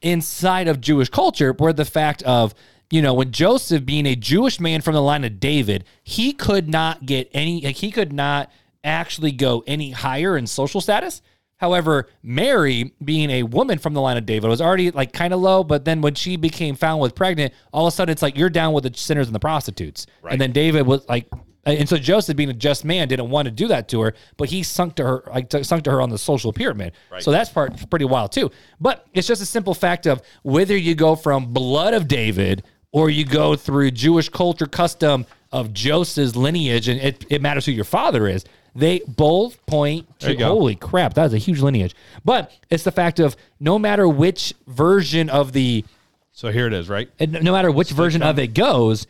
inside 0.00 0.68
of 0.68 0.80
Jewish 0.80 1.10
culture, 1.10 1.52
where 1.52 1.72
the 1.72 1.84
fact 1.84 2.22
of 2.22 2.54
you 2.90 3.02
know 3.02 3.14
when 3.14 3.32
Joseph 3.32 3.84
being 3.84 4.06
a 4.06 4.14
Jewish 4.14 4.60
man 4.60 4.80
from 4.80 4.94
the 4.94 5.02
line 5.02 5.24
of 5.24 5.40
David, 5.40 5.84
he 6.02 6.32
could 6.32 6.68
not 6.68 7.06
get 7.06 7.28
any. 7.32 7.62
Like, 7.62 7.76
he 7.76 7.90
could 7.90 8.12
not 8.12 8.50
actually 8.84 9.32
go 9.32 9.64
any 9.66 9.90
higher 9.90 10.36
in 10.36 10.46
social 10.46 10.80
status. 10.80 11.22
However, 11.58 12.08
Mary, 12.22 12.92
being 13.02 13.30
a 13.30 13.42
woman 13.42 13.78
from 13.78 13.94
the 13.94 14.00
line 14.00 14.18
of 14.18 14.26
David, 14.26 14.48
was 14.48 14.60
already 14.60 14.90
like 14.90 15.12
kind 15.12 15.32
of 15.32 15.40
low. 15.40 15.64
But 15.64 15.86
then 15.86 16.02
when 16.02 16.14
she 16.14 16.36
became 16.36 16.76
found 16.76 17.00
with 17.00 17.14
pregnant, 17.14 17.54
all 17.72 17.86
of 17.86 17.92
a 17.92 17.96
sudden 17.96 18.12
it's 18.12 18.20
like 18.22 18.36
you're 18.36 18.50
down 18.50 18.74
with 18.74 18.84
the 18.84 18.92
sinners 18.94 19.26
and 19.26 19.34
the 19.34 19.40
prostitutes. 19.40 20.06
And 20.32 20.40
then 20.40 20.52
David 20.52 20.86
was 20.86 21.08
like, 21.08 21.28
and 21.64 21.88
so 21.88 21.96
Joseph, 21.96 22.36
being 22.36 22.50
a 22.50 22.54
just 22.54 22.84
man, 22.84 23.08
didn't 23.08 23.28
want 23.30 23.46
to 23.46 23.50
do 23.50 23.66
that 23.68 23.88
to 23.88 24.00
her, 24.02 24.14
but 24.36 24.48
he 24.50 24.62
sunk 24.62 24.94
to 24.96 25.04
her, 25.04 25.24
like 25.28 25.50
sunk 25.64 25.82
to 25.84 25.90
her 25.90 26.00
on 26.00 26.10
the 26.10 26.18
social 26.18 26.52
pyramid. 26.52 26.92
So 27.24 27.32
that's 27.32 27.50
part 27.50 27.90
pretty 27.90 28.04
wild 28.04 28.30
too. 28.32 28.52
But 28.78 29.06
it's 29.14 29.26
just 29.26 29.42
a 29.42 29.46
simple 29.46 29.74
fact 29.74 30.06
of 30.06 30.22
whether 30.42 30.76
you 30.76 30.94
go 30.94 31.16
from 31.16 31.52
blood 31.54 31.94
of 31.94 32.06
David 32.06 32.62
or 32.96 33.10
you 33.10 33.26
go 33.26 33.54
through 33.54 33.90
Jewish 33.90 34.30
culture 34.30 34.64
custom 34.64 35.26
of 35.52 35.74
Joseph's 35.74 36.34
lineage, 36.34 36.88
and 36.88 36.98
it, 36.98 37.26
it 37.28 37.42
matters 37.42 37.66
who 37.66 37.72
your 37.72 37.84
father 37.84 38.26
is. 38.26 38.42
They 38.74 39.02
both 39.06 39.64
point 39.66 40.18
to 40.20 40.34
holy 40.36 40.76
crap, 40.76 41.12
that 41.12 41.26
is 41.26 41.34
a 41.34 41.38
huge 41.38 41.60
lineage. 41.60 41.94
But 42.24 42.50
it's 42.70 42.84
the 42.84 42.90
fact 42.90 43.20
of 43.20 43.36
no 43.60 43.78
matter 43.78 44.08
which 44.08 44.54
version 44.66 45.28
of 45.28 45.52
the 45.52 45.84
So 46.32 46.50
here 46.50 46.66
it 46.66 46.72
is, 46.72 46.88
right? 46.88 47.10
and 47.18 47.32
no 47.42 47.52
matter 47.52 47.70
which 47.70 47.90
version 47.90 48.22
of 48.22 48.38
it 48.38 48.54
goes, 48.54 49.06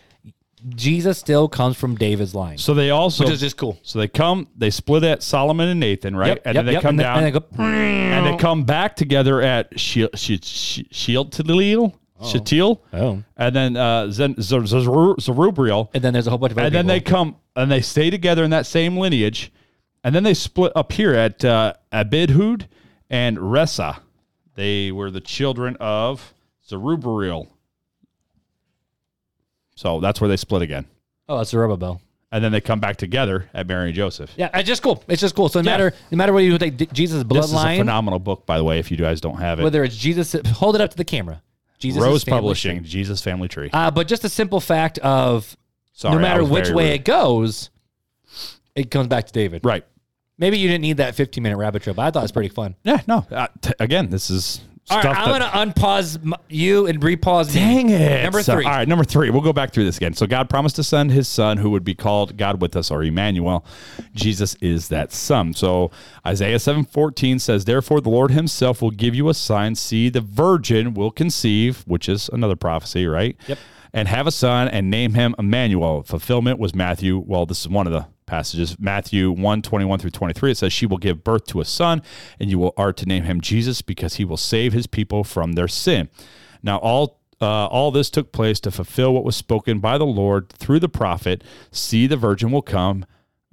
Jesus 0.71 1.17
still 1.17 1.49
comes 1.49 1.77
from 1.77 1.95
David's 1.95 2.35
line. 2.35 2.59
So 2.59 2.75
they 2.75 2.91
also, 2.91 3.23
Which 3.23 3.35
is 3.35 3.41
just 3.41 3.57
cool. 3.57 3.79
So 3.85 4.01
they 4.01 4.09
come, 4.09 4.49
they 4.57 4.71
split 4.71 5.05
at 5.05 5.23
Solomon 5.23 5.69
and 5.69 5.79
Nathan, 5.79 6.17
right? 6.17 6.29
Yep, 6.31 6.43
and 6.45 6.55
yep, 6.57 6.65
then 6.65 6.67
they 6.67 6.73
yep. 6.73 6.83
come 6.83 6.89
And 6.89 6.99
then- 6.99 7.07
down, 7.07 7.19
and 7.19 7.27
they 7.27 7.39
go, 7.39 7.47
and 7.63 8.27
they 8.27 8.37
come 8.37 8.65
back 8.65 8.97
together 8.97 9.41
at 9.43 9.79
Shield, 9.79 10.11
Shield, 12.25 12.47
Shetil, 12.47 12.79
Oh. 12.93 13.23
and 13.37 13.55
then 13.55 13.77
uh, 13.77 14.11
Zen, 14.11 14.35
Zer- 14.41 14.61
Zeru- 14.61 15.21
Zerubbabel, 15.21 15.91
And 15.93 16.03
then 16.03 16.13
there's 16.13 16.27
a 16.27 16.31
whole 16.31 16.39
bunch 16.39 16.53
of 16.53 16.59
other 16.59 16.67
and 16.67 16.75
then 16.75 16.87
they 16.87 17.01
come 17.01 17.37
and 17.55 17.71
they 17.71 17.81
stay 17.83 18.09
together 18.11 18.43
in 18.45 18.51
that 18.51 18.65
same 18.67 18.97
lineage, 18.97 19.53
and 20.05 20.15
then 20.15 20.23
they 20.23 20.35
split 20.35 20.73
up 20.75 20.93
here 20.93 21.13
at 21.15 21.45
uh, 21.45 21.75
Abidhud 21.93 22.67
and 23.11 23.37
Rhesa. 23.39 23.99
They 24.55 24.91
were 24.93 25.11
the 25.11 25.21
children 25.21 25.77
of 25.81 26.33
Zerubbabel. 26.67 27.49
So 29.75 30.01
that's 30.01 30.21
where 30.21 30.29
they 30.29 30.37
split 30.37 30.63
again. 30.63 30.87
Oh, 31.29 31.39
that's 31.39 31.51
Zerubbabel. 31.51 32.01
And 32.33 32.43
then 32.43 32.51
they 32.53 32.61
come 32.61 32.81
back 32.81 32.97
together 32.97 33.49
at 33.55 33.67
Mary 33.67 33.87
and 33.89 33.95
Joseph. 33.95 34.31
Yeah, 34.37 34.51
it's 34.55 34.67
just 34.67 34.83
cool. 34.83 35.03
It's 35.09 35.21
just 35.21 35.35
cool. 35.35 35.49
So 35.49 35.61
no 35.61 35.71
Yeah. 35.71 35.77
matter 35.77 35.97
no 36.11 36.17
matter 36.17 36.33
whether 36.33 36.47
you 36.47 36.59
take 36.59 36.93
Jesus' 36.93 37.23
This 37.25 37.45
is 37.47 37.53
a 37.53 37.57
bloodline, 37.57 37.79
phenomenal 37.79 38.19
book, 38.19 38.47
by 38.47 38.59
the 38.59 38.65
way, 38.65 38.79
if 38.79 38.91
you 38.91 38.97
guys 38.97 39.21
don't 39.21 39.39
have 39.39 39.61
it. 39.61 39.63
whether 39.63 39.85
it's 39.85 39.97
Jesus, 39.97 40.35
hold 40.55 40.75
it 40.75 40.81
up 40.81 40.91
to 40.91 40.97
the 40.97 41.05
camera. 41.05 41.43
Jesus 41.79 42.03
Rose 42.03 42.25
Publishing, 42.25 42.85
Jesus 42.85 43.21
Family 43.23 43.49
Tree. 43.49 43.71
Uh, 43.73 43.91
but 43.91 44.09
just 44.09 44.25
a 44.25 44.29
simple 44.29 44.61
fact 44.61 44.99
of 44.99 45.57
Sorry, 45.93 46.15
no 46.15 46.21
matter 46.21 46.45
which 46.45 46.71
way 46.71 46.91
rude. 46.91 47.01
it 47.01 47.05
goes, 47.05 47.71
it 48.75 48.91
comes 48.91 49.09
back 49.09 49.27
to 49.27 49.33
David. 49.33 49.65
Right. 49.65 49.85
Maybe 50.39 50.59
you 50.59 50.69
didn't 50.69 50.83
need 50.83 50.99
that 50.99 51.15
15 51.15 51.43
minute 51.43 51.57
rabbit 51.57 51.83
trail, 51.83 51.95
but 51.95 52.03
I 52.03 52.11
thought 52.11 52.21
it 52.21 52.25
was 52.25 52.33
pretty 52.33 52.51
fun. 52.51 52.77
Yeah, 52.85 53.01
no. 53.07 53.27
Uh, 53.31 53.49
t- 53.63 53.73
again, 53.81 54.11
this 54.11 54.29
is 54.31 54.61
All 54.89 54.99
right, 54.99 55.07
I'm 55.07 55.33
that- 55.41 55.53
gonna 55.53 55.73
unpause 55.73 56.19
you 56.49 56.87
and 56.87 57.03
repause 57.03 57.49
me. 57.55 57.61
Dang 57.61 57.89
it. 57.91 58.23
Number 58.23 58.43
So, 58.43 58.55
three. 58.55 58.65
all 58.65 58.71
right, 58.71 58.87
number 58.87 59.05
three. 59.05 59.31
We'll 59.31 59.41
go 59.43 59.53
back 59.53 59.73
through 59.73 59.85
this 59.85 59.97
again. 59.97 60.15
So 60.15 60.27
God 60.27 60.49
promised 60.49 60.77
to 60.77 60.85
send 60.85 61.11
his 61.11 61.27
son 61.27 61.59
who 61.59 61.71
would 61.71 61.83
be 61.85 61.95
called 61.95 62.37
God 62.37 62.61
with 62.63 62.77
us 62.77 62.91
or 62.93 63.03
Emmanuel. 63.03 63.65
Jesus 64.15 64.55
is 64.61 64.89
that 64.89 65.13
son. 65.13 65.55
So 65.55 65.91
Isaiah 66.25 66.59
7:14 66.61 67.41
says, 67.41 67.65
Therefore 67.65 68.01
the 68.01 68.11
Lord 68.11 68.31
himself 68.31 68.81
will 68.81 68.93
give 68.93 69.15
you 69.15 69.29
a 69.29 69.35
sign. 69.35 69.75
See, 69.75 70.09
the 70.09 70.21
virgin 70.21 70.95
will 70.95 71.11
conceive, 71.11 71.83
which 71.87 72.09
is 72.09 72.31
another 72.33 72.57
prophecy, 72.57 73.07
right? 73.07 73.37
Yep. 73.49 73.59
And 73.93 74.09
have 74.09 74.27
a 74.27 74.31
son 74.33 74.69
and 74.69 74.91
name 74.91 75.15
him 75.15 75.35
Emmanuel. 75.39 76.03
Fulfillment 76.05 76.59
was 76.59 76.75
Matthew. 76.75 77.19
Well, 77.27 77.47
this 77.47 77.61
is 77.63 77.69
one 77.69 77.87
of 77.87 77.93
the 77.93 78.07
passages. 78.27 78.79
Matthew 78.79 79.31
1, 79.31 79.63
21 79.63 79.99
through 79.99 80.11
23. 80.11 80.51
It 80.51 80.57
says, 80.59 80.73
She 80.73 80.87
will 80.87 80.99
give 80.99 81.25
birth 81.25 81.47
to 81.47 81.61
a 81.61 81.65
son, 81.65 82.03
and 82.39 82.51
you 82.51 82.59
will 82.59 82.75
are 82.77 82.93
to 82.93 83.07
name 83.07 83.25
him 83.25 83.41
Jesus, 83.41 83.83
because 83.83 84.17
he 84.17 84.25
will 84.25 84.37
save 84.37 84.73
his 84.73 84.87
people 84.87 85.25
from 85.25 85.53
their 85.53 85.69
sin. 85.69 86.09
Now, 86.63 86.79
all 86.79 87.21
uh, 87.41 87.67
all 87.67 87.91
this 87.91 88.09
took 88.09 88.33
place 88.33 88.61
to 88.61 88.71
fulfill 88.71 89.13
what 89.13 89.25
was 89.25 89.37
spoken 89.37 89.79
by 89.79 89.99
the 89.99 90.07
Lord 90.07 90.49
through 90.49 90.81
the 90.81 90.89
prophet. 90.89 91.45
See, 91.71 92.07
the 92.07 92.17
virgin 92.17 92.51
will 92.51 92.63
come, 92.63 93.05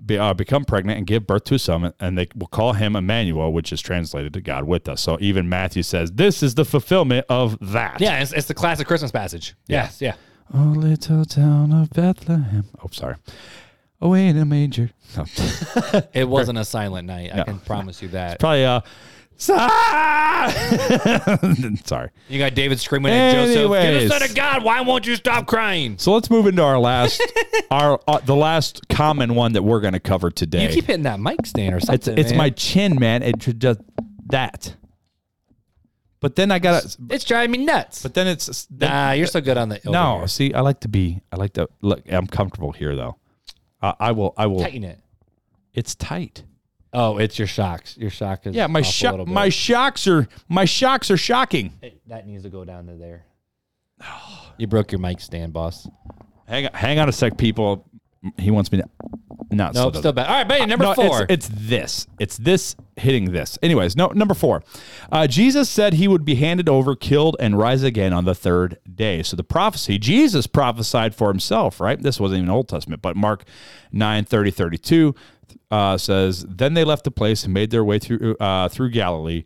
be, 0.04 0.18
uh, 0.18 0.34
become 0.34 0.64
pregnant, 0.64 0.98
and 0.98 1.08
give 1.08 1.28
birth 1.28 1.44
to 1.46 1.56
a 1.56 1.60
son, 1.60 1.94
and 2.00 2.18
they 2.18 2.28
will 2.34 2.48
call 2.48 2.74
him 2.74 2.96
Emmanuel, 2.96 3.52
which 3.52 3.74
is 3.74 3.82
translated 3.82 4.34
to 4.34 4.42
God 4.42 4.64
with 4.64 4.88
us. 4.88 5.02
So 5.02 5.18
even 5.20 5.50
Matthew 5.50 5.84
says 5.84 6.14
this 6.14 6.42
is 6.42 6.56
the 6.56 6.64
fulfillment 6.64 7.26
of 7.28 7.58
that. 7.74 8.00
Yeah, 8.00 8.22
it's, 8.22 8.32
it's 8.32 8.48
the 8.48 8.54
classic 8.54 8.88
Christmas 8.88 9.12
passage. 9.12 9.56
Yes, 9.68 10.02
yeah. 10.02 10.16
Oh, 10.54 10.74
little 10.78 11.26
town 11.26 11.74
of 11.74 11.90
Bethlehem. 11.90 12.66
Oh, 12.84 12.90
sorry. 12.92 13.16
Away 14.04 14.28
in 14.28 14.38
a 14.38 14.46
manger. 14.46 14.92
No. 15.18 15.26
It 16.14 16.28
wasn't 16.28 16.58
a 16.60 16.66
silent 16.66 17.08
night. 17.08 17.32
I 17.34 17.44
can 17.44 17.60
promise 17.60 18.02
you 18.02 18.10
that. 18.10 18.40
Probably 18.40 18.66
uh 18.66 18.82
sorry. 21.86 22.10
You 22.30 22.40
got 22.40 22.54
David 22.54 22.80
screaming 22.80 23.12
at 23.14 23.34
Joseph, 23.34 23.56
"Give 23.56 23.72
Anyways. 23.74 24.10
the 24.10 24.20
son 24.20 24.30
of 24.30 24.36
God! 24.36 24.64
Why 24.64 24.82
won't 24.82 25.06
you 25.08 25.16
stop 25.16 25.48
crying?" 25.48 25.98
So 25.98 26.14
let's 26.14 26.30
move 26.30 26.46
into 26.48 26.62
our 26.64 26.80
last 26.80 27.22
our 27.72 28.00
uh, 28.08 28.20
the 28.20 28.36
last 28.36 28.88
common 28.90 29.36
one 29.36 29.54
that 29.54 29.64
we're 29.64 29.82
going 29.82 29.94
to 29.94 30.00
cover 30.00 30.30
today. 30.32 30.64
You 30.68 30.70
keep 30.70 30.86
hitting 30.86 31.04
that 31.04 31.20
mic 31.20 31.46
stand 31.46 31.74
or 31.74 31.78
it's 31.78 31.88
something. 31.88 32.18
it's 32.18 32.30
man. 32.32 32.38
my 32.38 32.50
chin, 32.52 32.96
man. 33.00 33.24
It 33.24 33.42
should 33.42 33.60
just 33.60 33.80
that. 34.28 34.76
But 36.20 36.36
then 36.38 36.52
I 36.52 36.60
got 36.60 36.84
to 36.84 36.98
It's 37.10 37.26
driving 37.26 37.52
me 37.52 37.66
nuts. 37.66 38.02
but 38.02 38.14
then 38.14 38.28
it's 38.28 38.66
then, 38.68 38.90
nah, 38.90 39.12
you're 39.12 39.28
so 39.28 39.42
good 39.42 39.58
on 39.58 39.68
the. 39.70 39.80
over 39.80 39.90
No, 39.92 40.20
here. 40.20 40.28
see, 40.28 40.54
I 40.54 40.62
like 40.62 40.80
to 40.82 40.88
be 40.88 41.22
I 41.32 41.36
like 41.36 41.54
to 41.54 41.68
look 41.82 42.02
I'm 42.10 42.28
comfortable 42.28 42.72
here 42.72 42.96
though. 42.96 43.18
Uh, 43.84 43.94
I 44.00 44.14
will 44.14 44.34
I 44.38 44.48
will 44.48 44.62
tighten 44.62 44.86
it. 44.86 45.00
It's 45.74 45.94
tight. 45.94 46.44
Oh, 46.94 47.18
it's 47.18 47.38
your 47.38 47.48
shocks. 47.48 47.98
Your 47.98 48.10
shock 48.10 48.48
is 48.48 48.56
Yeah, 48.56 48.68
my 48.68 48.80
off 48.80 48.86
shock 48.86 49.28
my 49.28 49.50
shocks 49.50 50.08
are 50.08 50.28
my 50.48 50.64
shocks 50.64 51.12
are 51.12 51.18
shocking. 51.18 51.74
Hey, 51.82 51.96
that 52.08 52.26
needs 52.26 52.44
to 52.44 52.50
go 52.50 52.64
down 52.64 52.88
to 52.88 52.96
there. 52.96 53.26
You 54.56 54.68
broke 54.68 54.92
your 54.92 55.00
mic 55.00 55.20
stand, 55.20 55.52
boss. 55.52 55.90
Hang 56.48 56.68
on, 56.68 56.74
hang 56.74 57.00
on 57.00 57.10
a 57.10 57.12
sec, 57.12 57.40
people. 57.40 57.90
He 58.38 58.52
wants 58.52 58.72
me 58.72 58.78
to. 58.78 58.88
Not 59.56 59.76
so 59.76 59.86
Nope, 59.86 59.98
still 59.98 60.14
bad. 60.14 60.28
All 60.28 60.34
right, 60.34 60.48
buddy, 60.48 60.66
number 60.66 60.86
No, 60.86 60.94
four. 60.94 61.24
It's, 61.30 61.48
it's 61.48 61.50
this. 61.50 62.08
It's 62.20 62.38
this 62.38 62.76
hitting 62.96 63.32
this. 63.32 63.58
Anyways, 63.62 63.96
no. 63.96 64.08
Number 64.08 64.34
four. 64.34 64.64
Uh, 65.12 65.28
Jesus 65.28 65.70
said 65.70 65.94
he 65.94 66.08
would 66.08 66.26
be 66.26 66.36
handed 66.36 66.68
over, 66.70 66.96
killed, 66.96 67.36
and 67.40 67.58
rise 67.58 67.84
again 67.84 68.14
on 68.14 68.26
the 68.26 68.36
third 68.36 68.80
day. 68.94 69.24
So 69.24 69.36
the 69.36 69.44
prophecy, 69.44 69.98
Jesus 69.98 70.48
prophesied 70.48 71.16
for 71.16 71.30
himself, 71.30 71.80
right? 71.80 72.02
This 72.02 72.20
wasn't 72.20 72.40
even 72.40 72.50
Old 72.50 72.68
Testament, 72.68 73.02
but 73.02 73.16
Mark 73.16 73.44
9, 73.92 74.26
30, 74.26 74.52
32 74.52 75.16
uh, 75.72 75.98
says, 75.98 76.46
Then 76.48 76.74
they 76.74 76.84
left 76.84 77.04
the 77.04 77.12
place 77.12 77.44
and 77.44 77.54
made 77.54 77.72
their 77.72 77.84
way 77.84 78.00
through 78.00 78.36
uh, 78.40 78.70
through 78.70 78.92
Galilee. 78.92 79.44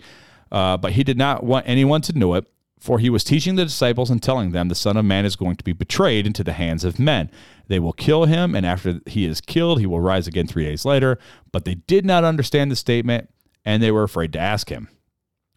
Uh, 0.51 0.77
but 0.77 0.93
he 0.93 1.03
did 1.03 1.17
not 1.17 1.43
want 1.43 1.67
anyone 1.67 2.01
to 2.01 2.17
know 2.17 2.33
it, 2.35 2.47
for 2.79 2.99
he 2.99 3.09
was 3.09 3.23
teaching 3.23 3.55
the 3.55 3.65
disciples 3.65 4.09
and 4.09 4.21
telling 4.21 4.51
them, 4.51 4.69
The 4.69 4.75
Son 4.75 4.97
of 4.97 5.05
Man 5.05 5.25
is 5.25 5.35
going 5.35 5.55
to 5.55 5.63
be 5.63 5.73
betrayed 5.73 6.27
into 6.27 6.43
the 6.43 6.53
hands 6.53 6.83
of 6.83 6.99
men. 6.99 7.31
They 7.67 7.79
will 7.79 7.93
kill 7.93 8.25
him, 8.25 8.55
and 8.55 8.65
after 8.65 9.01
he 9.05 9.25
is 9.25 9.41
killed, 9.41 9.79
he 9.79 9.85
will 9.85 9.99
rise 9.99 10.27
again 10.27 10.47
three 10.47 10.63
days 10.63 10.85
later. 10.85 11.17
But 11.51 11.65
they 11.65 11.75
did 11.75 12.05
not 12.05 12.23
understand 12.23 12.71
the 12.71 12.75
statement, 12.75 13.29
and 13.65 13.81
they 13.81 13.91
were 13.91 14.03
afraid 14.03 14.31
to 14.33 14.39
ask 14.39 14.69
him. 14.69 14.89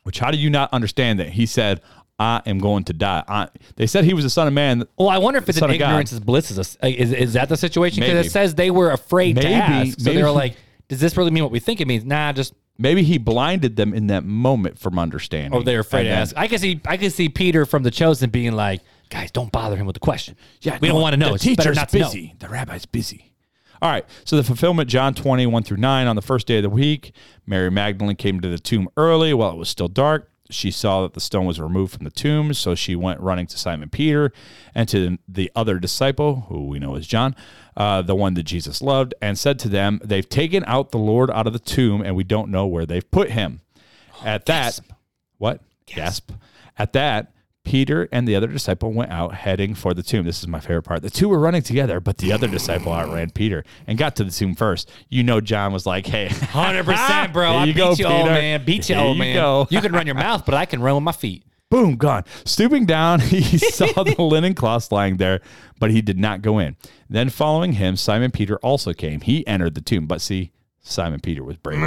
Which, 0.02 0.18
how 0.18 0.30
do 0.30 0.38
you 0.38 0.50
not 0.50 0.72
understand 0.72 1.20
that 1.20 1.28
he 1.28 1.46
said, 1.46 1.82
I 2.18 2.42
am 2.46 2.58
going 2.58 2.84
to 2.84 2.92
die? 2.92 3.22
I, 3.28 3.48
they 3.76 3.86
said 3.86 4.04
he 4.04 4.14
was 4.14 4.24
the 4.24 4.30
Son 4.30 4.46
of 4.46 4.52
Man. 4.52 4.84
well, 4.98 5.08
I 5.08 5.18
wonder 5.18 5.38
if 5.38 5.48
it's 5.48 5.60
an 5.60 5.70
ignorance 5.70 6.12
is 6.12 6.20
bliss. 6.20 6.50
Is, 6.50 6.78
a, 6.82 6.88
is 6.88 7.12
is 7.12 7.32
that 7.34 7.48
the 7.48 7.56
situation? 7.56 8.00
Because 8.00 8.26
it 8.26 8.30
says 8.30 8.54
they 8.54 8.70
were 8.70 8.90
afraid 8.90 9.36
to 9.36 9.48
ask, 9.48 9.98
so 9.98 10.04
maybe 10.04 10.16
they 10.16 10.22
were 10.22 10.30
like, 10.30 10.56
"Does 10.88 11.00
this 11.00 11.16
really 11.16 11.30
mean 11.30 11.42
what 11.42 11.52
we 11.52 11.60
think 11.60 11.80
it 11.80 11.86
means?" 11.86 12.04
Nah, 12.04 12.32
just 12.32 12.54
Maybe 12.80 13.02
he 13.02 13.18
blinded 13.18 13.76
them 13.76 13.92
in 13.94 14.06
that 14.08 14.24
moment 14.24 14.78
from 14.78 14.98
understanding. 14.98 15.52
oh, 15.54 15.62
they're 15.62 15.80
afraid 15.80 16.00
And 16.00 16.06
to 16.06 16.10
then- 16.12 16.22
ask. 16.22 16.34
I 16.36 16.48
can 16.48 16.58
see, 16.58 16.80
I 16.86 16.96
can 16.96 17.10
see 17.10 17.28
Peter 17.28 17.66
from 17.66 17.82
the 17.82 17.90
chosen 17.90 18.30
being 18.30 18.52
like, 18.52 18.80
"Guys, 19.10 19.30
don't 19.30 19.52
bother 19.52 19.76
him 19.76 19.86
with 19.86 19.94
the 19.94 20.00
question. 20.00 20.34
Yeah, 20.62 20.78
we 20.80 20.88
don't 20.88 21.00
want 21.00 21.12
to 21.12 21.16
know. 21.18 21.28
The 21.28 21.34
It's 21.34 21.44
better 21.44 21.56
teacher's 21.62 21.76
not 21.76 21.88
to 21.90 21.98
know." 21.98 22.06
busy. 22.06 22.34
The 22.38 22.48
rabbi's 22.48 22.86
busy. 22.86 23.26
All 23.82 23.90
right. 23.90 24.04
So 24.24 24.36
the 24.36 24.42
fulfillment, 24.44 24.88
John 24.90 25.14
20, 25.14 25.46
1 25.46 25.62
through 25.62 25.76
9. 25.78 26.06
On 26.06 26.14
the 26.16 26.22
first 26.22 26.46
day 26.46 26.56
of 26.56 26.62
the 26.62 26.70
week, 26.70 27.12
Mary 27.46 27.70
Magdalene 27.70 28.16
came 28.16 28.40
to 28.40 28.48
the 28.48 28.58
tomb 28.58 28.88
early 28.96 29.32
while 29.34 29.50
it 29.52 29.56
was 29.56 29.68
still 29.68 29.88
dark. 29.88 30.29
She 30.50 30.70
saw 30.70 31.02
that 31.02 31.14
the 31.14 31.20
stone 31.20 31.46
was 31.46 31.60
removed 31.60 31.94
from 31.94 32.04
the 32.04 32.10
tomb, 32.10 32.52
so 32.54 32.74
she 32.74 32.96
went 32.96 33.20
running 33.20 33.46
to 33.48 33.58
Simon 33.58 33.88
Peter 33.88 34.32
and 34.74 34.88
to 34.88 35.18
the 35.28 35.50
other 35.54 35.78
disciple, 35.78 36.46
who 36.48 36.66
we 36.66 36.78
know 36.78 36.94
is 36.96 37.06
John, 37.06 37.34
uh, 37.76 38.02
the 38.02 38.14
one 38.14 38.34
that 38.34 38.44
Jesus 38.44 38.82
loved, 38.82 39.14
and 39.22 39.38
said 39.38 39.58
to 39.60 39.68
them, 39.68 40.00
They've 40.04 40.28
taken 40.28 40.64
out 40.66 40.90
the 40.90 40.98
Lord 40.98 41.30
out 41.30 41.46
of 41.46 41.52
the 41.52 41.58
tomb, 41.58 42.02
and 42.02 42.16
we 42.16 42.24
don't 42.24 42.50
know 42.50 42.66
where 42.66 42.86
they've 42.86 43.10
put 43.10 43.30
him. 43.30 43.60
At 44.24 44.46
that, 44.46 44.80
what? 45.38 45.60
Gasp. 45.86 46.32
At 46.78 46.92
that, 46.92 47.32
Peter 47.64 48.08
and 48.10 48.26
the 48.26 48.34
other 48.34 48.46
disciple 48.46 48.92
went 48.92 49.10
out 49.10 49.34
heading 49.34 49.74
for 49.74 49.92
the 49.94 50.02
tomb. 50.02 50.24
This 50.24 50.40
is 50.40 50.48
my 50.48 50.60
favorite 50.60 50.82
part. 50.82 51.02
The 51.02 51.10
two 51.10 51.28
were 51.28 51.38
running 51.38 51.62
together, 51.62 52.00
but 52.00 52.18
the 52.18 52.32
other 52.32 52.48
disciple 52.48 52.92
outran 52.92 53.30
Peter 53.30 53.64
and 53.86 53.98
got 53.98 54.16
to 54.16 54.24
the 54.24 54.30
tomb 54.30 54.54
first. 54.54 54.90
You 55.08 55.22
know, 55.22 55.40
John 55.40 55.72
was 55.72 55.86
like, 55.86 56.06
"Hey, 56.06 56.28
Hundred 56.30 56.84
percent, 56.84 57.32
bro. 57.32 57.52
I 57.52 57.64
you 57.64 57.74
beat 57.74 57.78
go, 57.78 57.92
you, 57.92 58.06
old 58.06 58.26
man. 58.26 58.64
Beat 58.64 58.88
you, 58.88 58.94
Here 58.94 59.04
old 59.04 59.16
you 59.16 59.22
man. 59.24 59.34
go. 59.34 59.66
You 59.70 59.80
can 59.80 59.92
run 59.92 60.06
your 60.06 60.14
mouth, 60.16 60.44
but 60.44 60.54
I 60.54 60.64
can 60.64 60.80
run 60.80 60.94
with 60.94 61.04
my 61.04 61.12
feet. 61.12 61.44
boom, 61.70 61.96
gone. 61.96 62.24
Stooping 62.44 62.86
down, 62.86 63.20
he 63.20 63.58
saw 63.58 64.02
the 64.02 64.20
linen 64.20 64.54
cloths 64.54 64.90
lying 64.90 65.18
there, 65.18 65.40
but 65.78 65.90
he 65.90 66.02
did 66.02 66.18
not 66.18 66.42
go 66.42 66.58
in. 66.58 66.76
Then, 67.08 67.28
following 67.30 67.74
him, 67.74 67.96
Simon 67.96 68.32
Peter 68.32 68.56
also 68.58 68.92
came. 68.92 69.20
He 69.20 69.46
entered 69.46 69.74
the 69.76 69.80
tomb, 69.80 70.06
but 70.06 70.20
see, 70.20 70.50
Simon 70.80 71.20
Peter 71.20 71.44
was 71.44 71.56
brave 71.58 71.78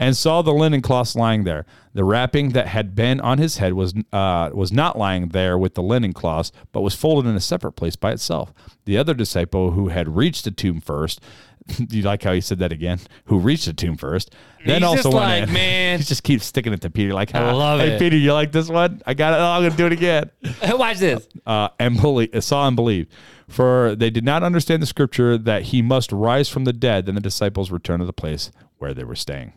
and 0.00 0.16
saw 0.16 0.42
the 0.42 0.52
linen 0.52 0.80
cloths 0.82 1.14
lying 1.14 1.44
there. 1.44 1.64
The 1.94 2.02
wrapping 2.04 2.50
that 2.50 2.66
had 2.68 2.94
been 2.96 3.20
on 3.20 3.38
his 3.38 3.58
head 3.58 3.74
was 3.74 3.94
uh, 4.12 4.50
was 4.52 4.72
not 4.72 4.98
lying 4.98 5.28
there 5.28 5.56
with 5.58 5.74
the 5.74 5.82
linen 5.82 6.12
cloths, 6.12 6.50
but 6.72 6.80
was 6.80 6.94
folded 6.94 7.28
in 7.28 7.36
a 7.36 7.40
separate 7.40 7.72
place 7.72 7.94
by 7.96 8.10
itself. 8.12 8.52
The 8.86 8.96
other 8.96 9.14
disciple 9.14 9.72
who 9.72 9.88
had 9.88 10.16
reached 10.16 10.44
the 10.44 10.50
tomb 10.50 10.80
first. 10.80 11.20
Do 11.86 11.96
you 11.96 12.02
like 12.02 12.22
how 12.22 12.32
he 12.32 12.40
said 12.40 12.58
that 12.60 12.72
again? 12.72 12.98
Who 13.26 13.38
reached 13.38 13.66
the 13.66 13.72
tomb 13.74 13.96
first? 13.96 14.34
Then 14.64 14.76
He's 14.80 14.88
also 14.88 15.02
just 15.02 15.14
went 15.14 15.26
like, 15.26 15.48
in. 15.48 15.52
man. 15.54 15.98
he 16.00 16.04
just 16.04 16.22
keeps 16.24 16.46
sticking 16.46 16.72
it 16.72 16.80
to 16.80 16.90
Peter. 16.90 17.12
Like, 17.12 17.34
I 17.34 17.42
"Ah, 17.50 17.54
love 17.54 17.80
hey, 17.80 17.92
it." 17.92 17.98
Peter, 17.98 18.16
you 18.16 18.32
like 18.32 18.50
this 18.50 18.68
one? 18.68 19.02
I 19.06 19.14
got 19.14 19.34
it. 19.34 19.36
Oh, 19.36 19.44
I'm 19.46 19.62
gonna 19.62 19.76
do 19.76 19.86
it 19.86 19.92
again 19.92 20.30
Watch 20.78 20.98
this. 20.98 21.28
uh, 21.46 21.68
and 21.78 22.00
believe, 22.00 22.30
saw 22.42 22.66
and 22.66 22.74
believed. 22.74 23.12
For 23.48 23.94
they 23.94 24.10
did 24.10 24.24
not 24.24 24.42
understand 24.42 24.82
the 24.82 24.86
scripture 24.86 25.36
that 25.36 25.64
he 25.64 25.82
must 25.82 26.10
rise 26.12 26.48
from 26.48 26.64
the 26.64 26.72
dead. 26.72 27.06
Then 27.06 27.14
the 27.16 27.20
disciples 27.20 27.70
returned 27.70 28.00
to 28.00 28.06
the 28.06 28.12
place 28.12 28.50
where 28.78 28.94
they 28.94 29.04
were 29.04 29.16
staying. 29.16 29.52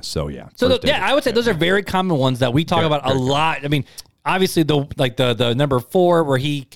So 0.00 0.28
yeah. 0.28 0.48
So 0.56 0.68
the, 0.68 0.80
yeah, 0.86 1.06
I 1.06 1.14
would 1.14 1.24
say 1.24 1.32
those 1.32 1.48
are 1.48 1.54
very 1.54 1.82
common 1.82 2.16
ones 2.16 2.40
that 2.40 2.52
we 2.52 2.64
talk 2.64 2.78
Very, 2.78 2.86
about 2.86 3.00
a 3.00 3.12
common. 3.12 3.26
lot. 3.26 3.64
I 3.64 3.68
mean, 3.68 3.84
obviously 4.24 4.62
the 4.62 4.86
like 4.96 5.16
the 5.16 5.34
the 5.34 5.54
number 5.54 5.80
four 5.80 6.24
where 6.24 6.38
he 6.38 6.68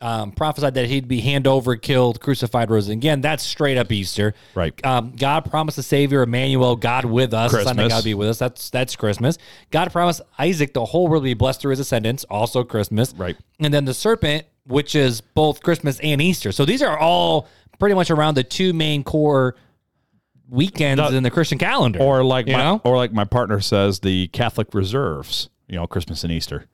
um, 0.00 0.32
prophesied 0.32 0.74
that 0.74 0.86
he'd 0.86 1.08
be 1.08 1.20
hand 1.20 1.46
over, 1.46 1.76
killed, 1.76 2.20
crucified, 2.20 2.70
rose 2.70 2.88
again. 2.88 3.22
That's 3.22 3.42
straight 3.42 3.78
up 3.78 3.90
Easter. 3.90 4.34
Right. 4.54 4.74
Um, 4.84 5.14
God 5.16 5.50
promised 5.50 5.78
a 5.78 5.82
Savior, 5.82 6.22
Emmanuel, 6.22 6.76
God 6.76 7.06
with 7.06 7.32
us. 7.32 7.52
The 7.52 7.64
Son 7.64 7.78
of 7.78 7.88
God 7.88 8.04
be 8.04 8.12
with 8.12 8.28
us. 8.28 8.38
That's 8.38 8.68
that's 8.70 8.96
Christmas. 8.96 9.38
God 9.70 9.90
promised 9.92 10.20
Isaac 10.38 10.74
the 10.74 10.84
whole 10.84 11.08
world 11.08 11.22
will 11.22 11.30
be 11.30 11.34
blessed 11.34 11.62
through 11.62 11.70
his 11.70 11.78
descendants. 11.78 12.24
Also 12.24 12.64
Christmas. 12.64 13.14
Right. 13.16 13.36
And 13.60 13.72
then 13.72 13.86
the 13.86 13.94
serpent, 13.94 14.46
which 14.66 14.94
is 14.94 15.20
both 15.20 15.62
Christmas 15.62 15.98
and 16.00 16.20
Easter. 16.20 16.52
So 16.52 16.64
these 16.64 16.82
are 16.82 16.98
all 16.98 17.48
pretty 17.78 17.94
much 17.94 18.10
around 18.10 18.34
the 18.34 18.44
two 18.44 18.72
main 18.72 19.04
core 19.04 19.56
weekends 20.48 21.12
in 21.12 21.22
the 21.22 21.30
Christian 21.30 21.58
calendar. 21.58 22.00
or 22.00 22.24
like 22.24 22.46
you 22.46 22.52
my, 22.54 22.62
know? 22.62 22.80
or 22.84 22.96
like 22.96 23.12
my 23.12 23.24
partner 23.24 23.60
says, 23.60 24.00
the 24.00 24.28
Catholic 24.28 24.74
reserves. 24.74 25.48
You 25.68 25.76
know, 25.76 25.86
Christmas 25.86 26.22
and 26.24 26.32
Easter. 26.32 26.66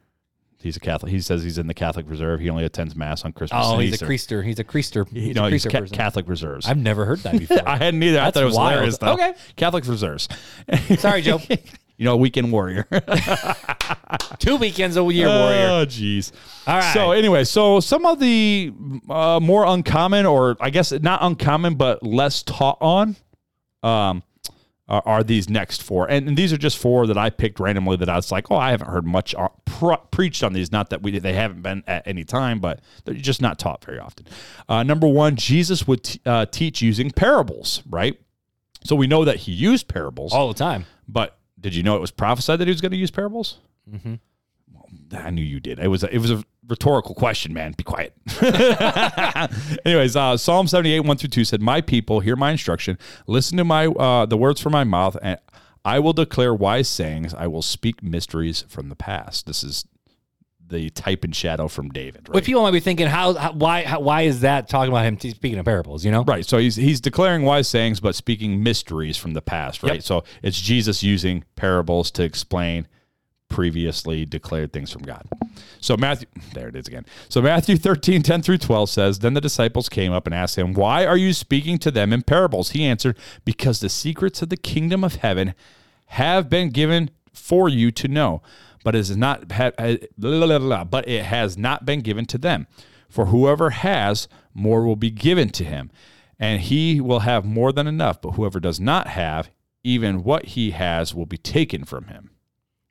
He's 0.62 0.76
a 0.76 0.80
Catholic. 0.80 1.10
He 1.10 1.20
says 1.20 1.42
he's 1.42 1.56
in 1.56 1.68
the 1.68 1.74
Catholic 1.74 2.04
reserve. 2.08 2.40
He 2.40 2.50
only 2.50 2.64
attends 2.66 2.94
mass 2.94 3.24
on 3.24 3.32
Christmas. 3.32 3.64
Oh, 3.64 3.74
and 3.74 3.82
he's 3.82 3.94
Easter. 3.94 4.04
a 4.04 4.08
creaster. 4.08 4.44
He's 4.44 4.58
a 4.58 4.64
creaster. 4.64 5.08
He's 5.08 5.28
You 5.28 5.32
know, 5.34 5.46
a 5.46 5.50
he's 5.50 5.64
creaster 5.64 5.70
ca- 5.72 5.80
person. 5.80 5.96
Catholic 5.96 6.28
reserves. 6.28 6.66
I've 6.68 6.76
never 6.76 7.06
heard 7.06 7.20
that 7.20 7.32
before. 7.38 7.66
I 7.66 7.76
hadn't 7.78 8.02
either. 8.02 8.18
I 8.20 8.24
That's 8.24 8.34
thought 8.34 8.42
it 8.42 8.46
was 8.46 8.56
wild. 8.56 8.72
hilarious. 8.72 8.98
Though. 8.98 9.12
Okay. 9.14 9.32
Catholic 9.56 9.86
reserves. 9.86 10.28
Sorry, 10.98 11.22
Joe. 11.22 11.40
you 11.48 12.04
know, 12.04 12.12
a 12.12 12.16
weekend 12.18 12.52
warrior. 12.52 12.86
Two 14.38 14.56
weekends 14.56 14.96
a 14.96 15.02
year, 15.12 15.28
warrior. 15.28 15.66
Oh, 15.68 15.86
jeez. 15.86 16.32
All 16.66 16.76
right. 16.78 16.92
So 16.94 17.12
anyway, 17.12 17.44
so 17.44 17.80
some 17.80 18.04
of 18.06 18.18
the 18.20 18.72
uh, 19.08 19.38
more 19.40 19.64
uncommon, 19.66 20.26
or 20.26 20.56
I 20.60 20.70
guess 20.70 20.92
not 20.92 21.20
uncommon, 21.22 21.74
but 21.76 22.02
less 22.02 22.42
taught 22.42 22.78
on, 22.80 23.16
um, 23.82 24.22
are, 24.88 25.22
these 25.22 25.48
next 25.48 25.82
four, 25.82 26.10
and, 26.10 26.26
and 26.26 26.36
these 26.36 26.52
are 26.52 26.58
just 26.58 26.76
four 26.76 27.06
that 27.06 27.16
I 27.16 27.30
picked 27.30 27.60
randomly. 27.60 27.96
That 27.96 28.08
I 28.08 28.16
was 28.16 28.32
like, 28.32 28.50
oh, 28.50 28.56
I 28.56 28.70
haven't 28.72 28.88
heard 28.88 29.06
much 29.06 29.34
uh, 29.36 29.48
pre- 29.64 29.96
preached 30.10 30.42
on 30.42 30.52
these. 30.52 30.72
Not 30.72 30.90
that 30.90 31.00
we 31.02 31.16
they 31.18 31.32
haven't 31.34 31.62
been 31.62 31.84
at 31.86 32.06
any 32.08 32.24
time, 32.24 32.58
but 32.58 32.80
they're 33.04 33.14
just 33.14 33.40
not 33.40 33.58
taught 33.58 33.84
very 33.84 33.98
often. 34.00 34.26
Uh, 34.68 34.82
number 34.82 35.06
one, 35.06 35.36
Jesus 35.36 35.86
would 35.86 36.02
t- 36.02 36.20
uh, 36.26 36.46
teach 36.46 36.82
using 36.82 37.10
parables, 37.12 37.82
right? 37.88 38.18
So 38.84 38.96
we 38.96 39.06
know 39.06 39.24
that 39.24 39.36
he 39.36 39.52
used 39.52 39.86
parables, 39.88 40.32
All 40.32 40.48
the 40.48 40.54
time. 40.54 40.86
but 41.06 41.36
did 41.60 41.74
you 41.74 41.82
know 41.82 41.96
it 41.96 42.00
was 42.00 42.10
prophesied 42.10 42.58
that 42.58 42.66
he 42.66 42.72
was 42.72 42.80
going 42.80 42.92
to 42.92 42.98
use 42.98 43.10
parables? 43.10 43.58
Mm-hmm. 43.88 44.14
I 45.12 45.30
knew 45.30 45.42
you 45.42 45.60
did. 45.60 45.78
It 45.78 45.88
was 45.88 46.04
a, 46.04 46.14
it 46.14 46.18
was 46.18 46.30
a 46.30 46.44
rhetorical 46.68 47.14
question, 47.14 47.52
man. 47.52 47.74
Be 47.76 47.84
quiet. 47.84 48.14
Anyways, 49.84 50.16
uh, 50.16 50.36
Psalm 50.36 50.66
seventy 50.68 50.92
eight 50.92 51.00
one 51.00 51.16
through 51.16 51.30
two 51.30 51.44
said, 51.44 51.60
"My 51.60 51.80
people, 51.80 52.20
hear 52.20 52.36
my 52.36 52.52
instruction. 52.52 52.98
Listen 53.26 53.58
to 53.58 53.64
my 53.64 53.86
uh, 53.86 54.26
the 54.26 54.36
words 54.36 54.60
from 54.60 54.72
my 54.72 54.84
mouth, 54.84 55.16
and 55.22 55.38
I 55.84 55.98
will 55.98 56.12
declare 56.12 56.54
wise 56.54 56.88
sayings. 56.88 57.34
I 57.34 57.46
will 57.46 57.62
speak 57.62 58.02
mysteries 58.02 58.64
from 58.68 58.88
the 58.88 58.96
past." 58.96 59.46
This 59.46 59.62
is 59.64 59.84
the 60.70 60.88
type 60.90 61.24
and 61.24 61.34
shadow 61.34 61.68
from 61.68 61.88
David, 61.90 62.28
right? 62.28 62.32
But 62.34 62.44
people 62.44 62.62
might 62.62 62.70
be 62.70 62.78
thinking, 62.80 63.08
how, 63.08 63.34
how 63.34 63.52
why, 63.52 63.82
how, 63.82 63.98
why 64.00 64.22
is 64.22 64.42
that 64.42 64.68
talking 64.68 64.92
about 64.92 65.04
him 65.04 65.16
t- 65.16 65.30
speaking 65.30 65.58
of 65.58 65.64
parables? 65.64 66.04
You 66.04 66.12
know, 66.12 66.22
Right. 66.24 66.46
So 66.46 66.58
he's 66.58 66.76
he's 66.76 67.00
declaring 67.00 67.42
wise 67.42 67.68
sayings, 67.68 68.00
but 68.00 68.14
speaking 68.14 68.62
mysteries 68.62 69.16
from 69.16 69.34
the 69.34 69.42
past. 69.42 69.82
Right. 69.82 69.94
Yep. 69.94 70.02
So 70.04 70.24
it's 70.42 70.60
Jesus 70.60 71.02
using 71.02 71.44
parables 71.56 72.10
to 72.12 72.22
explain 72.22 72.86
previously 73.50 74.24
declared 74.24 74.72
things 74.72 74.90
from 74.90 75.02
God. 75.02 75.26
So 75.80 75.96
Matthew, 75.98 76.28
there 76.54 76.68
it 76.68 76.76
is 76.76 76.88
again. 76.88 77.04
So 77.28 77.42
Matthew 77.42 77.76
13, 77.76 78.22
10 78.22 78.40
through 78.42 78.58
12 78.58 78.88
says, 78.88 79.18
Then 79.18 79.34
the 79.34 79.40
disciples 79.40 79.90
came 79.90 80.12
up 80.12 80.26
and 80.26 80.34
asked 80.34 80.56
him, 80.56 80.72
Why 80.72 81.04
are 81.04 81.16
you 81.16 81.34
speaking 81.34 81.78
to 81.80 81.90
them 81.90 82.12
in 82.14 82.22
parables? 82.22 82.70
He 82.70 82.84
answered, 82.84 83.18
Because 83.44 83.80
the 83.80 83.90
secrets 83.90 84.40
of 84.40 84.48
the 84.48 84.56
kingdom 84.56 85.04
of 85.04 85.16
heaven 85.16 85.54
have 86.06 86.48
been 86.48 86.70
given 86.70 87.10
for 87.32 87.68
you 87.68 87.90
to 87.90 88.08
know, 88.08 88.42
but 88.84 88.94
it 88.94 89.00
is 89.00 89.16
not 89.16 89.48
but 89.48 91.08
it 91.08 91.24
has 91.24 91.58
not 91.58 91.84
been 91.84 92.00
given 92.00 92.26
to 92.26 92.38
them. 92.38 92.66
For 93.08 93.26
whoever 93.26 93.70
has, 93.70 94.28
more 94.54 94.84
will 94.84 94.96
be 94.96 95.10
given 95.10 95.50
to 95.50 95.64
him, 95.64 95.90
and 96.38 96.60
he 96.62 97.00
will 97.00 97.20
have 97.20 97.44
more 97.44 97.72
than 97.72 97.86
enough. 97.86 98.20
But 98.22 98.32
whoever 98.32 98.60
does 98.60 98.80
not 98.80 99.08
have, 99.08 99.50
even 99.82 100.22
what 100.22 100.46
he 100.46 100.70
has 100.70 101.14
will 101.14 101.26
be 101.26 101.38
taken 101.38 101.84
from 101.84 102.06
him. 102.06 102.29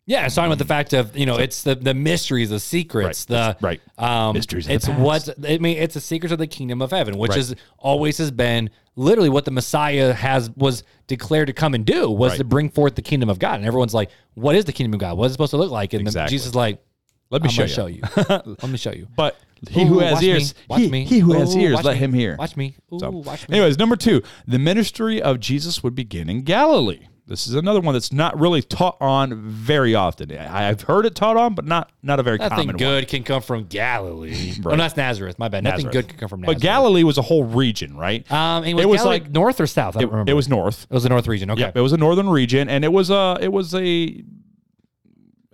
Yeah, 0.10 0.26
it's 0.26 0.34
talking 0.34 0.48
about 0.48 0.58
the 0.58 0.66
fact 0.66 0.94
of 0.94 1.16
you 1.16 1.28
know 1.28 1.38
it's 1.38 1.62
the 1.62 1.76
the 1.76 1.94
mysteries, 1.94 2.50
the 2.50 2.60
secrets, 2.60 3.28
Right. 3.30 3.56
the 3.60 3.66
Right. 3.66 3.82
Um, 3.98 4.34
Mysteries 4.34 4.68
It's 4.68 4.88
what 4.90 5.30
I 5.48 5.60
mean. 5.60 5.78
It's 5.78 5.94
the 5.94 6.02
secrets 6.02 6.34
of 6.34 6.40
the 6.40 6.48
kingdom 6.48 6.82
of 6.82 6.90
heaven, 6.90 7.18
which 7.20 7.30
Right. 7.30 7.38
is 7.40 7.54
always 7.78 8.18
has 8.18 8.32
been 8.32 8.72
literally 8.96 9.30
what 9.30 9.46
the 9.46 9.52
Messiah 9.52 10.12
has 10.14 10.50
was 10.58 10.84
declared 11.06 11.46
to 11.48 11.54
come 11.54 11.76
and 11.76 11.86
do 11.86 12.10
was 12.10 12.32
Right. 12.32 12.38
to 12.40 12.44
bring 12.44 12.70
forth 12.72 12.96
the 12.96 13.04
kingdom 13.04 13.30
of 13.30 13.38
God. 13.38 13.56
And 13.60 13.66
everyone's 13.66 13.94
like, 13.94 14.10
"What 14.34 14.56
is 14.56 14.66
the 14.66 14.74
kingdom 14.74 14.96
of 14.96 15.00
God? 15.00 15.16
What 15.16 15.26
is 15.26 15.32
it 15.32 15.34
supposed 15.34 15.52
to 15.52 15.58
look 15.58 15.70
like?" 15.72 15.94
And 15.94 16.00
then 16.02 16.08
Exactly. 16.08 16.34
Jesus 16.36 16.48
is 16.48 16.56
like, 16.56 16.82
Let 17.30 17.44
me 17.44 17.50
"I'm 17.50 17.54
show 17.54 17.64
you. 17.64 17.68
show 17.70 17.86
you. 17.86 18.02
Let 18.18 18.68
me 18.68 18.78
show 18.78 18.92
you." 18.92 19.08
But 19.16 19.38
he 19.70 19.84
Ooh, 19.84 19.86
who 19.86 20.00
has 20.00 20.24
ears, 20.24 20.56
me, 20.56 20.62
watch 20.70 20.82
he, 20.82 20.90
me. 20.90 21.06
he 21.06 21.20
who 21.20 21.34
has 21.34 21.56
ears, 21.56 21.84
let 21.84 21.94
me. 21.94 22.00
him 22.00 22.14
hear. 22.14 22.36
Watch 22.38 22.58
me. 22.58 22.76
Ooh, 22.92 22.98
So, 23.00 23.12
watch 23.12 23.48
me. 23.48 23.58
anyways, 23.58 23.78
number 23.78 23.96
two, 23.96 24.24
the 24.48 24.58
ministry 24.58 25.22
of 25.22 25.40
Jesus 25.40 25.84
would 25.84 25.94
begin 25.94 26.30
in 26.32 26.42
Galilee. 26.42 27.02
This 27.30 27.46
is 27.48 27.54
another 27.54 27.80
one 27.80 27.94
that's 27.94 28.12
not 28.12 28.40
really 28.40 28.62
taught 28.64 28.98
on 29.00 29.40
very 29.40 29.94
often. 29.94 30.36
I've 30.36 30.82
heard 30.82 31.06
it 31.06 31.14
taught 31.14 31.38
on, 31.38 31.54
but 31.54 31.64
not 31.64 31.92
not 32.02 32.20
a 32.20 32.24
very 32.24 32.40
Nothing 32.40 32.58
common 32.58 32.76
good 32.78 33.04
one. 33.04 33.06
can 33.06 33.24
come 33.24 33.42
from 33.44 33.66
Galilee. 33.66 34.54
Oh, 34.58 34.62
Right. 34.64 34.78
that's 34.78 34.98
Nazareth. 34.98 35.38
My 35.38 35.48
bad. 35.48 35.64
Nothing 35.64 35.86
Nazareth. 35.86 35.94
good 35.94 36.10
can 36.10 36.18
come 36.20 36.28
from 36.30 36.42
Nazareth. 36.42 36.58
But 36.58 36.64
Galilee 36.64 37.04
was 37.04 37.20
a 37.20 37.22
whole 37.22 37.44
region, 37.44 37.96
right? 37.96 38.30
um, 38.32 38.64
and 38.64 38.74
was, 38.76 38.84
it 38.84 38.90
was 38.90 39.02
Galilee 39.02 39.20
like- 39.20 39.30
north 39.32 39.62
or 39.62 39.68
south. 39.68 39.96
I 39.96 40.00
it, 40.00 40.02
don't 40.02 40.12
remember. 40.12 40.32
it 40.32 40.34
was 40.34 40.50
north. 40.50 40.88
It 40.90 40.94
was 40.94 41.04
the 41.04 41.10
north 41.10 41.28
region. 41.28 41.52
Okay. 41.52 41.62
Yep, 41.62 41.78
it 41.78 41.82
was 41.82 41.94
a 41.94 41.98
northern 41.98 42.30
region, 42.30 42.68
and 42.68 42.84
it 42.84 42.92
was 42.92 43.12
a 43.12 43.38
it 43.40 43.52
was 43.52 43.76
a, 43.76 44.24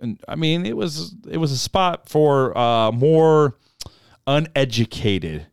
and 0.00 0.18
I 0.26 0.34
mean 0.34 0.64
it 0.64 0.76
was 0.78 1.14
it 1.28 1.36
was 1.36 1.52
a 1.52 1.58
spot 1.58 2.08
for 2.08 2.56
uh, 2.56 2.90
more 2.90 3.58
uneducated. 4.26 5.46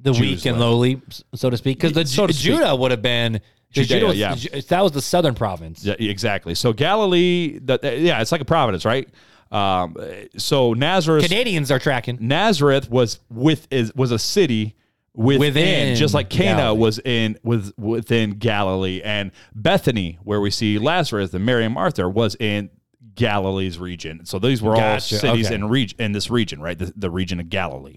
the 0.00 0.12
Jews 0.12 0.20
weak 0.44 0.46
and 0.46 0.58
lowly, 0.60 1.02
so 1.34 1.50
to 1.50 1.56
speak, 1.56 1.76
because 1.78 1.92
the 1.92 2.06
So 2.06 2.26
Judah 2.28 2.74
would 2.74 2.90
have 2.92 3.02
been 3.02 3.40
Judea, 3.70 4.12
yeah. 4.12 4.34
That 4.68 4.82
was 4.82 4.92
the 4.92 5.02
southern 5.02 5.34
province. 5.34 5.84
Yeah, 5.84 5.94
exactly. 5.98 6.54
So 6.54 6.72
Galilee, 6.72 7.58
that 7.64 7.82
yeah, 7.82 8.20
it's 8.20 8.32
like 8.32 8.40
a 8.40 8.46
province, 8.46 8.84
right? 8.84 9.08
Um, 9.50 9.96
so 10.36 10.74
Nazareth, 10.74 11.24
Canadians 11.24 11.70
are 11.70 11.78
tracking. 11.78 12.18
Nazareth 12.20 12.90
was 12.90 13.20
with 13.30 13.66
is 13.70 13.94
was 13.94 14.10
a 14.10 14.18
city 14.18 14.76
within, 15.14 15.40
Within 15.40 15.96
just 15.96 16.14
like 16.14 16.30
Cana 16.30 16.62
Galilee. 16.62 16.80
was 16.80 16.98
in 17.04 17.38
was 17.42 17.72
within 17.76 18.32
Galilee, 18.32 19.00
and 19.02 19.32
Bethany, 19.54 20.18
where 20.22 20.40
we 20.40 20.50
see 20.50 20.78
Lazarus 20.78 21.32
and 21.34 21.44
Mary 21.44 21.64
and 21.64 21.74
Martha, 21.74 22.08
was 22.08 22.36
in 22.36 22.70
Galilee's 23.14 23.78
region. 23.78 24.24
So 24.24 24.38
these 24.38 24.62
were 24.62 24.76
all 24.76 25.00
cities 25.00 25.46
okay. 25.46 25.54
in 25.54 25.68
reg- 25.68 25.94
in 25.98 26.12
this 26.12 26.30
region, 26.30 26.60
right? 26.60 26.78
The, 26.78 26.92
the 26.94 27.10
region 27.10 27.40
of 27.40 27.48
Galilee. 27.48 27.96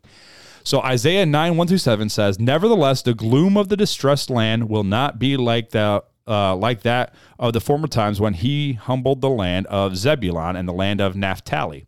So 0.64 0.82
Isaiah 0.82 1.26
9, 1.26 1.58
1 1.58 1.68
through 1.68 1.78
7 1.78 2.10
says, 2.10 2.40
Nevertheless, 2.40 3.02
the 3.02 3.14
gloom 3.14 3.58
of 3.58 3.70
the 3.70 3.78
distressed 3.78 4.30
land 4.30 4.70
will 4.70 4.84
not 4.84 5.20
be 5.20 5.38
like 5.38 5.70
the 5.70 6.04
uh, 6.28 6.56
like 6.56 6.82
that 6.82 7.14
of 7.40 7.52
the 7.52 7.60
former 7.60 7.88
times 7.88 8.22
when 8.22 8.34
he 8.36 8.74
humbled 8.74 9.22
the 9.22 9.30
land 9.30 9.66
of 9.68 9.98
Zebulun 9.98 10.56
and 10.56 10.68
the 10.68 10.74
land 10.74 11.02
of 11.02 11.16
Naphtali. 11.16 11.86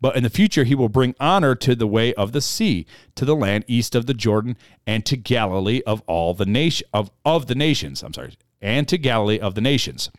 But 0.00 0.16
in 0.16 0.22
the 0.22 0.30
future 0.30 0.64
he 0.64 0.74
will 0.74 0.88
bring 0.88 1.14
honor 1.20 1.54
to 1.56 1.74
the 1.74 1.86
way 1.86 2.14
of 2.14 2.32
the 2.32 2.40
sea, 2.40 2.86
to 3.16 3.24
the 3.24 3.36
land 3.36 3.64
east 3.66 3.94
of 3.94 4.06
the 4.06 4.14
Jordan, 4.14 4.56
and 4.86 5.04
to 5.06 5.16
Galilee 5.16 5.82
of 5.86 6.02
all 6.06 6.34
the 6.34 6.46
nation 6.46 6.86
of, 6.92 7.10
of 7.24 7.46
the 7.46 7.54
nations. 7.54 8.02
I'm 8.02 8.14
sorry, 8.14 8.34
and 8.60 8.88
to 8.88 8.98
Galilee 8.98 9.38
of 9.38 9.54
the 9.54 9.60
nations. 9.60 10.10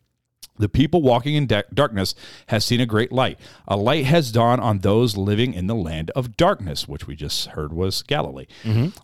The 0.59 0.69
people 0.69 1.01
walking 1.01 1.33
in 1.35 1.47
da- 1.47 1.63
darkness 1.73 2.13
has 2.47 2.63
seen 2.63 2.79
a 2.81 2.85
great 2.85 3.11
light. 3.11 3.39
A 3.67 3.75
light 3.77 4.05
has 4.05 4.31
dawned 4.31 4.61
on 4.61 4.79
those 4.79 5.17
living 5.17 5.53
in 5.53 5.67
the 5.67 5.75
land 5.75 6.11
of 6.15 6.37
darkness, 6.37 6.87
which 6.87 7.07
we 7.07 7.15
just 7.15 7.47
heard 7.47 7.73
was 7.73 8.03
Galilee. 8.03 8.45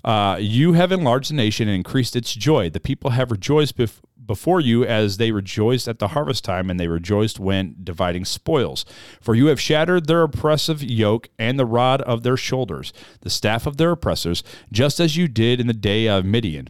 Uh, 0.04 0.38
you 0.40 0.74
have 0.74 0.92
enlarged 0.92 1.32
the 1.32 1.36
nation 1.36 1.68
and 1.68 1.76
increased 1.76 2.16
its 2.16 2.34
joy. 2.34 2.70
The 2.70 2.80
people 2.80 3.12
have 3.12 3.32
rejoiced 3.32 3.78
bef- 3.78 4.00
before 4.24 4.60
you 4.60 4.84
as 4.84 5.16
they 5.18 5.32
rejoiced 5.32 5.88
at 5.88 6.00
the 6.00 6.10
harvest 6.10 6.44
time, 6.44 6.70
and 6.70 6.78
they 6.78 6.90
rejoiced 6.90 7.40
when 7.40 7.76
dividing 7.82 8.26
spoils. 8.26 8.84
For 9.22 9.34
you 9.34 9.46
have 9.48 9.60
shattered 9.60 10.06
their 10.08 10.22
oppressive 10.24 10.84
yoke 10.84 11.30
and 11.40 11.58
the 11.58 11.66
rod 11.66 12.02
of 12.02 12.24
their 12.24 12.36
shoulders, 12.38 12.92
the 13.22 13.30
staff 13.30 13.66
of 13.66 13.78
their 13.78 13.92
oppressors, 13.92 14.44
just 14.72 15.00
as 15.00 15.16
you 15.16 15.30
did 15.30 15.62
in 15.62 15.68
the 15.68 15.74
day 15.74 16.08
of 16.10 16.26
Midian. 16.26 16.68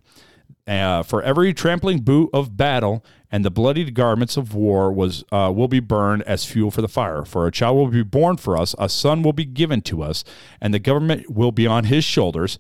Uh, 0.68 1.02
for 1.02 1.22
every 1.24 1.54
trampling 1.54 2.00
boot 2.00 2.30
of 2.34 2.58
battle 2.58 3.04
and 3.32 3.46
the 3.46 3.50
bloodied 3.50 3.94
garments 3.94 4.36
of 4.36 4.54
war 4.54 4.92
was 4.92 5.24
uh, 5.32 5.52
will 5.54 5.68
be 5.68 5.80
burned 5.80 6.24
as 6.24 6.44
fuel 6.44 6.72
for 6.72 6.82
the 6.82 6.88
fire. 6.90 7.24
For 7.24 7.48
a 7.48 7.52
child 7.52 7.78
will 7.78 7.88
be 7.88 8.04
born 8.04 8.38
for 8.38 8.58
us, 8.58 8.76
a 8.78 8.90
son 8.90 9.24
will 9.24 9.34
be 9.34 9.46
given 9.46 9.82
to 9.84 10.04
us, 10.04 10.24
and 10.60 10.74
the 10.74 10.80
government 10.80 11.30
will 11.30 11.52
be 11.54 11.66
on 11.66 11.86
his 11.86 12.04
shoulders. 12.04 12.60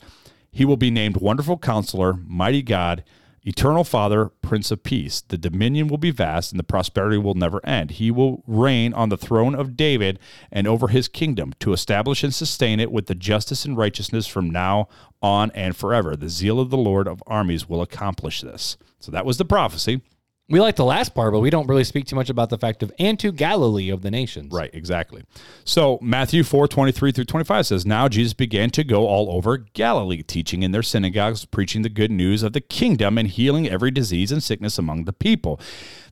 He 0.51 0.65
will 0.65 0.77
be 0.77 0.89
named 0.89 1.17
Wonderful 1.17 1.57
Counselor, 1.57 2.13
Mighty 2.25 2.61
God, 2.61 3.03
Eternal 3.43 3.83
Father, 3.83 4.27
Prince 4.41 4.71
of 4.71 4.83
Peace. 4.83 5.21
The 5.21 5.37
dominion 5.37 5.87
will 5.87 5.97
be 5.97 6.11
vast, 6.11 6.51
and 6.51 6.59
the 6.59 6.63
prosperity 6.63 7.17
will 7.17 7.33
never 7.33 7.65
end. 7.65 7.91
He 7.91 8.11
will 8.11 8.43
reign 8.45 8.93
on 8.93 9.09
the 9.09 9.17
throne 9.17 9.55
of 9.55 9.77
David 9.77 10.19
and 10.51 10.67
over 10.67 10.89
his 10.89 11.07
kingdom 11.07 11.53
to 11.59 11.73
establish 11.73 12.23
and 12.23 12.33
sustain 12.33 12.79
it 12.79 12.91
with 12.91 13.07
the 13.07 13.15
justice 13.15 13.63
and 13.63 13.77
righteousness 13.77 14.27
from 14.27 14.49
now 14.49 14.87
on 15.21 15.51
and 15.51 15.75
forever. 15.75 16.15
The 16.15 16.29
zeal 16.29 16.59
of 16.59 16.69
the 16.69 16.77
Lord 16.77 17.07
of 17.07 17.23
armies 17.25 17.69
will 17.69 17.81
accomplish 17.81 18.41
this. 18.41 18.77
So 18.99 19.11
that 19.11 19.25
was 19.25 19.37
the 19.37 19.45
prophecy. 19.45 20.01
We 20.49 20.61
like 20.61 20.77
the 20.77 20.85
last 20.85 21.13
part, 21.13 21.33
but 21.33 21.41
we 21.41 21.49
don't 21.49 21.67
really 21.67 21.83
speak 21.83 22.05
too 22.05 22.15
much 22.15 22.29
about 22.29 22.49
the 22.49 22.57
fact 22.57 22.81
of 22.81 22.91
and 22.99 23.19
to 23.19 23.33
Galilee 23.33 23.89
of 23.89 24.01
the 24.01 24.09
nations. 24.09 24.53
Right, 24.53 24.69
exactly. 24.73 25.25
So 25.65 25.99
Matthew 26.01 26.43
4, 26.43 26.69
23 26.69 27.11
through 27.11 27.25
25 27.25 27.65
says, 27.65 27.85
Now 27.85 28.07
Jesus 28.07 28.33
began 28.33 28.69
to 28.69 28.85
go 28.85 29.07
all 29.07 29.29
over 29.29 29.57
Galilee, 29.57 30.23
teaching 30.23 30.63
in 30.63 30.71
their 30.71 30.83
synagogues, 30.83 31.43
preaching 31.43 31.81
the 31.81 31.89
good 31.89 32.11
news 32.11 32.43
of 32.43 32.53
the 32.53 32.61
kingdom, 32.61 33.17
and 33.17 33.27
healing 33.27 33.67
every 33.67 33.91
disease 33.91 34.31
and 34.31 34.41
sickness 34.41 34.77
among 34.77 35.03
the 35.03 35.11
people. 35.11 35.59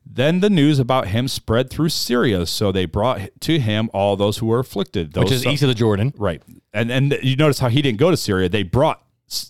Then 0.05 0.41
the 0.41 0.49
news 0.49 0.79
about 0.79 1.07
him 1.07 1.29
spread 1.29 1.69
through 1.69 1.89
Syria, 1.89 2.45
so 2.45 2.71
they 2.71 2.85
brought 2.85 3.29
to 3.41 3.59
him 3.59 3.89
all 3.93 4.17
those 4.17 4.37
who 4.37 4.47
were 4.47 4.59
afflicted. 4.59 5.13
Those 5.13 5.23
Which 5.23 5.33
is 5.33 5.45
east 5.45 5.63
of 5.63 5.69
the 5.69 5.75
Jordan. 5.75 6.13
Right. 6.17 6.43
And 6.73 6.91
and 6.91 7.17
you 7.23 7.35
notice 7.37 7.59
how 7.59 7.69
he 7.69 7.81
didn't 7.81 7.99
go 7.99 8.11
to 8.11 8.17
Syria. 8.17 8.49
They 8.49 8.63
brought 8.63 9.01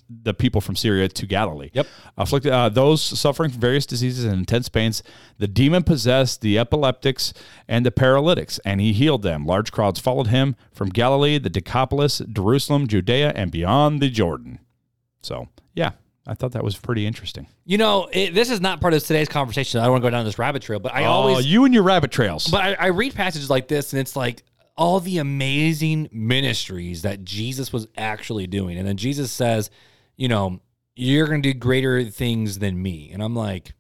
the 0.09 0.33
people 0.33 0.61
from 0.61 0.75
Syria 0.75 1.07
to 1.09 1.25
Galilee. 1.25 1.69
Yep. 1.73 1.87
Afflicted 2.17 2.51
uh, 2.51 2.69
those 2.69 3.01
suffering 3.01 3.51
from 3.51 3.59
various 3.59 3.85
diseases 3.85 4.23
and 4.23 4.33
intense 4.33 4.69
pains, 4.69 5.03
the 5.37 5.47
demon 5.47 5.83
possessed, 5.83 6.41
the 6.41 6.57
epileptics, 6.57 7.33
and 7.67 7.85
the 7.85 7.91
paralytics, 7.91 8.59
and 8.65 8.79
he 8.79 8.93
healed 8.93 9.21
them. 9.21 9.45
Large 9.45 9.71
crowds 9.71 9.99
followed 9.99 10.27
him 10.27 10.55
from 10.71 10.89
Galilee, 10.89 11.37
the 11.37 11.49
Decapolis, 11.49 12.21
Jerusalem, 12.31 12.87
Judea, 12.87 13.33
and 13.35 13.51
beyond 13.51 14.01
the 14.01 14.09
Jordan. 14.09 14.59
So, 15.21 15.49
yeah, 15.73 15.91
I 16.25 16.33
thought 16.33 16.53
that 16.53 16.63
was 16.63 16.77
pretty 16.77 17.05
interesting. 17.05 17.47
You 17.65 17.77
know, 17.77 18.07
it, 18.11 18.33
this 18.33 18.49
is 18.49 18.61
not 18.61 18.79
part 18.79 18.93
of 18.93 19.03
today's 19.03 19.27
conversation. 19.27 19.79
I 19.79 19.83
don't 19.83 19.93
want 19.93 20.03
to 20.03 20.07
go 20.07 20.11
down 20.11 20.25
this 20.25 20.39
rabbit 20.39 20.61
trail, 20.61 20.79
but 20.79 20.93
I 20.93 21.03
oh, 21.05 21.11
always 21.11 21.45
you 21.45 21.65
and 21.65 21.73
your 21.73 21.83
rabbit 21.83 22.11
trails. 22.11 22.47
But 22.47 22.61
I, 22.61 22.73
I 22.75 22.87
read 22.87 23.13
passages 23.13 23.49
like 23.49 23.67
this, 23.67 23.91
and 23.93 23.99
it's 23.99 24.15
like 24.15 24.43
all 24.77 24.99
the 24.99 25.17
amazing 25.17 26.09
ministries 26.11 27.03
that 27.03 27.23
Jesus 27.23 27.71
was 27.71 27.87
actually 27.97 28.47
doing. 28.47 28.77
And 28.77 28.87
then 28.87 28.97
Jesus 28.97 29.31
says, 29.31 29.69
you 30.17 30.27
know, 30.27 30.59
you're 30.95 31.27
going 31.27 31.41
to 31.41 31.53
do 31.53 31.57
greater 31.57 32.03
things 32.05 32.59
than 32.59 32.81
me. 32.81 33.11
And 33.13 33.21
I'm 33.21 33.35
like, 33.35 33.73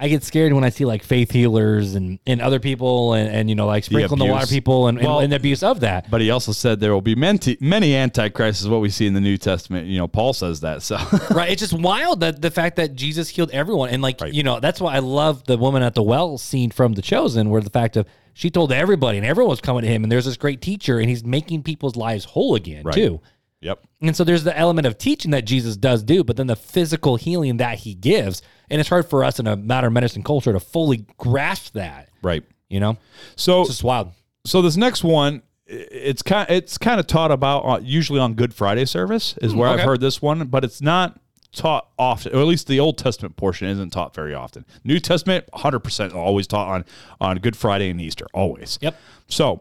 I 0.00 0.06
get 0.08 0.22
scared 0.22 0.52
when 0.52 0.62
I 0.62 0.68
see 0.70 0.84
like 0.84 1.02
faith 1.02 1.32
healers 1.32 1.96
and, 1.96 2.20
and 2.24 2.40
other 2.40 2.60
people 2.60 3.14
and, 3.14 3.28
and, 3.28 3.48
you 3.48 3.56
know, 3.56 3.66
like 3.66 3.82
sprinkling 3.82 4.20
the, 4.20 4.26
water 4.26 4.46
people 4.46 4.86
and, 4.86 4.96
and, 4.98 5.06
Well- 5.06 5.18
and 5.18 5.32
the 5.32 5.36
abuse 5.36 5.64
of 5.64 5.80
that. 5.80 6.08
but 6.08 6.20
he 6.20 6.30
also 6.30 6.52
said 6.52 6.78
there 6.78 6.92
will 6.94 7.00
be 7.02 7.16
many, 7.16 7.56
many 7.60 7.96
antichrists, 7.96 8.62
is 8.62 8.68
what 8.68 8.80
we 8.80 8.90
see 8.90 9.08
in 9.08 9.14
the 9.14 9.20
New 9.20 9.36
Testament. 9.36 9.88
You 9.88 9.98
know, 9.98 10.06
Paul 10.06 10.32
says 10.34 10.60
that. 10.60 10.82
So, 10.82 10.96
right. 11.32 11.50
It's 11.50 11.60
just 11.60 11.72
wild 11.72 12.20
that 12.20 12.40
the 12.40 12.50
fact 12.52 12.76
that 12.76 12.94
Jesus 12.94 13.28
healed 13.28 13.50
everyone. 13.50 13.90
And 13.90 14.00
like, 14.00 14.20
Right. 14.20 14.32
you 14.32 14.44
know, 14.44 14.60
that's 14.60 14.80
why 14.80 14.94
I 14.94 15.00
love 15.00 15.42
the 15.46 15.58
woman 15.58 15.82
at 15.82 15.94
the 15.96 16.02
well 16.04 16.38
scene 16.38 16.70
from 16.70 16.92
The 16.94 17.02
Chosen, 17.02 17.50
where 17.50 17.60
the 17.60 17.70
fact 17.70 17.96
of 17.96 18.06
she 18.34 18.50
told 18.50 18.70
everybody 18.70 19.18
and 19.18 19.26
everyone 19.26 19.50
was 19.50 19.60
coming 19.60 19.82
to 19.82 19.88
him 19.88 20.04
and 20.04 20.12
there's 20.12 20.26
this 20.26 20.36
great 20.36 20.60
teacher 20.60 21.00
and 21.00 21.08
he's 21.08 21.24
making 21.24 21.64
people's 21.64 21.96
lives 21.96 22.24
whole 22.24 22.54
again 22.54 22.84
Right. 22.84 22.94
too. 22.94 23.20
Yep. 23.60 23.80
And 24.00 24.16
so 24.16 24.24
there's 24.24 24.44
the 24.44 24.56
element 24.56 24.86
of 24.86 24.98
teaching 24.98 25.30
that 25.32 25.44
Jesus 25.44 25.76
does 25.76 26.02
do, 26.02 26.22
but 26.24 26.36
then 26.36 26.46
the 26.46 26.56
physical 26.56 27.16
healing 27.16 27.56
that 27.58 27.80
he 27.80 27.94
gives. 27.94 28.42
And 28.70 28.80
it's 28.80 28.88
hard 28.88 29.06
for 29.08 29.24
us 29.24 29.38
in 29.38 29.46
a 29.46 29.56
modern 29.56 29.92
medicine 29.92 30.22
culture 30.22 30.52
to 30.52 30.60
fully 30.60 31.06
grasp 31.16 31.72
that, 31.74 32.08
Right. 32.22 32.44
you 32.68 32.80
know? 32.80 32.98
So, 33.36 33.60
It's 33.62 33.70
just 33.70 33.84
wild. 33.84 34.12
so 34.44 34.62
this 34.62 34.76
next 34.76 35.02
one 35.04 35.42
it's 35.70 36.22
kind 36.22 36.48
it's 36.48 36.78
kind 36.78 36.98
of 36.98 37.06
taught 37.06 37.30
about 37.30 37.60
uh, 37.60 37.78
usually 37.82 38.18
on 38.18 38.32
Good 38.32 38.54
Friday 38.54 38.86
service 38.86 39.34
is 39.42 39.54
where 39.54 39.68
okay. 39.68 39.82
I've 39.82 39.86
heard 39.86 40.00
this 40.00 40.22
one, 40.22 40.46
but 40.46 40.64
it's 40.64 40.80
not 40.80 41.20
taught 41.52 41.88
often, 41.98 42.34
or 42.34 42.40
at 42.40 42.46
least 42.46 42.68
the 42.68 42.80
Old 42.80 42.96
Testament 42.96 43.36
portion 43.36 43.68
isn't 43.68 43.90
taught 43.90 44.14
very 44.14 44.32
often. 44.34 44.64
New 44.82 44.98
Testament, 44.98 45.44
hundred 45.52 45.80
percent, 45.80 46.14
always 46.14 46.46
taught 46.46 46.68
on 46.68 46.84
on 47.20 47.36
Good 47.38 47.54
Friday 47.54 47.90
and 47.90 48.00
Easter, 48.00 48.24
always. 48.32 48.78
Yep. 48.80 48.96
So 49.28 49.60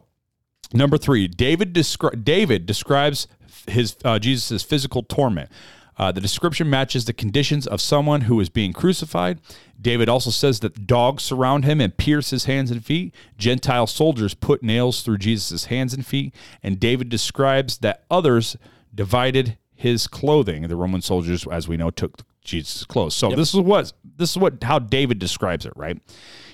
Number 0.73 0.97
three, 0.97 1.27
David 1.27 1.73
descri- 1.73 2.23
David 2.23 2.65
describes 2.65 3.27
his 3.67 3.95
uh, 4.03 4.19
Jesus' 4.19 4.63
physical 4.63 5.03
torment. 5.03 5.49
Uh, 5.97 6.11
the 6.11 6.21
description 6.21 6.69
matches 6.69 7.05
the 7.05 7.13
conditions 7.13 7.65
of 7.65 7.81
someone 7.81 8.21
who 8.21 8.39
is 8.39 8.49
being 8.49 8.71
crucified. 8.71 9.39
David 9.81 10.09
also 10.09 10.29
says 10.29 10.59
that 10.59 10.85
dogs 10.85 11.23
surround 11.23 11.65
him 11.65 11.81
and 11.81 11.97
pierce 11.97 12.29
his 12.29 12.45
hands 12.45 12.69
and 12.69 12.85
feet. 12.85 13.13
Gentile 13.37 13.87
soldiers 13.87 14.33
put 14.35 14.61
nails 14.61 15.01
through 15.01 15.17
Jesus' 15.17 15.65
hands 15.65 15.93
and 15.93 16.05
feet. 16.05 16.35
And 16.61 16.79
David 16.79 17.09
describes 17.09 17.79
that 17.79 18.03
others 18.11 18.57
divided 18.93 19.57
his 19.73 20.07
clothing. 20.07 20.67
The 20.67 20.75
Roman 20.75 21.01
soldiers, 21.01 21.47
as 21.47 21.67
we 21.67 21.77
know, 21.77 21.89
took 21.89 22.19
Jesus' 22.43 22.83
clothes. 22.85 23.15
So 23.15 23.31
this 23.31 23.53
is 23.53 23.59
what 23.59 23.93
this 24.17 24.31
is 24.31 24.37
what 24.37 24.63
how 24.63 24.79
David 24.79 25.19
describes 25.19 25.65
it, 25.65 25.73
right? 25.75 25.99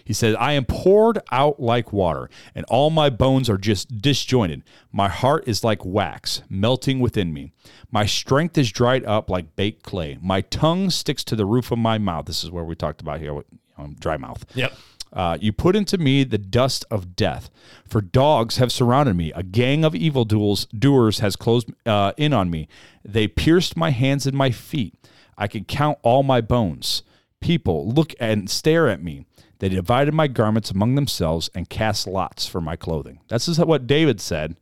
He 0.04 0.14
says, 0.14 0.36
I 0.40 0.54
am 0.54 0.66
poured 0.66 1.20
out 1.32 1.60
like 1.60 1.94
water, 1.94 2.30
and 2.54 2.66
all 2.66 2.90
my 2.90 3.10
bones 3.10 3.50
are 3.50 3.58
just 3.58 4.02
disjointed. 4.02 4.64
My 4.92 5.08
heart 5.08 5.48
is 5.48 5.64
like 5.64 5.86
wax, 5.86 6.42
melting 6.50 7.00
within 7.00 7.34
me. 7.34 7.54
My 7.92 8.06
strength 8.06 8.58
is 8.58 8.72
dried 8.72 9.06
up 9.06 9.30
like 9.30 9.56
baked 9.56 9.84
clay. 9.84 10.18
My 10.22 10.42
tongue 10.42 10.90
sticks 10.90 11.24
to 11.26 11.36
the 11.36 11.46
roof 11.46 11.72
of 11.72 11.80
my 11.80 11.98
mouth. 11.98 12.26
This 12.26 12.44
is 12.44 12.52
where 12.52 12.64
we 12.64 12.76
talked 12.76 13.02
about 13.02 13.20
here 13.20 13.34
with 13.34 13.46
um, 13.78 13.96
dry 14.00 14.18
mouth. 14.18 14.46
Yep. 14.56 14.74
Uh, 15.14 15.38
you 15.40 15.54
put 15.54 15.76
into 15.76 15.98
me 15.98 16.24
the 16.24 16.40
dust 16.40 16.86
of 16.90 17.16
death, 17.16 17.52
for 17.88 18.02
dogs 18.02 18.58
have 18.58 18.72
surrounded 18.72 19.16
me. 19.16 19.32
A 19.34 19.44
gang 19.44 19.86
of 19.86 19.94
evil 19.94 20.26
doers, 20.26 20.66
doers 20.68 21.20
has 21.20 21.36
closed 21.36 21.72
uh, 21.86 22.14
in 22.18 22.34
on 22.34 22.50
me. 22.50 22.68
They 23.06 23.28
pierced 23.28 23.78
my 23.78 23.92
hands 23.92 24.26
and 24.26 24.36
my 24.36 24.50
feet. 24.50 24.96
I 25.38 25.48
can 25.48 25.66
count 25.66 26.00
all 26.02 26.24
my 26.24 26.42
bones. 26.42 27.04
People 27.40 27.88
look 27.88 28.16
and 28.20 28.50
stare 28.50 28.90
at 28.90 29.04
me. 29.04 29.26
They 29.64 29.70
divided 29.70 30.14
my 30.14 30.28
garments 30.28 30.72
among 30.72 30.96
themselves 30.96 31.50
and 31.56 31.70
cast 31.70 32.06
lots 32.06 32.46
for 32.46 32.60
my 32.60 32.76
clothing. 32.76 33.22
This 33.30 33.48
is 33.48 33.60
what 33.60 33.88
David 33.88 34.20
said. 34.20 34.58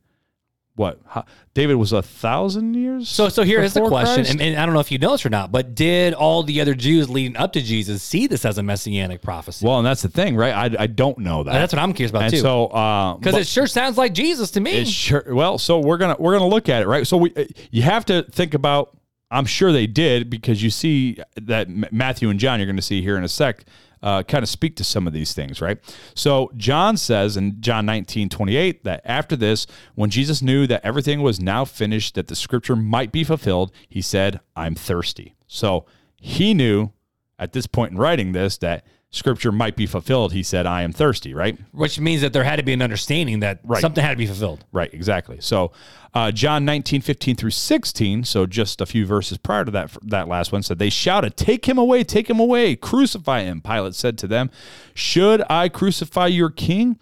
What 0.76 1.00
how, 1.08 1.24
David 1.54 1.74
was 1.74 1.92
a 1.92 2.02
thousand 2.02 2.74
years. 2.74 3.08
So, 3.08 3.28
so 3.28 3.42
here 3.42 3.60
is 3.60 3.74
the 3.74 3.84
question, 3.88 4.24
and, 4.26 4.40
and 4.40 4.56
I 4.56 4.64
don't 4.64 4.76
know 4.76 4.80
if 4.80 4.92
you 4.92 4.98
know 4.98 5.10
this 5.10 5.26
or 5.26 5.28
not, 5.28 5.50
but 5.50 5.74
did 5.74 6.14
all 6.14 6.44
the 6.44 6.60
other 6.60 6.76
Jews 6.76 7.10
leading 7.10 7.36
up 7.36 7.52
to 7.54 7.60
Jesus 7.60 8.00
see 8.00 8.28
this 8.28 8.44
as 8.44 8.58
a 8.58 8.62
messianic 8.62 9.22
prophecy? 9.22 9.66
well, 9.66 9.78
and 9.78 9.84
that's 9.84 10.02
the 10.02 10.08
thing, 10.08 10.36
right? 10.36 10.54
I, 10.54 10.84
I 10.84 10.86
don't 10.86 11.18
know 11.18 11.42
that. 11.42 11.52
That's 11.52 11.72
what 11.72 11.82
I'm 11.82 11.94
curious 11.94 12.10
about 12.10 12.22
and 12.22 12.34
too. 12.34 12.38
so, 12.38 12.66
uh, 12.66 13.16
because 13.16 13.32
but- 13.32 13.40
it 13.40 13.48
sure 13.48 13.66
sounds 13.66 13.98
like 13.98 14.14
Jesus 14.14 14.52
to 14.52 14.60
me. 14.60 14.84
Sure. 14.84 15.24
Well, 15.26 15.58
so 15.58 15.80
we're 15.80 15.98
gonna 15.98 16.16
we're 16.20 16.38
gonna 16.38 16.46
look 16.48 16.68
at 16.68 16.80
it, 16.80 16.86
right? 16.86 17.08
So 17.08 17.16
we 17.16 17.34
you 17.72 17.82
have 17.82 18.04
to 18.04 18.22
think 18.30 18.54
about. 18.54 18.96
I'm 19.32 19.46
sure 19.46 19.72
they 19.72 19.86
did 19.86 20.28
because 20.28 20.62
you 20.62 20.68
see 20.68 21.16
that 21.40 21.68
Matthew 21.90 22.28
and 22.28 22.38
John. 22.38 22.60
You're 22.60 22.66
going 22.66 22.76
to 22.76 22.82
see 22.82 23.00
here 23.00 23.16
in 23.16 23.24
a 23.24 23.28
sec. 23.28 23.64
Uh, 24.02 24.22
kind 24.22 24.42
of 24.42 24.48
speak 24.48 24.74
to 24.74 24.82
some 24.82 25.06
of 25.06 25.12
these 25.12 25.32
things, 25.32 25.60
right? 25.60 25.78
So 26.16 26.50
John 26.56 26.96
says 26.96 27.36
in 27.36 27.60
John 27.60 27.86
19, 27.86 28.28
28, 28.28 28.82
that 28.82 29.00
after 29.04 29.36
this, 29.36 29.66
when 29.94 30.10
Jesus 30.10 30.42
knew 30.42 30.66
that 30.66 30.84
everything 30.84 31.22
was 31.22 31.40
now 31.40 31.64
finished, 31.64 32.16
that 32.16 32.26
the 32.26 32.34
scripture 32.34 32.74
might 32.74 33.12
be 33.12 33.22
fulfilled, 33.22 33.70
he 33.88 34.02
said, 34.02 34.40
I'm 34.56 34.74
thirsty. 34.74 35.36
So 35.46 35.86
he 36.16 36.52
knew 36.52 36.90
at 37.38 37.52
this 37.52 37.66
point 37.66 37.92
in 37.92 37.98
writing 37.98 38.32
this 38.32 38.58
that 38.58 38.84
scripture 39.12 39.52
might 39.52 39.76
be 39.76 39.86
fulfilled. 39.86 40.32
He 40.32 40.42
said, 40.42 40.66
I 40.66 40.82
am 40.82 40.92
thirsty, 40.92 41.34
right? 41.34 41.56
which 41.70 42.00
means 42.00 42.22
that 42.22 42.32
there 42.32 42.44
had 42.44 42.56
to 42.56 42.62
be 42.62 42.72
an 42.72 42.82
understanding 42.82 43.40
that 43.40 43.60
Right. 43.62 43.80
something 43.80 44.02
had 44.02 44.10
to 44.10 44.16
be 44.16 44.26
fulfilled. 44.26 44.64
Right, 44.72 44.92
exactly. 44.92 45.36
So 45.40 45.70
uh, 46.14 46.32
John 46.32 46.64
19, 46.64 47.02
15 47.02 47.36
through 47.36 47.50
16, 47.50 48.24
so 48.24 48.46
just 48.46 48.80
a 48.80 48.86
few 48.86 49.06
verses 49.06 49.38
prior 49.38 49.64
to 49.64 49.70
that 49.70 49.96
that 50.02 50.28
last 50.28 50.50
one, 50.50 50.62
said, 50.62 50.78
They 50.78 50.90
shouted, 50.90 51.36
Take 51.36 51.66
him 51.68 51.78
away, 51.78 52.04
take 52.04 52.28
him 52.28 52.40
away, 52.40 52.74
crucify 52.74 53.42
him. 53.42 53.60
Pilate 53.60 53.94
said 53.94 54.16
to 54.18 54.26
them, 54.26 54.50
Should 54.94 55.42
I 55.48 55.68
crucify 55.68 56.26
your 56.28 56.50
king? 56.50 56.98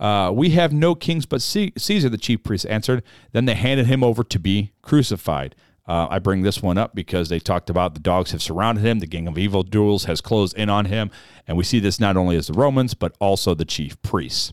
Uh, 0.00 0.32
we 0.34 0.50
have 0.50 0.72
no 0.72 0.94
kings 0.96 1.26
but 1.26 1.40
Caesar, 1.42 2.08
the 2.08 2.18
chief 2.18 2.42
priest 2.42 2.66
answered. 2.66 3.02
Then 3.32 3.44
they 3.44 3.54
handed 3.54 3.86
him 3.86 4.02
over 4.02 4.24
to 4.24 4.38
be 4.40 4.72
crucified. 4.82 5.54
Uh, 5.86 6.06
I 6.10 6.18
bring 6.20 6.42
this 6.42 6.62
one 6.62 6.78
up 6.78 6.94
because 6.94 7.28
they 7.28 7.40
talked 7.40 7.68
about 7.68 7.94
the 7.94 8.00
dogs 8.00 8.30
have 8.30 8.40
surrounded 8.42 8.84
him, 8.84 9.00
the 9.00 9.06
gang 9.06 9.26
of 9.26 9.36
evil 9.36 9.62
duels 9.64 10.04
has 10.04 10.20
closed 10.20 10.56
in 10.56 10.68
on 10.70 10.84
him, 10.84 11.10
and 11.48 11.56
we 11.56 11.64
see 11.64 11.80
this 11.80 11.98
not 11.98 12.16
only 12.16 12.36
as 12.36 12.46
the 12.46 12.52
Romans 12.52 12.94
but 12.94 13.16
also 13.20 13.52
the 13.54 13.64
chief 13.64 14.00
priests. 14.02 14.52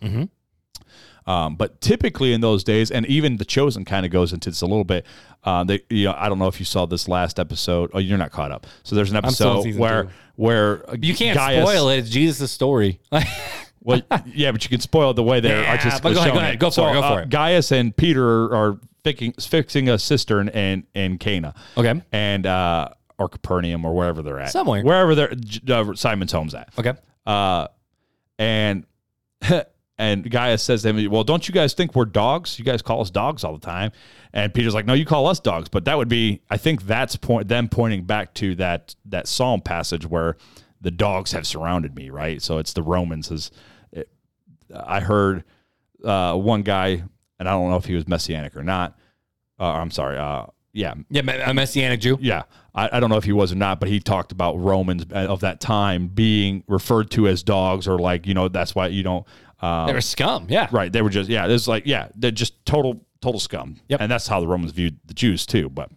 Um, 1.28 1.56
but 1.58 1.80
typically 1.82 2.34
in 2.34 2.42
those 2.42 2.64
days, 2.64 2.90
and 2.90 3.06
even 3.06 3.38
the 3.38 3.46
chosen 3.46 3.86
kind 3.86 4.04
of 4.06 4.12
goes 4.12 4.34
into 4.34 4.50
this 4.50 4.62
a 4.62 4.66
little 4.66 4.84
bit. 4.84 5.06
Uh, 5.44 5.64
they, 5.64 5.82
you 5.90 6.06
know, 6.06 6.16
I 6.18 6.28
don't 6.28 6.40
know 6.40 6.48
if 6.48 6.60
you 6.60 6.66
saw 6.66 6.88
this 6.88 7.08
last 7.08 7.40
episode. 7.40 7.92
Oh, 7.94 8.00
you're 8.00 8.18
not 8.18 8.32
caught 8.32 8.52
up. 8.52 8.66
So 8.82 8.96
there's 8.96 9.12
an 9.12 9.18
episode 9.18 9.76
where 9.78 10.06
two. 10.06 10.10
where 10.38 10.84
You 11.00 11.14
can't 11.14 11.38
spoil 11.38 11.90
it. 11.90 11.98
It's 12.00 12.10
Jesus' 12.10 12.52
story. 12.52 13.00
Well, 13.82 14.02
yeah, 14.26 14.52
but 14.52 14.62
you 14.66 14.70
can 14.70 14.82
spoil 14.82 15.14
the 15.14 15.24
way 15.24 15.40
they're 15.40 15.64
Yeah, 15.64 15.72
artistically 15.72 16.12
but 16.12 16.16
go 16.16 16.20
ahead, 16.20 16.28
showing 16.28 16.36
go 16.36 16.40
ahead. 16.42 16.54
it. 16.56 16.60
Go 16.60 16.68
for 16.70 16.74
So, 16.74 16.88
it, 16.90 16.94
go 16.94 17.00
uh, 17.00 17.14
for 17.16 17.22
it. 17.22 17.30
Gaius 17.30 17.72
and 17.72 17.96
Peter 17.96 18.54
are 18.54 18.78
fixing, 19.04 19.34
fixing 19.34 19.90
a 19.90 19.98
cistern 20.00 20.50
in 20.50 20.86
in 20.94 21.18
Cana. 21.18 21.54
Okay. 21.78 22.02
and 22.12 22.46
uh, 22.46 22.90
or 23.18 23.28
Capernaum 23.30 23.84
or 23.86 23.94
wherever 23.94 24.22
they're 24.22 24.40
at, 24.40 24.52
Somewhere. 24.52 24.84
wherever 24.84 25.16
they're 25.16 25.34
uh, 25.70 25.94
Simon's 25.96 26.32
home's 26.32 26.54
at. 26.54 26.70
okay. 26.78 26.94
Uh, 27.26 27.68
and 28.38 28.86
and 29.98 30.30
Gaius 30.32 30.64
says 30.64 30.84
to 30.84 30.94
him, 30.94 31.12
"Well, 31.12 31.24
don't 31.24 31.48
you 31.48 31.54
guys 31.54 31.74
think 31.74 31.96
we're 31.96 32.06
dogs? 32.06 32.58
You 32.58 32.66
guys 32.66 32.82
call 32.82 33.02
us 33.02 33.10
dogs 33.10 33.44
all 33.44 33.54
the 33.54 33.60
time." 33.66 33.92
And 34.34 34.54
Peter's 34.54 34.74
like, 34.74 34.86
"No, 34.86 34.94
you 34.94 35.06
call 35.06 35.28
us 35.28 35.40
dogs." 35.40 35.68
But 35.70 35.86
that 35.86 35.98
would 35.98 36.08
be, 36.08 36.42
I 36.50 36.58
think, 36.58 36.84
that's 36.84 37.16
point 37.16 37.48
them 37.50 37.68
pointing 37.68 38.04
back 38.06 38.34
to 38.36 38.56
that 38.56 38.96
that 39.06 39.28
Psalm 39.28 39.62
passage 39.62 40.06
where 40.06 40.38
the 40.82 40.92
dogs 40.92 41.34
have 41.34 41.46
surrounded 41.46 41.96
me, 41.96 42.10
right? 42.10 42.42
So 42.42 42.58
it's 42.58 42.72
the 42.74 42.82
Romans. 42.84 43.30
Is 43.32 43.52
it, 43.92 44.10
I 44.74 45.02
heard 45.02 45.44
uh, 46.06 46.36
one 46.36 46.62
guy, 46.62 47.04
and 47.40 47.48
I 47.48 47.52
don't 47.54 47.70
know 47.70 47.78
if 47.78 47.86
he 47.86 47.96
was 47.96 48.08
messianic 48.08 48.56
or 48.56 48.64
not. 48.64 48.98
Uh, 49.60 49.66
I'm 49.74 49.92
sorry. 49.92 50.18
Uh, 50.18 50.46
yeah, 50.72 50.94
Yeah, 51.10 51.22
a 51.50 51.54
messianic 51.54 52.00
Jew. 52.00 52.18
yeah, 52.22 52.44
I, 52.76 52.90
I 52.94 53.00
don't 53.00 53.10
know 53.10 53.18
if 53.18 53.24
he 53.24 53.32
was 53.32 53.52
or 53.52 53.56
not, 53.56 53.80
but 53.80 53.90
he 53.90 54.00
talked 54.00 54.32
about 54.32 54.54
Romans 54.60 55.06
of 55.12 55.40
that 55.40 55.60
time 55.60 56.08
being 56.08 56.64
referred 56.68 57.10
to 57.12 57.28
as 57.28 57.42
dogs, 57.42 57.88
or 57.88 57.98
like 57.98 58.28
you 58.28 58.34
know 58.36 58.48
that's 58.50 58.76
why 58.76 58.88
you 58.88 59.02
don't. 59.04 59.26
Uh, 59.62 59.88
They 59.88 59.94
were 59.94 60.02
scum. 60.02 60.46
Yeah. 60.50 60.68
right, 60.72 60.92
they 60.94 61.02
were 61.02 61.10
just 61.10 61.30
yeah. 61.30 61.48
It's 61.48 61.68
like 61.68 61.86
yeah, 61.88 62.10
they're 62.16 62.30
just 62.32 62.64
total 62.66 63.04
total 63.22 63.40
scum. 63.40 63.78
Yep. 63.90 64.00
and 64.02 64.12
that's 64.12 64.28
how 64.28 64.40
the 64.40 64.48
Romans 64.48 64.72
viewed 64.72 65.00
the 65.06 65.14
Jews 65.16 65.46
too. 65.46 65.70
But 65.70 65.90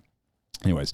anyways, 0.64 0.92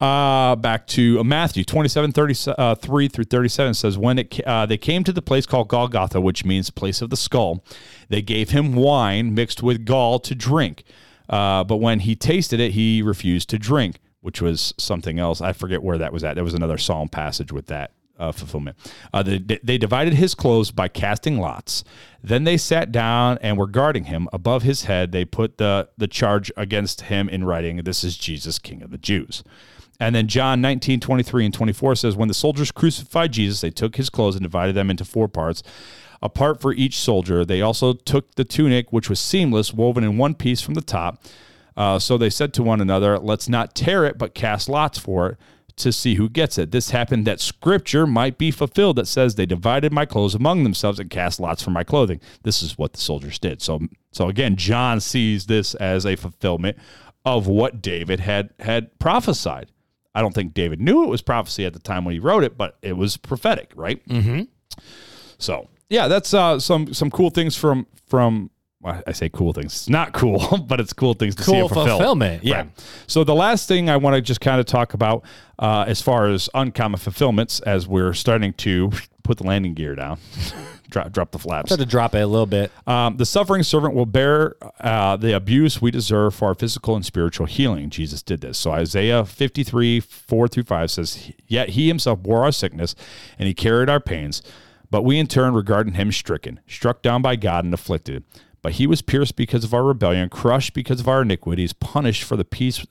uh, 0.00 0.56
back 0.56 0.86
to 0.88 1.22
Matthew 1.22 1.62
27, 1.62 2.12
33 2.12 3.08
through 3.08 3.24
37 3.24 3.74
says, 3.74 3.98
When 3.98 4.18
it 4.18 4.40
uh, 4.46 4.66
they 4.66 4.78
came 4.78 5.04
to 5.04 5.12
the 5.12 5.22
place 5.22 5.46
called 5.46 5.68
Golgotha, 5.68 6.20
which 6.20 6.44
means 6.44 6.70
place 6.70 7.02
of 7.02 7.10
the 7.10 7.16
skull, 7.16 7.62
they 8.08 8.22
gave 8.22 8.50
him 8.50 8.74
wine 8.74 9.34
mixed 9.34 9.62
with 9.62 9.84
gall 9.84 10.18
to 10.20 10.34
drink. 10.34 10.84
Uh, 11.28 11.64
but 11.64 11.76
when 11.76 12.00
he 12.00 12.16
tasted 12.16 12.60
it, 12.60 12.72
he 12.72 13.02
refused 13.02 13.48
to 13.50 13.58
drink, 13.58 14.00
which 14.20 14.40
was 14.40 14.74
something 14.78 15.18
else. 15.18 15.40
I 15.40 15.52
forget 15.52 15.82
where 15.82 15.98
that 15.98 16.12
was 16.12 16.24
at. 16.24 16.34
There 16.34 16.44
was 16.44 16.54
another 16.54 16.78
psalm 16.78 17.08
passage 17.08 17.52
with 17.52 17.66
that 17.66 17.92
uh, 18.18 18.32
fulfillment. 18.32 18.76
Uh, 19.12 19.22
they, 19.22 19.60
they 19.62 19.78
divided 19.78 20.14
his 20.14 20.34
clothes 20.34 20.70
by 20.70 20.88
casting 20.88 21.38
lots. 21.38 21.84
Then 22.22 22.44
they 22.44 22.56
sat 22.56 22.90
down 22.90 23.38
and 23.42 23.56
were 23.56 23.66
guarding 23.66 24.04
him. 24.04 24.28
Above 24.32 24.62
his 24.62 24.84
head, 24.84 25.12
they 25.12 25.24
put 25.24 25.58
the, 25.58 25.88
the 25.96 26.08
charge 26.08 26.50
against 26.56 27.02
him 27.02 27.28
in 27.28 27.44
writing, 27.44 27.76
This 27.78 28.02
is 28.02 28.16
Jesus, 28.16 28.58
King 28.58 28.82
of 28.82 28.90
the 28.90 28.98
Jews. 28.98 29.42
And 30.00 30.14
then 30.14 30.26
John 30.26 30.60
19, 30.62 30.98
23 30.98 31.44
and 31.44 31.54
24 31.54 31.94
says, 31.94 32.16
When 32.16 32.28
the 32.28 32.34
soldiers 32.34 32.72
crucified 32.72 33.32
Jesus, 33.32 33.60
they 33.60 33.70
took 33.70 33.96
his 33.96 34.10
clothes 34.10 34.34
and 34.34 34.42
divided 34.42 34.74
them 34.74 34.90
into 34.90 35.04
four 35.04 35.28
parts, 35.28 35.62
a 36.22 36.28
part 36.28 36.60
for 36.60 36.72
each 36.72 36.98
soldier. 36.98 37.44
They 37.44 37.60
also 37.60 37.92
took 37.92 38.34
the 38.34 38.44
tunic, 38.44 38.92
which 38.92 39.10
was 39.10 39.20
seamless, 39.20 39.74
woven 39.74 40.02
in 40.02 40.16
one 40.16 40.34
piece 40.34 40.62
from 40.62 40.74
the 40.74 40.80
top. 40.80 41.22
Uh, 41.76 41.98
so 41.98 42.18
they 42.18 42.30
said 42.30 42.52
to 42.54 42.62
one 42.62 42.80
another, 42.80 43.18
Let's 43.18 43.48
not 43.48 43.74
tear 43.74 44.04
it, 44.06 44.18
but 44.18 44.34
cast 44.34 44.68
lots 44.68 44.98
for 44.98 45.28
it 45.28 45.38
to 45.76 45.92
see 45.92 46.14
who 46.14 46.28
gets 46.28 46.58
it. 46.58 46.70
This 46.70 46.90
happened 46.90 47.26
that 47.26 47.40
scripture 47.40 48.06
might 48.06 48.38
be 48.38 48.50
fulfilled 48.50 48.96
that 48.96 49.06
says 49.06 49.34
they 49.34 49.46
divided 49.46 49.92
my 49.92 50.04
clothes 50.04 50.34
among 50.34 50.62
themselves 50.62 50.98
and 50.98 51.10
cast 51.10 51.40
lots 51.40 51.62
for 51.62 51.70
my 51.70 51.84
clothing. 51.84 52.20
This 52.42 52.62
is 52.62 52.78
what 52.78 52.92
the 52.92 53.00
soldiers 53.00 53.38
did. 53.38 53.62
So 53.62 53.80
so 54.12 54.28
again, 54.28 54.56
John 54.56 55.00
sees 55.00 55.46
this 55.46 55.74
as 55.74 56.06
a 56.06 56.16
fulfillment 56.16 56.78
of 57.24 57.46
what 57.46 57.82
David 57.82 58.20
had 58.20 58.50
had 58.60 58.98
prophesied. 58.98 59.70
I 60.14 60.20
don't 60.20 60.34
think 60.34 60.54
David 60.54 60.80
knew 60.80 61.04
it 61.04 61.08
was 61.08 61.22
prophecy 61.22 61.64
at 61.64 61.72
the 61.72 61.78
time 61.78 62.04
when 62.04 62.14
he 62.14 62.18
wrote 62.18 62.44
it, 62.44 62.56
but 62.58 62.76
it 62.82 62.94
was 62.96 63.16
prophetic, 63.16 63.72
right? 63.76 64.06
Mm-hmm. 64.08 64.42
So 65.38 65.68
yeah, 65.88 66.08
that's 66.08 66.34
uh, 66.34 66.58
some 66.60 66.92
some 66.94 67.10
cool 67.10 67.30
things 67.30 67.56
from 67.56 67.86
from. 68.06 68.50
well, 68.80 69.02
I 69.06 69.12
say 69.12 69.28
cool 69.28 69.52
things. 69.52 69.72
It's 69.72 69.88
not 69.88 70.12
cool, 70.12 70.58
but 70.68 70.80
it's 70.80 70.92
cool 70.92 71.14
things 71.14 71.34
to 71.36 71.42
see 71.42 71.52
Cool 71.52 71.66
it 71.66 71.68
fulfilled. 71.68 71.88
fulfillment, 71.98 72.44
yeah. 72.44 72.56
Right. 72.58 72.84
So 73.06 73.24
the 73.24 73.34
last 73.34 73.68
thing 73.68 73.88
I 73.90 73.96
want 73.96 74.16
to 74.16 74.20
just 74.22 74.40
kind 74.40 74.58
of 74.60 74.66
talk 74.66 74.94
about, 74.94 75.24
uh, 75.58 75.84
as 75.86 76.00
far 76.00 76.26
as 76.28 76.48
uncommon 76.54 76.98
fulfillments, 76.98 77.60
as 77.60 77.86
we're 77.86 78.14
starting 78.14 78.52
to 78.54 78.90
put 79.22 79.38
the 79.38 79.44
landing 79.44 79.74
gear 79.74 79.94
down, 79.94 80.18
drop 80.90 81.12
drop 81.12 81.30
the 81.30 81.38
flaps. 81.38 81.68
Start 81.68 81.80
to 81.80 81.86
drop 81.86 82.14
it 82.14 82.20
a 82.20 82.26
little 82.26 82.46
bit. 82.46 82.70
Um, 82.86 83.16
the 83.16 83.26
suffering 83.26 83.62
servant 83.62 83.94
will 83.94 84.06
bear 84.06 84.56
uh, 84.80 85.16
the 85.16 85.34
abuse 85.34 85.80
we 85.80 85.90
deserve 85.90 86.34
for 86.34 86.48
our 86.48 86.54
physical 86.54 86.96
and 86.96 87.04
spiritual 87.04 87.46
healing. 87.46 87.90
Jesus 87.90 88.22
did 88.22 88.40
this. 88.40 88.58
So 88.58 88.72
Isaiah 88.72 89.24
53, 89.24 90.00
4 90.00 90.48
through 90.48 90.64
5 90.64 90.90
says, 90.90 91.32
Yet 91.46 91.70
he 91.70 91.88
himself 91.88 92.22
bore 92.22 92.44
our 92.44 92.52
sickness 92.52 92.94
and 93.38 93.46
he 93.46 93.54
carried 93.54 93.88
our 93.88 94.00
pains, 94.00 94.42
but 94.90 95.02
we 95.02 95.18
in 95.18 95.26
turn 95.26 95.54
regarded 95.54 95.96
him 95.96 96.12
stricken, 96.12 96.60
struck 96.66 97.02
down 97.02 97.22
by 97.22 97.36
God 97.36 97.64
and 97.64 97.72
afflicted. 97.72 98.24
But 98.62 98.72
he 98.72 98.86
was 98.86 99.00
pierced 99.00 99.36
because 99.36 99.64
of 99.64 99.72
our 99.72 99.84
rebellion, 99.84 100.28
crushed 100.28 100.74
because 100.74 101.00
of 101.00 101.08
our 101.08 101.22
iniquities, 101.22 101.72
punished 101.72 102.24
for 102.24 102.36
the 102.36 102.44
peace 102.44 102.86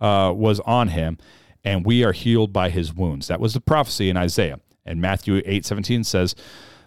uh, 0.00 0.32
was 0.34 0.58
on 0.60 0.88
him, 0.88 1.18
and 1.62 1.86
we 1.86 2.02
are 2.02 2.12
healed 2.12 2.52
by 2.52 2.70
his 2.70 2.92
wounds. 2.92 3.28
That 3.28 3.38
was 3.38 3.54
the 3.54 3.60
prophecy 3.60 4.10
in 4.10 4.16
Isaiah. 4.16 4.58
And 4.84 5.00
Matthew 5.00 5.40
eight 5.44 5.64
seventeen 5.64 6.02
says, 6.02 6.34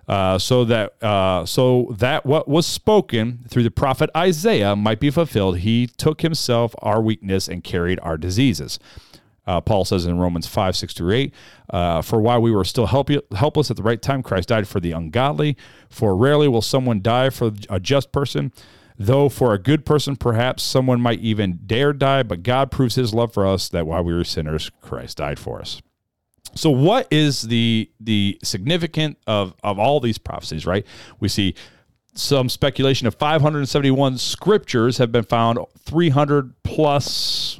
uh, 0.07 0.37
so 0.37 0.65
that 0.65 1.01
uh, 1.03 1.45
so 1.45 1.93
that 1.97 2.25
what 2.25 2.47
was 2.47 2.65
spoken 2.65 3.45
through 3.47 3.63
the 3.63 3.71
prophet 3.71 4.09
Isaiah 4.15 4.75
might 4.75 4.99
be 4.99 5.09
fulfilled. 5.09 5.59
He 5.59 5.87
took 5.87 6.21
himself 6.21 6.75
our 6.79 7.01
weakness 7.01 7.47
and 7.47 7.63
carried 7.63 7.99
our 8.01 8.17
diseases. 8.17 8.79
Uh, 9.47 9.61
Paul 9.61 9.85
says 9.85 10.05
in 10.05 10.17
Romans 10.17 10.47
5, 10.47 10.75
6 10.75 10.93
through 10.93 11.13
8, 11.13 11.33
uh, 11.69 12.01
For 12.01 12.19
while 12.19 12.41
we 12.41 12.51
were 12.51 12.63
still 12.63 12.87
help- 12.87 13.11
helpless 13.33 13.69
at 13.69 13.77
the 13.77 13.83
right 13.83 14.01
time, 14.01 14.23
Christ 14.23 14.49
died 14.49 14.67
for 14.67 14.79
the 14.79 14.91
ungodly. 14.91 15.55
For 15.89 16.15
rarely 16.15 16.47
will 16.47 16.63
someone 16.63 17.01
die 17.01 17.29
for 17.29 17.51
a 17.69 17.79
just 17.79 18.11
person, 18.11 18.51
though 18.97 19.29
for 19.29 19.53
a 19.53 19.59
good 19.59 19.85
person, 19.85 20.15
perhaps 20.15 20.63
someone 20.63 20.99
might 20.99 21.19
even 21.19 21.59
dare 21.65 21.93
die. 21.93 22.23
But 22.23 22.41
God 22.41 22.71
proves 22.71 22.95
his 22.95 23.13
love 23.13 23.33
for 23.33 23.45
us 23.45 23.69
that 23.69 23.85
while 23.85 24.03
we 24.03 24.13
were 24.13 24.23
sinners, 24.23 24.71
Christ 24.81 25.17
died 25.17 25.37
for 25.37 25.61
us. 25.61 25.79
So, 26.55 26.69
what 26.69 27.07
is 27.11 27.43
the 27.43 27.89
the 27.99 28.39
significant 28.43 29.17
of 29.27 29.53
of 29.63 29.77
all 29.77 29.99
these 29.99 30.17
prophecies? 30.17 30.65
Right, 30.65 30.85
we 31.19 31.27
see 31.27 31.55
some 32.13 32.47
speculation 32.47 33.07
of 33.07 33.15
571 33.15 34.17
scriptures 34.17 34.97
have 34.99 35.11
been 35.11 35.25
found, 35.25 35.59
300 35.79 36.53
plus 36.63 37.59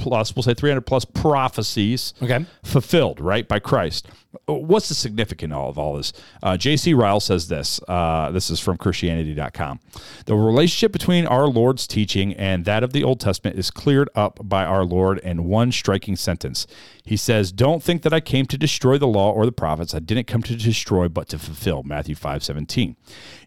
plus, 0.00 0.34
we'll 0.34 0.42
say 0.42 0.54
300 0.54 0.80
plus 0.80 1.04
prophecies 1.04 2.14
Okay. 2.22 2.44
fulfilled, 2.64 3.20
right, 3.20 3.46
by 3.46 3.58
Christ. 3.58 4.08
What's 4.46 4.88
the 4.88 4.94
significance 4.94 5.52
of 5.54 5.76
all 5.78 5.96
this? 5.96 6.12
Uh, 6.42 6.56
J.C. 6.56 6.94
Ryle 6.94 7.18
says 7.18 7.48
this. 7.48 7.80
Uh, 7.88 8.30
this 8.30 8.48
is 8.48 8.60
from 8.60 8.76
Christianity.com. 8.76 9.80
The 10.26 10.36
relationship 10.36 10.92
between 10.92 11.26
our 11.26 11.46
Lord's 11.48 11.86
teaching 11.88 12.32
and 12.34 12.64
that 12.64 12.84
of 12.84 12.92
the 12.92 13.02
Old 13.02 13.18
Testament 13.18 13.58
is 13.58 13.70
cleared 13.72 14.08
up 14.14 14.38
by 14.42 14.64
our 14.64 14.84
Lord 14.84 15.18
in 15.18 15.44
one 15.44 15.72
striking 15.72 16.14
sentence. 16.14 16.68
He 17.04 17.16
says, 17.16 17.50
Don't 17.50 17.82
think 17.82 18.02
that 18.02 18.14
I 18.14 18.20
came 18.20 18.46
to 18.46 18.56
destroy 18.56 18.98
the 18.98 19.08
law 19.08 19.32
or 19.32 19.44
the 19.46 19.52
prophets. 19.52 19.94
I 19.94 19.98
didn't 19.98 20.28
come 20.28 20.42
to 20.44 20.54
destroy, 20.56 21.08
but 21.08 21.28
to 21.30 21.38
fulfill. 21.38 21.82
Matthew 21.82 22.14
5 22.14 22.44
17. 22.44 22.96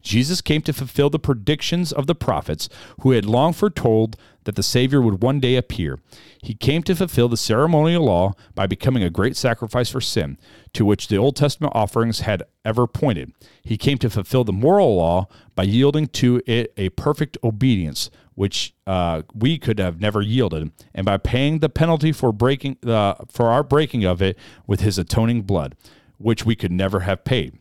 Jesus 0.01 0.41
came 0.41 0.61
to 0.63 0.73
fulfill 0.73 1.09
the 1.09 1.19
predictions 1.19 1.93
of 1.93 2.07
the 2.07 2.15
prophets 2.15 2.67
who 3.01 3.11
had 3.11 3.25
long 3.25 3.53
foretold 3.53 4.17
that 4.45 4.55
the 4.55 4.63
Savior 4.63 5.01
would 5.01 5.21
one 5.21 5.39
day 5.39 5.55
appear. 5.55 5.99
He 6.41 6.53
came 6.53 6.83
to 6.83 6.95
fulfill 6.95 7.29
the 7.29 7.37
ceremonial 7.37 8.05
law 8.05 8.33
by 8.55 8.67
becoming 8.67 9.03
a 9.03 9.09
great 9.09 9.35
sacrifice 9.35 9.89
for 9.89 10.01
sin, 10.01 10.37
to 10.73 10.85
which 10.85 11.07
the 11.07 11.17
Old 11.17 11.35
Testament 11.35 11.73
offerings 11.75 12.21
had 12.21 12.43
ever 12.65 12.87
pointed. 12.87 13.33
He 13.63 13.77
came 13.77 13.97
to 13.99 14.09
fulfill 14.09 14.43
the 14.43 14.53
moral 14.53 14.95
law 14.95 15.27
by 15.55 15.63
yielding 15.63 16.07
to 16.07 16.41
it 16.45 16.73
a 16.77 16.89
perfect 16.89 17.37
obedience, 17.43 18.09
which 18.35 18.73
uh, 18.87 19.21
we 19.33 19.57
could 19.57 19.79
have 19.79 20.01
never 20.01 20.21
yielded, 20.21 20.71
and 20.93 21.05
by 21.05 21.17
paying 21.17 21.59
the 21.59 21.69
penalty 21.69 22.11
for 22.11 22.31
breaking 22.31 22.77
uh, 22.85 23.15
for 23.29 23.49
our 23.49 23.63
breaking 23.63 24.03
of 24.03 24.21
it 24.21 24.37
with 24.65 24.81
His 24.81 24.97
atoning 24.97 25.43
blood, 25.43 25.75
which 26.17 26.45
we 26.45 26.55
could 26.55 26.71
never 26.71 27.01
have 27.01 27.23
paid. 27.23 27.57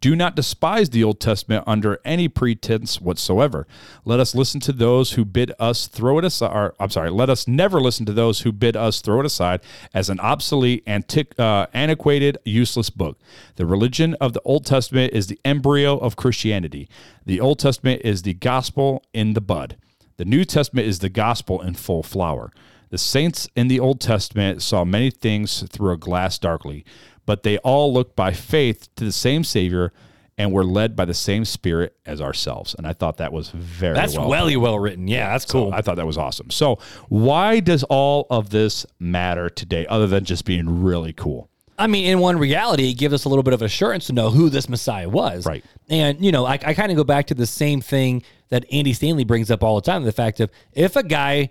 Do 0.00 0.16
not 0.16 0.36
despise 0.36 0.90
the 0.90 1.04
Old 1.04 1.20
Testament 1.20 1.64
under 1.66 2.00
any 2.04 2.28
pretense 2.28 3.00
whatsoever. 3.00 3.66
Let 4.04 4.20
us 4.20 4.34
listen 4.34 4.60
to 4.60 4.72
those 4.72 5.12
who 5.12 5.24
bid 5.24 5.52
us 5.58 5.86
throw 5.86 6.18
it 6.18 6.24
aside. 6.24 6.52
Or, 6.52 6.74
I'm 6.78 6.90
sorry, 6.90 7.10
let 7.10 7.30
us 7.30 7.48
never 7.48 7.80
listen 7.80 8.06
to 8.06 8.12
those 8.12 8.40
who 8.40 8.52
bid 8.52 8.76
us 8.76 9.00
throw 9.00 9.20
it 9.20 9.26
aside 9.26 9.60
as 9.94 10.08
an 10.08 10.20
obsolete, 10.20 10.84
antiq, 10.86 11.38
uh, 11.38 11.66
antiquated, 11.72 12.38
useless 12.44 12.90
book. 12.90 13.18
The 13.56 13.66
religion 13.66 14.14
of 14.14 14.32
the 14.32 14.42
Old 14.42 14.66
Testament 14.66 15.12
is 15.12 15.26
the 15.28 15.40
embryo 15.44 15.98
of 15.98 16.16
Christianity. 16.16 16.88
The 17.24 17.40
Old 17.40 17.58
Testament 17.58 18.02
is 18.04 18.22
the 18.22 18.34
gospel 18.34 19.04
in 19.12 19.34
the 19.34 19.40
bud. 19.40 19.76
The 20.16 20.24
New 20.24 20.44
Testament 20.44 20.86
is 20.86 20.98
the 21.00 21.08
gospel 21.08 21.60
in 21.60 21.74
full 21.74 22.02
flower. 22.02 22.52
The 22.90 22.98
saints 22.98 23.48
in 23.56 23.68
the 23.68 23.80
Old 23.80 24.00
Testament 24.00 24.60
saw 24.60 24.84
many 24.84 25.10
things 25.10 25.62
through 25.70 25.92
a 25.92 25.96
glass 25.96 26.38
darkly, 26.38 26.84
but 27.26 27.42
they 27.42 27.58
all 27.58 27.92
looked 27.92 28.16
by 28.16 28.32
faith 28.32 28.88
to 28.96 29.04
the 29.04 29.12
same 29.12 29.44
Savior 29.44 29.92
and 30.38 30.50
were 30.50 30.64
led 30.64 30.96
by 30.96 31.04
the 31.04 31.14
same 31.14 31.44
Spirit 31.44 31.94
as 32.06 32.20
ourselves. 32.20 32.74
And 32.76 32.86
I 32.86 32.94
thought 32.94 33.18
that 33.18 33.32
was 33.32 33.50
very 33.50 33.94
That's 33.94 34.16
well. 34.16 34.28
welly 34.28 34.56
well 34.56 34.78
written. 34.78 35.06
Yeah, 35.06 35.30
that's 35.30 35.46
So 35.46 35.52
cool. 35.52 35.74
I 35.74 35.82
thought 35.82 35.96
that 35.96 36.06
was 36.06 36.16
awesome. 36.18 36.50
So, 36.50 36.78
why 37.08 37.60
does 37.60 37.84
all 37.84 38.26
of 38.30 38.50
this 38.50 38.86
matter 38.98 39.50
today, 39.50 39.86
other 39.86 40.06
than 40.06 40.24
just 40.24 40.44
being 40.44 40.82
really 40.82 41.12
cool? 41.12 41.48
I 41.78 41.86
mean, 41.86 42.06
in 42.06 42.18
one 42.20 42.38
reality, 42.38 42.90
it 42.90 42.94
gives 42.94 43.12
us 43.14 43.24
a 43.24 43.28
little 43.28 43.42
bit 43.42 43.54
of 43.54 43.62
assurance 43.62 44.06
to 44.06 44.12
know 44.12 44.30
who 44.30 44.48
this 44.48 44.68
Messiah 44.68 45.08
was. 45.08 45.46
Right. 45.46 45.64
And, 45.88 46.24
you 46.24 46.30
know, 46.30 46.46
I, 46.46 46.52
I 46.54 46.74
kind 46.74 46.90
of 46.92 46.96
go 46.96 47.04
back 47.04 47.26
to 47.28 47.34
the 47.34 47.46
same 47.46 47.80
thing 47.80 48.22
that 48.50 48.64
Andy 48.70 48.92
Stanley 48.92 49.24
brings 49.24 49.50
up 49.50 49.62
all 49.62 49.76
the 49.76 49.80
time 49.82 50.02
the 50.04 50.12
fact 50.12 50.40
of 50.40 50.50
if 50.72 50.96
a 50.96 51.02
guy 51.02 51.50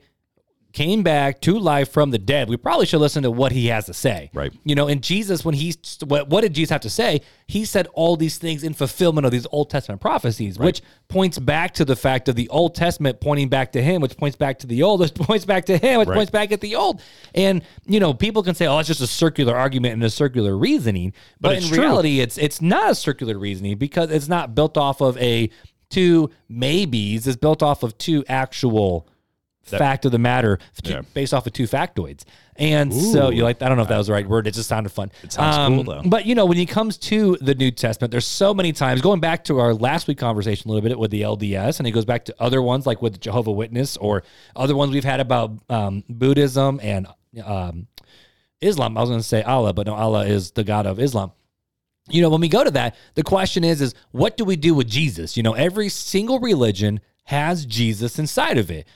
came 0.73 1.03
back 1.03 1.41
to 1.41 1.59
life 1.59 1.91
from 1.91 2.11
the 2.11 2.17
dead, 2.17 2.49
we 2.49 2.57
probably 2.57 2.85
should 2.85 2.99
listen 3.01 3.23
to 3.23 3.31
what 3.31 3.51
he 3.51 3.67
has 3.67 3.85
to 3.87 3.93
say. 3.93 4.29
Right. 4.33 4.53
You 4.63 4.75
know, 4.75 4.87
and 4.87 5.01
Jesus, 5.03 5.43
when 5.43 5.53
he's, 5.55 5.77
what, 6.05 6.29
what 6.29 6.41
did 6.41 6.53
Jesus 6.53 6.69
have 6.69 6.81
to 6.81 6.89
say? 6.89 7.21
He 7.47 7.65
said 7.65 7.87
all 7.93 8.15
these 8.15 8.37
things 8.37 8.63
in 8.63 8.73
fulfillment 8.73 9.25
of 9.25 9.31
these 9.31 9.45
Old 9.51 9.69
Testament 9.69 9.99
prophecies, 10.01 10.57
which 10.57 10.81
points 11.09 11.37
back 11.39 11.73
to 11.73 11.83
the 11.85 11.95
fact 11.95 12.29
of 12.29 12.35
the 12.35 12.47
Old 12.49 12.75
Testament 12.75 13.19
pointing 13.19 13.49
back 13.49 13.73
to 13.73 13.81
him, 13.81 14.01
which 14.01 14.15
points 14.15 14.37
back 14.37 14.59
to 14.59 14.67
the 14.67 14.83
old, 14.83 15.01
which 15.01 15.13
points 15.15 15.43
back 15.45 15.65
to 15.65 15.77
him, 15.77 15.99
which 15.99 16.07
Right. 16.07 16.15
points 16.15 16.31
back 16.31 16.51
at 16.51 16.61
the 16.61 16.75
old. 16.75 17.01
And, 17.35 17.61
you 17.85 17.99
know, 17.99 18.13
people 18.13 18.41
can 18.43 18.55
say, 18.55 18.67
oh, 18.67 18.79
it's 18.79 18.87
just 18.87 19.01
a 19.01 19.07
circular 19.07 19.55
argument 19.55 19.93
and 19.93 20.03
a 20.03 20.09
circular 20.09 20.57
reasoning. 20.57 21.13
But, 21.39 21.57
it's 21.57 21.65
in 21.67 21.73
true. 21.73 21.83
reality, 21.83 22.19
it's 22.21 22.37
it's 22.37 22.61
not 22.61 22.91
a 22.91 22.95
circular 22.95 23.37
reasoning 23.37 23.77
because 23.77 24.09
it's 24.11 24.27
not 24.27 24.55
built 24.55 24.77
off 24.77 25.01
of 25.01 25.17
a 25.17 25.49
two 25.89 26.29
maybes. 26.47 27.27
It's 27.27 27.35
built 27.37 27.61
off 27.61 27.83
of 27.83 27.97
two 27.97 28.23
actual 28.29 29.07
fact 29.77 30.05
of 30.05 30.11
the 30.11 30.19
matter 30.19 30.59
Yeah. 30.83 31.01
based 31.13 31.33
off 31.33 31.47
of 31.47 31.53
two 31.53 31.63
factoids. 31.65 32.23
And 32.57 32.93
so 32.93 33.29
you 33.29 33.43
like 33.43 33.61
I 33.61 33.67
don't 33.69 33.77
know 33.77 33.83
if 33.83 33.89
that 33.89 33.97
was 33.97 34.07
the 34.07 34.13
right 34.13 34.27
word. 34.27 34.45
It 34.45 34.53
just 34.53 34.69
sounded 34.69 34.89
fun. 34.91 35.11
It 35.23 35.31
sounds 35.31 35.83
cool, 35.83 35.83
though. 35.83 36.01
But 36.07 36.25
you 36.25 36.35
know, 36.35 36.45
when 36.45 36.57
it 36.57 36.67
comes 36.69 36.97
to 36.99 37.37
the 37.41 37.55
New 37.55 37.71
Testament, 37.71 38.11
there's 38.11 38.27
so 38.27 38.53
many 38.53 38.71
times 38.71 39.01
going 39.01 39.19
back 39.19 39.45
to 39.45 39.59
our 39.59 39.73
last 39.73 40.07
week 40.07 40.17
conversation 40.19 40.69
a 40.69 40.73
little 40.73 40.87
bit 40.87 40.99
with 40.99 41.11
the 41.11 41.21
LDS, 41.21 41.79
and 41.79 41.87
it 41.87 41.91
goes 41.91 42.05
back 42.05 42.25
to 42.25 42.35
other 42.39 42.61
ones 42.61 42.85
like 42.85 43.01
with 43.01 43.19
Jehovah 43.19 43.51
Witness 43.51 43.97
or 43.97 44.23
other 44.55 44.75
ones 44.75 44.91
we've 44.91 45.03
had 45.03 45.19
about 45.21 45.51
um, 45.69 46.03
Buddhism 46.09 46.79
and 46.83 47.07
um, 47.43 47.87
Islam. 48.59 48.97
I 48.97 49.01
was 49.01 49.09
going 49.09 49.21
to 49.21 49.27
say 49.27 49.41
Allah, 49.41 49.73
but 49.73 49.87
no, 49.87 49.95
Allah 49.95 50.25
is 50.25 50.51
the 50.51 50.63
God 50.63 50.85
of 50.85 50.99
Islam 50.99 51.31
you 52.09 52.19
know 52.19 52.29
when 52.29 52.41
we 52.41 52.49
go 52.49 52.63
to 52.63 52.71
that 52.71 52.95
the 53.13 53.21
question 53.21 53.63
is 53.63 53.79
is 53.79 53.93
what 54.09 54.35
do 54.35 54.43
we 54.43 54.55
do 54.55 54.73
with 54.73 54.87
jesus 54.89 55.37
you 55.37 55.43
know 55.43 55.53
every 55.53 55.87
single 55.87 56.39
religion 56.39 56.99
has 57.25 57.63
jesus 57.63 58.17
inside 58.17 58.57
of 58.57 58.71
it 58.71 58.87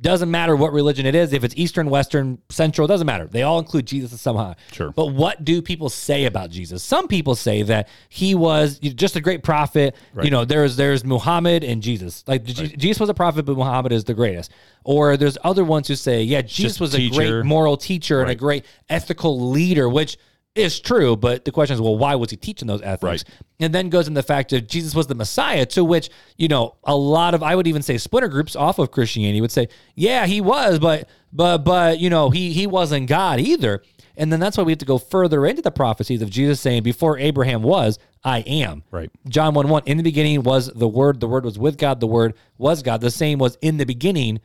doesn't 0.00 0.30
matter 0.30 0.56
what 0.56 0.72
religion 0.72 1.04
it 1.04 1.14
is. 1.14 1.32
If 1.34 1.44
it's 1.44 1.54
eastern 1.56 1.90
western 1.90 2.38
central 2.48 2.86
doesn't 2.86 3.06
matter. 3.06 3.26
They 3.26 3.42
all 3.42 3.58
include 3.58 3.86
jesus 3.86 4.18
somehow. 4.20 4.54
Sure. 4.72 4.90
but 4.90 5.06
what 5.12 5.44
do 5.44 5.60
people 5.60 5.90
say 5.90 6.24
about 6.24 6.50
jesus? 6.50 6.82
Some 6.82 7.08
people 7.08 7.34
say 7.34 7.62
that 7.62 7.88
he 8.08 8.34
was 8.34 8.78
just 8.78 9.16
a 9.16 9.20
great 9.20 9.42
prophet. 9.42 9.94
You 10.22 10.30
know 10.30 10.44
there's 10.46 10.76
there's 10.76 11.04
muhammad 11.04 11.62
and 11.62 11.82
jesus. 11.82 12.24
Like 12.26 12.44
Je- 12.44 12.74
jesus 12.76 13.00
was 13.00 13.10
a 13.10 13.14
prophet 13.14 13.44
but 13.44 13.56
muhammad 13.56 13.92
is 13.92 14.04
the 14.04 14.14
greatest. 14.14 14.50
Or 14.84 15.16
there's 15.18 15.36
other 15.44 15.62
ones 15.64 15.88
who 15.88 15.94
say 15.96 16.22
yeah 16.22 16.40
jesus 16.40 16.62
Just 16.72 16.80
was 16.80 16.94
a 16.94 16.96
teacher. 16.98 17.14
great 17.40 17.44
moral 17.44 17.76
teacher 17.76 18.22
and 18.22 18.30
a 18.30 18.34
great 18.34 18.64
ethical 18.88 19.50
leader 19.50 19.88
which 19.90 20.16
is 20.54 20.80
true, 20.80 21.16
but 21.16 21.44
the 21.44 21.50
question 21.50 21.74
is, 21.74 21.80
well, 21.80 21.96
why 21.96 22.14
was 22.14 22.30
he 22.30 22.36
teaching 22.36 22.68
those 22.68 22.82
ethics? 22.82 23.02
Right. 23.02 23.24
And 23.60 23.74
then 23.74 23.88
goes 23.88 24.06
in 24.06 24.14
the 24.14 24.22
fact 24.22 24.50
that 24.50 24.68
Jesus 24.68 24.94
was 24.94 25.06
the 25.06 25.14
Messiah, 25.14 25.64
to 25.66 25.84
which, 25.84 26.10
you 26.36 26.48
know, 26.48 26.76
a 26.84 26.94
lot 26.94 27.34
of 27.34 27.42
I 27.42 27.54
would 27.54 27.66
even 27.66 27.82
say 27.82 27.96
splinter 27.96 28.28
groups 28.28 28.54
off 28.54 28.78
of 28.78 28.90
Christianity 28.90 29.40
would 29.40 29.52
say, 29.52 29.68
yeah, 29.94 30.26
he 30.26 30.40
was, 30.40 30.78
but 30.78 31.08
but 31.32 31.58
but 31.58 32.00
you 32.00 32.10
know, 32.10 32.30
he 32.30 32.52
he 32.52 32.66
wasn't 32.66 33.08
God 33.08 33.40
either. 33.40 33.82
And 34.16 34.30
then 34.30 34.40
that's 34.40 34.58
why 34.58 34.64
we 34.64 34.72
have 34.72 34.78
to 34.80 34.84
go 34.84 34.98
further 34.98 35.46
into 35.46 35.62
the 35.62 35.70
prophecies 35.70 36.20
of 36.20 36.28
Jesus 36.28 36.60
saying, 36.60 36.82
Before 36.82 37.18
Abraham 37.18 37.62
was, 37.62 37.98
I 38.22 38.40
am. 38.40 38.84
Right. 38.90 39.10
John 39.28 39.54
1 39.54 39.68
1, 39.68 39.84
in 39.86 39.96
the 39.96 40.02
beginning 40.02 40.42
was 40.42 40.66
the 40.66 40.86
word, 40.88 41.20
the 41.20 41.26
word 41.26 41.44
was 41.44 41.58
with 41.58 41.78
God, 41.78 42.00
the 42.00 42.06
word 42.06 42.34
was 42.58 42.82
God. 42.82 43.00
The 43.00 43.10
same 43.10 43.38
was 43.38 43.56
in 43.62 43.78
the 43.78 43.86
beginning 43.86 44.40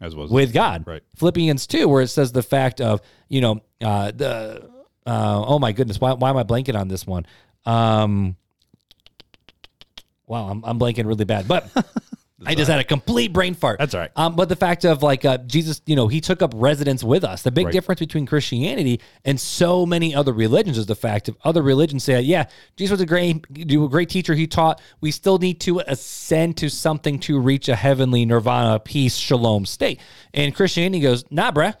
As 0.00 0.14
was 0.14 0.30
with 0.30 0.52
God. 0.52 0.86
Right. 0.86 1.02
Philippians 1.16 1.66
2, 1.66 1.88
where 1.88 2.02
it 2.02 2.08
says 2.08 2.30
the 2.30 2.44
fact 2.44 2.80
of, 2.80 3.00
you 3.28 3.40
know, 3.40 3.60
uh, 3.80 4.12
the, 4.12 4.70
uh, 5.08 5.44
oh 5.46 5.58
my 5.58 5.72
goodness, 5.72 6.00
why, 6.00 6.12
why 6.12 6.30
am 6.30 6.36
I 6.36 6.44
blanking 6.44 6.78
on 6.78 6.88
this 6.88 7.06
one? 7.06 7.26
Um, 7.64 8.36
wow, 10.26 10.48
I'm, 10.48 10.64
I'm 10.64 10.78
blanking 10.78 11.06
really 11.06 11.24
bad, 11.24 11.48
but 11.48 11.70
I 12.46 12.54
just 12.54 12.70
had 12.70 12.78
a 12.78 12.84
complete 12.84 13.32
brain 13.32 13.54
fart. 13.54 13.78
That's 13.80 13.94
all 13.94 14.00
right. 14.00 14.10
Um, 14.14 14.36
but 14.36 14.48
the 14.48 14.54
fact 14.54 14.84
of 14.84 15.02
like 15.02 15.24
uh, 15.24 15.38
Jesus, 15.38 15.82
you 15.86 15.96
know, 15.96 16.06
he 16.06 16.20
took 16.20 16.40
up 16.40 16.52
residence 16.54 17.02
with 17.02 17.24
us. 17.24 17.42
The 17.42 17.50
big 17.50 17.66
Right. 17.66 17.72
difference 17.72 17.98
between 17.98 18.26
Christianity 18.26 19.00
and 19.24 19.40
so 19.40 19.84
many 19.84 20.14
other 20.14 20.32
religions 20.32 20.78
is 20.78 20.86
the 20.86 20.94
fact 20.94 21.28
of 21.28 21.36
other 21.42 21.62
religions 21.62 22.04
say, 22.04 22.20
yeah, 22.20 22.44
Jesus 22.76 22.92
was 22.92 23.00
a 23.00 23.06
great, 23.06 23.42
do 23.66 23.84
a 23.84 23.88
great 23.88 24.08
teacher. 24.08 24.34
He 24.34 24.46
taught. 24.46 24.80
We 25.00 25.10
still 25.10 25.38
need 25.38 25.60
to 25.62 25.80
ascend 25.80 26.56
to 26.58 26.70
something 26.70 27.18
to 27.20 27.40
reach 27.40 27.68
a 27.68 27.74
heavenly 27.74 28.24
nirvana, 28.24 28.78
peace, 28.78 29.16
shalom 29.16 29.66
state. 29.66 29.98
And 30.32 30.54
Christianity 30.54 31.00
goes, 31.00 31.24
nah, 31.30 31.50
bruh. 31.50 31.74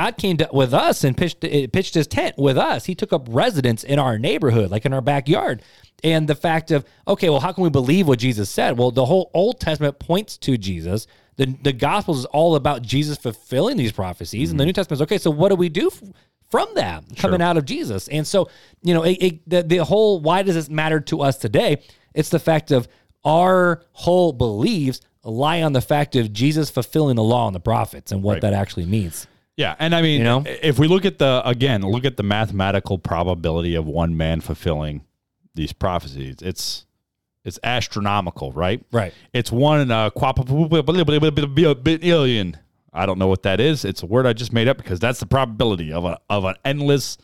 God 0.00 0.12
came 0.18 0.36
to, 0.38 0.48
with 0.52 0.72
us 0.74 1.04
and 1.04 1.16
pitched 1.16 1.42
uh, 1.44 1.66
pitched 1.72 1.94
his 1.94 2.06
tent 2.06 2.34
with 2.36 2.58
us. 2.58 2.84
He 2.84 2.94
took 2.94 3.12
up 3.12 3.26
residence 3.30 3.82
in 3.82 3.98
our 3.98 4.18
neighborhood, 4.18 4.70
like 4.70 4.84
in 4.84 4.92
our 4.92 5.00
backyard. 5.00 5.62
And 6.04 6.28
the 6.28 6.34
fact 6.34 6.70
of 6.70 6.84
okay, 7.08 7.30
well, 7.30 7.40
how 7.40 7.52
can 7.52 7.64
we 7.64 7.70
believe 7.70 8.06
what 8.06 8.18
Jesus 8.18 8.50
said? 8.50 8.76
Well, 8.78 8.90
the 8.90 9.06
whole 9.06 9.30
Old 9.32 9.58
Testament 9.60 9.98
points 9.98 10.36
to 10.38 10.58
Jesus. 10.58 11.06
The 11.36 11.46
the 11.62 11.72
Gospels 11.72 12.18
is 12.20 12.24
all 12.26 12.54
about 12.56 12.82
Jesus 12.82 13.16
fulfilling 13.18 13.76
these 13.78 13.92
prophecies, 13.92 14.50
and 14.50 14.60
the 14.60 14.66
New 14.66 14.72
Testament 14.74 14.98
is 14.98 15.02
okay. 15.02 15.18
So 15.18 15.30
what 15.30 15.48
do 15.48 15.54
we 15.56 15.68
do? 15.70 15.86
f- 15.92 16.02
From 16.50 16.68
that 16.74 17.04
coming 17.16 17.40
out 17.42 17.56
of 17.56 17.64
Jesus, 17.64 18.08
and 18.08 18.26
so 18.26 18.48
you 18.82 18.92
know, 18.94 19.02
it, 19.02 19.16
it, 19.26 19.48
the 19.48 19.62
the 19.62 19.78
whole 19.84 20.20
why 20.20 20.42
does 20.42 20.54
this 20.56 20.68
matter 20.68 21.00
to 21.10 21.22
us 21.22 21.36
today? 21.38 21.82
It's 22.14 22.28
the 22.30 22.38
fact 22.38 22.70
of 22.70 22.86
our 23.24 23.82
whole 23.92 24.32
beliefs 24.32 25.00
lie 25.24 25.62
on 25.62 25.72
the 25.72 25.80
fact 25.80 26.14
of 26.16 26.32
Jesus 26.32 26.70
fulfilling 26.70 27.16
the 27.16 27.22
law 27.34 27.46
and 27.48 27.54
the 27.54 27.60
prophets 27.60 28.12
and 28.12 28.22
what 28.22 28.34
Right. 28.34 28.42
that 28.42 28.52
actually 28.52 28.86
means. 28.86 29.26
Yeah, 29.56 29.74
and 29.78 29.94
I 29.94 30.02
mean, 30.02 30.18
You 30.18 30.24
know? 30.24 30.44
if 30.46 30.78
we 30.78 30.86
look 30.86 31.04
at 31.04 31.18
the 31.18 31.42
again, 31.46 31.82
look 31.82 32.04
at 32.04 32.16
the 32.16 32.22
mathematical 32.22 32.98
probability 32.98 33.74
of 33.74 33.86
one 33.86 34.16
man 34.16 34.40
fulfilling 34.40 35.02
these 35.54 35.72
prophecies, 35.72 36.36
it's 36.42 36.84
it's 37.44 37.58
astronomical, 37.62 38.52
right? 38.52 38.84
Right. 38.92 39.14
It's 39.32 39.50
one 39.52 39.80
in 39.80 39.90
a 39.90 40.10
billion. 42.00 42.56
I 42.92 43.06
don't 43.06 43.18
know 43.18 43.28
what 43.28 43.44
that 43.44 43.60
is. 43.60 43.84
It's 43.84 44.02
a 44.02 44.06
word 44.06 44.26
I 44.26 44.32
just 44.32 44.52
made 44.52 44.68
up 44.68 44.78
because 44.78 44.98
that's 44.98 45.20
the 45.20 45.26
probability 45.26 45.92
of 45.92 46.04
a 46.04 46.18
of 46.28 46.44
an 46.44 46.56
endless 46.64 47.16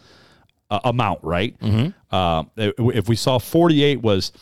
uh, 0.71 0.81
amount, 0.85 1.21
right? 1.23 1.59
Mm-hmm. 1.59 2.15
Uh, 2.15 2.45
if 2.57 2.75
if 2.79 3.09
we 3.09 3.17
saw 3.17 3.39
forty 3.39 3.83
eight 3.83 4.01
was 4.01 4.33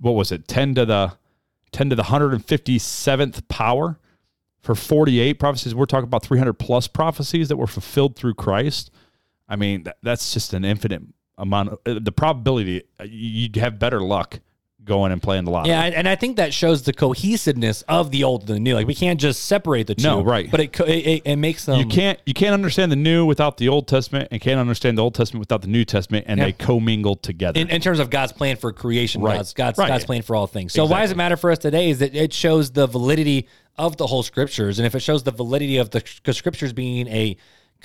what 0.00 0.12
was 0.12 0.32
it 0.32 0.48
ten 0.48 0.74
to 0.74 0.84
the 0.84 1.12
ten 1.70 1.90
to 1.90 1.96
the 1.96 2.04
hundred 2.04 2.32
and 2.32 2.44
fifty 2.44 2.78
seventh 2.78 3.46
power 3.48 3.98
for 4.66 4.74
forty 4.74 5.20
eight 5.20 5.34
prophecies. 5.34 5.76
We're 5.76 5.86
talking 5.86 6.08
about 6.08 6.24
three 6.24 6.38
hundred 6.38 6.54
plus 6.54 6.88
prophecies 6.88 7.48
that 7.48 7.56
were 7.56 7.68
fulfilled 7.68 8.16
through 8.16 8.34
Christ. 8.34 8.90
I 9.48 9.54
mean, 9.54 9.84
that, 9.84 9.98
that's 10.02 10.34
just 10.34 10.52
an 10.52 10.64
infinite 10.64 11.02
amount. 11.38 11.78
Of, 11.86 12.04
the 12.04 12.10
probability 12.10 12.82
uh, 12.98 13.04
you'd 13.04 13.54
have 13.56 13.78
better 13.78 14.00
luck 14.00 14.40
going 14.86 15.12
and 15.12 15.22
playing 15.22 15.44
the 15.44 15.50
lottery. 15.50 15.70
Yeah, 15.70 15.82
and, 15.82 16.08
I 16.08 16.14
think 16.14 16.36
that 16.36 16.54
shows 16.54 16.84
the 16.84 16.92
cohesiveness 16.92 17.82
of 17.82 18.10
the 18.10 18.24
old 18.24 18.42
and 18.48 18.56
the 18.56 18.60
new. 18.60 18.74
Like 18.74 18.86
we 18.86 18.94
can't 18.94 19.20
just 19.20 19.44
separate 19.44 19.86
the 19.88 19.94
two. 19.94 20.04
No, 20.04 20.22
right. 20.22 20.50
But 20.50 20.60
it 20.60 20.72
co- 20.72 20.84
it, 20.84 21.22
it, 21.24 21.36
makes 21.36 21.66
them. 21.66 21.78
you 21.78 21.86
can't 21.86 22.18
you 22.24 22.32
can't 22.32 22.54
understand 22.54 22.90
the 22.90 22.96
new 22.96 23.26
without 23.26 23.58
the 23.58 23.68
Old 23.68 23.88
Testament, 23.88 24.28
and 24.30 24.40
can't 24.40 24.60
understand 24.60 24.96
the 24.96 25.02
Old 25.02 25.14
Testament 25.14 25.40
without 25.40 25.60
the 25.62 25.68
New 25.68 25.84
Testament, 25.84 26.26
and 26.28 26.38
Yeah. 26.38 26.46
they 26.46 26.52
commingle 26.52 27.16
together. 27.16 27.60
in, 27.60 27.68
in 27.68 27.80
terms 27.80 27.98
of 27.98 28.08
God's 28.08 28.32
plan 28.32 28.56
for 28.56 28.72
creation, 28.72 29.20
Right. 29.20 29.36
God's 29.36 29.52
God's, 29.52 29.78
Right. 29.78 29.88
God's 29.88 30.04
plan 30.04 30.22
for 30.22 30.36
all 30.36 30.46
things. 30.46 30.72
So 30.72 30.86
why 30.86 31.02
does 31.02 31.10
it 31.10 31.16
matter 31.16 31.36
for 31.36 31.50
us 31.50 31.58
today? 31.58 31.90
Is 31.90 31.98
that 31.98 32.14
it 32.14 32.32
shows 32.32 32.70
the 32.70 32.86
validity 32.86 33.48
of 33.76 33.96
the 33.96 34.06
whole 34.06 34.22
scriptures, 34.22 34.78
and 34.78 34.86
if 34.86 34.94
it 34.94 35.00
shows 35.00 35.24
the 35.24 35.32
validity 35.32 35.76
of 35.76 35.90
the 35.90 36.02
scriptures 36.32 36.72
being 36.72 37.08
a 37.08 37.36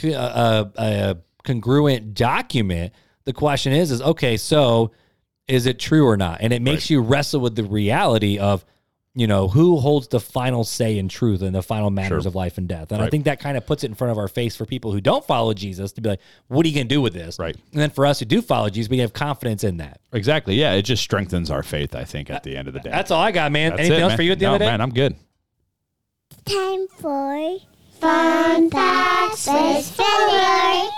a, 0.03 0.07
a, 0.13 0.71
a 0.77 1.17
congruent 1.43 2.13
document, 2.13 2.93
the 3.25 3.33
question 3.33 3.73
is, 3.73 3.91
is 3.91 4.01
okay, 4.01 4.37
so 4.37 4.91
is 5.47 5.65
it 5.65 5.79
true 5.79 6.05
or 6.07 6.17
not? 6.17 6.39
And 6.41 6.53
it 6.53 6.61
makes 6.61 6.89
you 6.89 7.01
wrestle 7.01 7.39
with 7.41 7.55
the 7.55 7.63
reality 7.63 8.37
of. 8.39 8.65
You 9.13 9.27
know 9.27 9.49
who 9.49 9.75
holds 9.77 10.07
the 10.07 10.21
final 10.21 10.63
say 10.63 10.97
in 10.97 11.09
truth 11.09 11.41
and 11.41 11.53
the 11.53 11.61
final 11.61 11.89
matters 11.89 12.23
Sure. 12.23 12.29
of 12.29 12.35
life 12.35 12.57
and 12.57 12.65
death, 12.65 12.93
and 12.93 13.01
I 13.01 13.09
think 13.09 13.25
that 13.25 13.41
kind 13.41 13.57
of 13.57 13.65
puts 13.65 13.83
it 13.83 13.87
in 13.87 13.93
front 13.93 14.09
of 14.11 14.17
our 14.17 14.29
face 14.29 14.55
for 14.55 14.65
people 14.65 14.93
who 14.93 15.01
don't 15.01 15.25
follow 15.27 15.53
Jesus 15.53 15.91
to 15.91 15.99
be 16.01 16.07
like, 16.07 16.21
"What 16.47 16.65
are 16.65 16.69
you 16.69 16.73
going 16.75 16.87
to 16.87 16.95
do 16.95 17.01
with 17.01 17.11
this?" 17.13 17.37
Right. 17.37 17.53
And 17.73 17.81
then 17.81 17.89
for 17.89 18.05
us 18.05 18.19
who 18.19 18.25
do 18.25 18.41
follow 18.41 18.69
Jesus, 18.69 18.89
we 18.89 18.99
have 18.99 19.11
confidence 19.11 19.65
in 19.65 19.75
that. 19.79 19.99
exactly. 20.13 20.55
Yeah, 20.55 20.71
it 20.75 20.83
just 20.83 21.03
strengthens 21.03 21.51
our 21.51 21.61
faith. 21.61 21.93
I 21.93 22.05
think 22.05 22.29
at 22.29 22.43
the 22.43 22.55
end 22.55 22.69
of 22.69 22.73
the 22.73 22.79
day. 22.79 22.89
That's 22.89 23.11
all 23.11 23.21
I 23.21 23.33
got, 23.33 23.51
man. 23.51 23.71
That's 23.71 23.81
Anything 23.81 23.99
it, 23.99 24.01
else 24.03 24.11
man. 24.11 24.17
for 24.17 24.23
you 24.23 24.31
at 24.31 24.39
the 24.39 24.45
no, 24.45 24.53
end 24.53 24.55
of 24.55 24.59
the 24.59 24.65
day? 24.67 24.71
man, 24.71 24.79
I'm 24.81 24.93
good. 24.93 25.15
Time 26.45 26.87
for 26.97 27.57
Fun 28.01 28.69
Facts 28.71 29.47
with 29.47 29.85
Filler. 29.85 30.01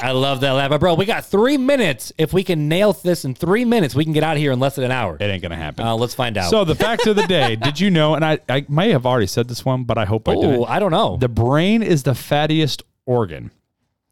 I 0.00 0.12
love 0.12 0.40
that 0.40 0.52
laugh. 0.52 0.70
But 0.70 0.80
bro, 0.80 0.94
we 0.94 1.04
got 1.04 1.26
three 1.26 1.58
minutes. 1.58 2.10
If 2.16 2.32
we 2.32 2.42
can 2.42 2.66
nail 2.66 2.94
this 2.94 3.26
in 3.26 3.34
three 3.34 3.66
minutes, 3.66 3.94
we 3.94 4.04
can 4.04 4.14
get 4.14 4.22
out 4.22 4.36
of 4.36 4.38
here 4.38 4.52
in 4.52 4.60
less 4.60 4.76
than 4.76 4.84
an 4.84 4.92
hour. 4.92 5.18
It 5.20 5.24
ain't 5.24 5.42
gonna 5.42 5.56
happen. 5.56 5.84
Uh, 5.86 5.94
let's 5.96 6.14
find 6.14 6.38
out. 6.38 6.48
So 6.48 6.64
the 6.64 6.74
fact 6.74 7.06
of 7.06 7.16
the 7.16 7.26
day, 7.26 7.54
did 7.62 7.78
you 7.78 7.90
know? 7.90 8.14
And 8.14 8.24
I, 8.24 8.38
I 8.48 8.64
may 8.66 8.92
have 8.92 9.04
already 9.04 9.26
said 9.26 9.46
this 9.48 9.62
one, 9.62 9.84
but 9.84 9.98
I 9.98 10.06
hope 10.06 10.26
I 10.26 10.34
oh, 10.34 10.40
didn't. 10.40 10.64
I 10.68 10.78
don't 10.78 10.90
know. 10.90 11.18
The 11.18 11.28
brain 11.28 11.82
is 11.82 12.04
the 12.04 12.12
fattiest 12.12 12.80
organ. 13.04 13.50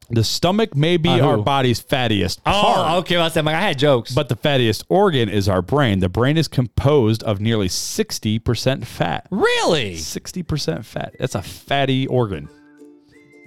The 0.09 0.23
stomach 0.23 0.77
may 0.77 0.97
be 0.97 1.09
our 1.09 1.37
body's 1.39 1.83
fattiest 1.83 2.39
oh, 2.47 2.51
part, 2.51 2.99
okay. 3.01 3.17
Well, 3.17 3.27
I 3.27 3.29
said, 3.29 3.45
like, 3.45 3.57
I 3.57 3.61
had 3.61 3.79
jokes. 3.79 4.15
but 4.15 4.29
the 4.29 4.37
fattiest 4.37 4.85
organ 4.89 5.29
is 5.29 5.49
our 5.49 5.63
brain. 5.63 5.99
The 5.99 6.09
brain 6.09 6.37
is 6.37 6.47
composed 6.47 7.23
of 7.25 7.41
nearly 7.41 7.69
60% 7.69 8.85
fat. 8.85 9.27
really, 9.31 9.95
60% 9.95 10.85
fat. 10.85 11.17
That's 11.19 11.35
a 11.35 11.43
fatty 11.43 12.07
organ. 12.07 12.49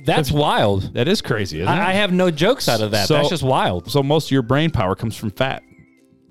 that's 0.05 0.31
wild. 0.31 0.93
That 0.93 1.07
is 1.07 1.21
crazy, 1.21 1.61
isn't 1.61 1.73
I, 1.73 1.89
I 1.89 1.93
have 1.93 2.11
no 2.11 2.29
jokes 2.29 2.67
out 2.67 2.81
of 2.81 2.91
that. 2.91 3.07
So- 3.07 3.15
that's 3.15 3.29
just 3.29 3.43
wild. 3.43 3.89
So 3.89 4.03
most 4.03 4.27
of 4.27 4.31
your 4.31 4.41
brain 4.41 4.71
power 4.71 4.95
comes 4.95 5.15
from 5.15 5.31
fat. 5.31 5.63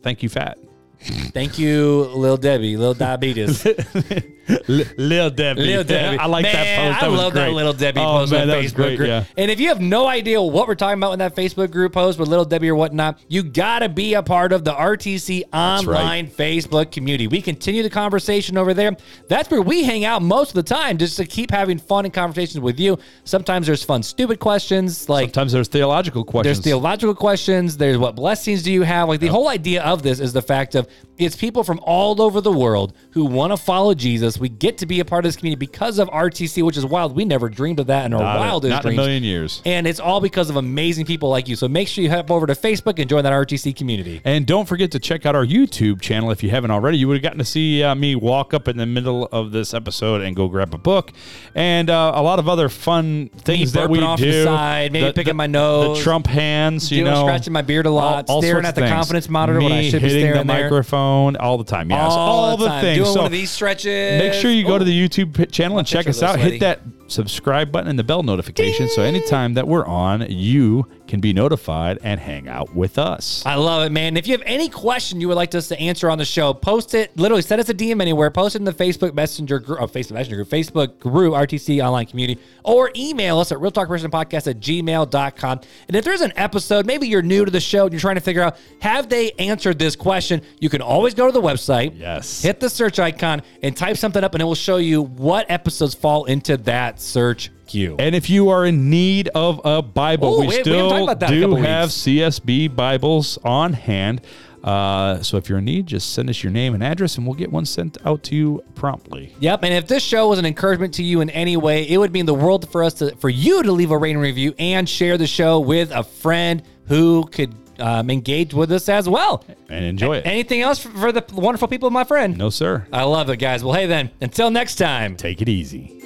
Thank 0.03 0.23
you, 0.23 0.29
fat. 0.29 0.59
Thank 1.01 1.59
you, 1.59 2.05
Lil 2.15 2.37
Debbie, 2.37 2.77
Lil 2.77 2.95
Diabetes. 2.95 3.67
Lil 4.69 5.31
Debbie. 5.31 5.63
Little 5.63 5.85
Debbie. 5.85 6.19
I 6.19 6.27
like 6.27 6.45
that 6.45 6.77
post. 6.77 7.01
That 7.01 7.03
I 7.03 7.07
love 7.09 7.33
great. 7.33 7.47
that 7.47 7.53
Little 7.53 7.73
Debbie 7.73 8.01
oh, 8.01 8.19
post 8.19 8.33
man, 8.33 8.43
on 8.43 8.49
that 8.49 8.65
Facebook 8.65 8.75
great, 8.75 8.97
group. 8.97 9.09
Yeah. 9.09 9.25
And 9.37 9.51
if 9.51 9.61
you 9.61 9.69
have 9.69 9.81
no 9.81 10.07
idea 10.07 10.41
what 10.41 10.69
we're 10.69 10.75
talking 10.75 10.99
about 10.99 11.13
in 11.13 11.19
that 11.19 11.37
Facebook 11.37 11.71
group 11.71 11.93
post 11.93 12.19
with 12.19 12.29
Little 12.29 12.45
Debbie 12.45 12.69
or 12.69 12.75
whatnot, 12.75 13.21
you 13.29 13.43
got 13.43 13.81
to 13.81 13.89
be 13.89 14.15
a 14.15 14.23
part 14.23 14.53
of 14.53 14.65
the 14.65 14.73
RTC 14.73 15.45
online 15.53 16.29
Facebook 16.29 16.91
community. 16.91 17.27
We 17.27 17.43
continue 17.43 17.83
the 17.83 17.91
conversation 17.91 18.57
over 18.57 18.75
there. 18.75 18.97
That's 19.29 19.51
where 19.51 19.63
we 19.63 19.85
hang 19.85 20.05
out 20.05 20.23
most 20.23 20.51
of 20.51 20.55
the 20.55 20.63
time 20.63 20.99
just 20.99 21.17
to 21.17 21.27
keep 21.27 21.51
having 21.51 21.79
fun 21.79 22.05
and 22.05 22.15
conversations 22.15 22.61
with 22.61 22.81
you. 22.81 22.99
Sometimes 23.25 23.67
there's 23.67 23.85
fun, 23.85 24.03
stupid 24.03 24.41
questions 24.41 25.09
like 25.09 25.29
Sometimes 25.29 25.53
there's 25.53 25.69
theological 25.69 26.25
questions. 26.25 26.59
there's 26.59 26.65
theological 26.65 27.15
questions. 27.15 27.77
There's 27.77 27.99
what 27.99 28.15
blessings 28.15 28.63
do 28.63 28.73
you 28.73 28.83
have? 28.83 29.09
Like 29.09 29.21
the 29.21 29.29
whole 29.29 29.49
idea 29.49 29.83
of 29.83 30.03
this 30.03 30.21
is 30.21 30.33
the 30.33 30.43
fact 30.43 30.75
of 30.75 30.89
it's 31.19 31.37
people 31.37 31.65
from 31.65 31.81
all 31.83 32.23
over 32.23 32.41
the 32.41 32.53
world 32.53 32.95
who 33.11 33.25
want 33.25 33.53
to 33.53 33.57
follow 33.57 33.95
Jesus. 33.95 34.38
We 34.41 34.49
get 34.49 34.79
to 34.79 34.87
be 34.87 35.01
a 35.01 35.05
part 35.05 35.25
of 35.25 35.29
this 35.29 35.37
community 35.37 35.59
because 35.59 35.99
of 35.99 36.09
RTC, 36.09 36.63
which 36.63 36.77
is 36.77 36.85
wild. 36.87 37.15
We 37.17 37.25
never 37.25 37.49
dreamed 37.49 37.81
of 37.81 37.87
that 37.89 38.07
in 38.07 38.15
our 38.15 38.21
Not, 38.23 38.39
wildest 38.39 38.71
not 38.71 38.85
in 38.87 38.93
a 38.93 38.97
million 38.97 39.23
years. 39.25 39.63
And 39.65 39.87
it's 39.87 40.01
all 40.01 40.21
because 40.21 40.51
of 40.51 40.57
amazing 40.57 41.07
people 41.07 41.29
like 41.29 41.49
you. 41.49 41.57
So 41.57 41.69
make 41.69 41.89
sure 41.89 42.03
you 42.05 42.11
head 42.11 42.31
over 42.31 42.47
to 42.47 42.55
Facebook 42.55 42.99
and 42.99 43.09
join 43.09 43.25
that 43.25 43.33
RTC 43.33 43.75
community. 43.77 44.21
And 44.25 44.47
don't 44.47 44.67
forget 44.67 44.91
to 44.93 44.99
check 44.99 45.27
out 45.27 45.35
our 45.35 45.45
YouTube 45.47 46.01
channel 46.01 46.31
if 46.31 46.43
you 46.43 46.51
haven't 46.51 46.71
already. 46.71 46.99
You 46.99 47.09
would 47.09 47.15
have 47.17 47.23
gotten 47.23 47.39
to 47.39 47.45
see 47.45 47.83
uh, 47.83 47.95
me 47.95 48.15
walk 48.15 48.55
up 48.55 48.69
in 48.69 48.77
the 48.77 48.87
middle 48.87 49.27
of 49.33 49.53
this 49.53 49.75
episode 49.75 50.23
and 50.23 50.35
go 50.37 50.49
grab 50.49 50.75
a 50.75 50.79
book, 50.79 51.13
and 51.55 51.91
uh, 51.91 52.13
a 52.15 52.23
lot 52.23 52.39
of 52.39 52.49
other 52.49 52.69
fun 52.69 53.29
things 53.39 53.73
that 53.73 53.89
we 53.91 54.01
off 54.01 54.19
do. 54.19 54.31
the 54.31 54.45
side, 54.45 54.93
maybe 54.93 55.13
picking 55.13 55.37
my 55.37 55.47
nose, 55.47 55.99
the 55.99 56.05
Trump 56.05 56.27
hands, 56.27 56.91
you 56.91 57.03
doing- 57.05 57.13
know, 57.13 57.23
scratching 57.25 57.53
my 57.53 57.63
beard 57.63 57.87
a 57.87 57.91
lot, 57.91 58.27
all 58.29 58.43
staring 58.43 58.65
at 58.65 58.75
the 58.75 58.83
things. 58.83 58.93
confidence 58.93 59.29
monitor 59.29 59.59
me 59.59 59.65
when 59.65 59.73
I 59.73 59.83
should 59.91 60.03
be 60.03 60.09
hitting 60.09 60.23
staring 60.23 60.39
at 60.41 60.47
the 60.47 60.53
there. 60.53 60.63
microphone 60.65 61.37
all 61.37 61.59
the 61.59 61.65
time. 61.65 61.91
Yes, 61.91 62.01
all, 62.11 62.57
the, 62.57 62.67
time. 62.67 62.83
things. 62.83 62.99
Doing 62.99 63.13
So 63.13 63.17
one 63.21 63.27
of 63.27 63.33
these 63.33 63.51
stretches. 63.51 64.21
Make 64.31 64.41
sure 64.41 64.51
you 64.51 64.65
go 64.65 64.79
to 64.79 64.85
the 64.85 65.09
YouTube 65.09 65.51
channel 65.51 65.79
and 65.79 65.87
check 65.87 66.07
us 66.07 66.23
out. 66.23 66.39
Hit 66.39 66.61
that 66.61 66.81
subscribe 67.09 67.73
button 67.73 67.89
and 67.89 67.99
the 67.99 68.05
bell 68.05 68.23
notification 68.23 68.89
so 68.89 69.03
anytime 69.03 69.55
that 69.55 69.67
we're 69.67 69.87
on, 69.87 70.27
you 70.31 70.87
can 71.07 71.21
be 71.21 71.33
notified 71.33 71.99
and 72.03 72.21
hang 72.21 72.49
out 72.49 72.75
with 72.75 72.99
us. 72.99 73.45
I 73.45 73.55
love 73.55 73.85
it, 73.85 73.91
man. 73.91 74.17
If 74.17 74.27
you 74.27 74.33
have 74.33 74.43
any 74.45 74.69
question 74.69 75.21
you 75.21 75.29
would 75.29 75.37
like 75.37 75.55
us 75.55 75.69
to 75.69 75.81
answer 75.81 76.11
on 76.11 76.19
the 76.19 76.25
show, 76.25 76.53
post 76.55 76.95
it. 76.95 77.17
Literally, 77.17 77.43
send 77.43 77.61
us 77.61 77.69
a 77.69 77.75
DM 77.75 78.01
anywhere. 78.01 78.31
Post 78.31 78.55
it 78.55 78.59
in 78.59 78.65
the 78.65 78.73
Facebook 78.73 79.15
Messenger 79.15 79.59
group, 79.59 79.81
oh, 79.81 79.87
Facebook 79.87 80.13
Messenger 80.13 80.37
group, 80.37 80.49
Facebook 80.49 80.99
group, 80.99 81.35
RTC 81.35 81.85
Online 81.85 82.07
Community, 82.07 82.41
or 82.63 82.91
email 82.95 83.39
us 83.39 83.51
at 83.51 83.59
realtalkpersonpodcast 83.59 84.49
at 84.49 84.61
gmail.com. 84.61 85.61
And 85.89 85.97
if 85.97 86.05
there's 86.05 86.21
an 86.21 86.33
episode, 86.37 86.87
maybe 86.87 87.09
you're 87.09 87.23
new 87.23 87.45
to 87.45 87.51
the 87.51 87.61
show 87.61 87.85
and 87.85 87.93
you're 87.93 88.01
trying 88.01 88.17
to 88.17 88.21
figure 88.21 88.43
out, 88.43 88.59
have 88.81 89.09
they 89.09 89.33
answered 89.33 89.79
this 89.79 89.97
question? 89.97 90.43
You 90.61 90.69
can 90.69 90.83
always 90.83 91.15
go 91.15 91.27
to 91.27 91.33
the 91.33 91.41
website. 91.41 91.99
Yes. 91.99 92.43
Hit 92.43 92.61
the 92.61 92.69
search 92.69 92.99
icon 92.99 93.43
and 93.63 93.77
type 93.77 93.97
something 93.97 94.23
up, 94.23 94.35
and 94.35 94.43
it 94.43 94.45
will 94.45 94.55
show 94.55 94.77
you 94.77 95.03
what 95.03 95.51
episodes 95.51 95.95
fall 95.95 96.27
into 96.27 96.57
that 96.59 96.98
search 97.01 97.51
queue. 97.67 97.97
And 97.99 98.15
if 98.15 98.29
you 98.29 98.49
are 98.49 98.67
in 98.67 98.91
need 98.91 99.29
of 99.29 99.61
a 99.65 99.83
Bible, 99.83 100.35
Ooh, 100.35 100.47
we 100.47 100.51
still 100.51 100.91
talked 100.91 101.03
about 101.03 101.21
that 101.21 101.33
in 101.33 101.43
a 101.43 101.47
do 101.47 101.55
have 101.57 101.89
weeks. 101.89 101.95
CSB 101.99 102.75
Bibles 102.75 103.39
on 103.45 103.73
hand. 103.73 104.23
Uh, 104.65 105.23
so 105.23 105.37
if 105.37 105.49
you're 105.49 105.59
in 105.59 105.65
need, 105.65 105.87
just 105.87 106.15
send 106.15 106.29
us 106.29 106.43
your 106.43 106.53
name 106.53 106.75
and 106.75 106.83
address, 106.83 107.17
and 107.17 107.27
we'll 107.27 107.37
get 107.37 107.51
one 107.51 107.65
sent 107.65 107.97
out 108.05 108.23
to 108.25 108.35
you 108.35 108.63
promptly. 108.75 109.35
Yep, 109.39 109.63
and 109.63 109.73
if 109.73 109.87
this 109.87 110.03
show 110.03 110.29
was 110.29 110.39
an 110.39 110.47
encouragement 110.47 110.95
to 110.95 111.03
you 111.03 111.21
in 111.21 111.31
any 111.31 111.57
way, 111.57 111.89
it 111.89 111.97
would 111.97 112.13
mean 112.13 112.27
the 112.27 112.35
world 112.35 112.69
for 112.71 112.83
us 112.83 112.95
to 112.95 113.15
for 113.17 113.29
you 113.29 113.63
to 113.63 113.73
leave 113.73 113.93
a 113.93 113.97
rating 113.97 114.19
review 114.19 114.55
and 114.59 114.89
share 114.89 115.17
the 115.17 115.27
show 115.27 115.61
with 115.61 115.91
a 115.93 116.03
friend 116.03 116.63
who 116.87 117.25
could 117.27 117.55
um, 117.79 118.11
engage 118.11 118.53
with 118.53 118.73
us 118.73 118.89
as 118.89 119.09
well. 119.09 119.45
And 119.69 119.85
enjoy 119.85 120.17
it. 120.17 120.27
Anything 120.27 120.63
else 120.63 120.81
for, 120.81 120.91
for 120.91 121.13
the 121.13 121.25
wonderful 121.33 121.69
people, 121.69 121.91
my 121.91 122.05
friend? 122.05 122.37
no, 122.37 122.51
sir. 122.51 122.87
I 122.93 123.05
love 123.05 123.31
it, 123.31 123.37
guys. 123.37 123.63
Well, 123.63 123.75
hey 123.75 123.87
then, 123.87 124.11
until 124.21 124.51
next 124.51 124.77
time. 124.77 125.17
Take 125.17 125.41
it 125.41 125.49
easy. 125.49 125.98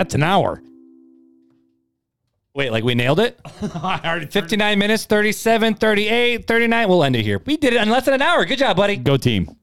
That's 0.00 0.14
an 0.14 0.22
hour. 0.22 0.62
Wait, 2.54 2.72
like 2.72 2.84
we 2.84 2.94
nailed 2.94 3.20
it? 3.26 3.38
59 4.32 4.78
minutes, 4.78 5.04
37, 5.04 5.74
38, 5.74 6.46
39. 6.46 6.88
We'll 6.88 7.04
end 7.04 7.16
it 7.16 7.22
here. 7.22 7.38
We 7.44 7.58
did 7.58 7.74
it 7.74 7.82
in 7.82 7.90
less 7.90 8.06
than 8.06 8.14
an 8.14 8.22
hour. 8.22 8.46
Good 8.46 8.60
job, 8.60 8.78
buddy. 8.78 8.96
Go 8.96 9.18
team. 9.18 9.54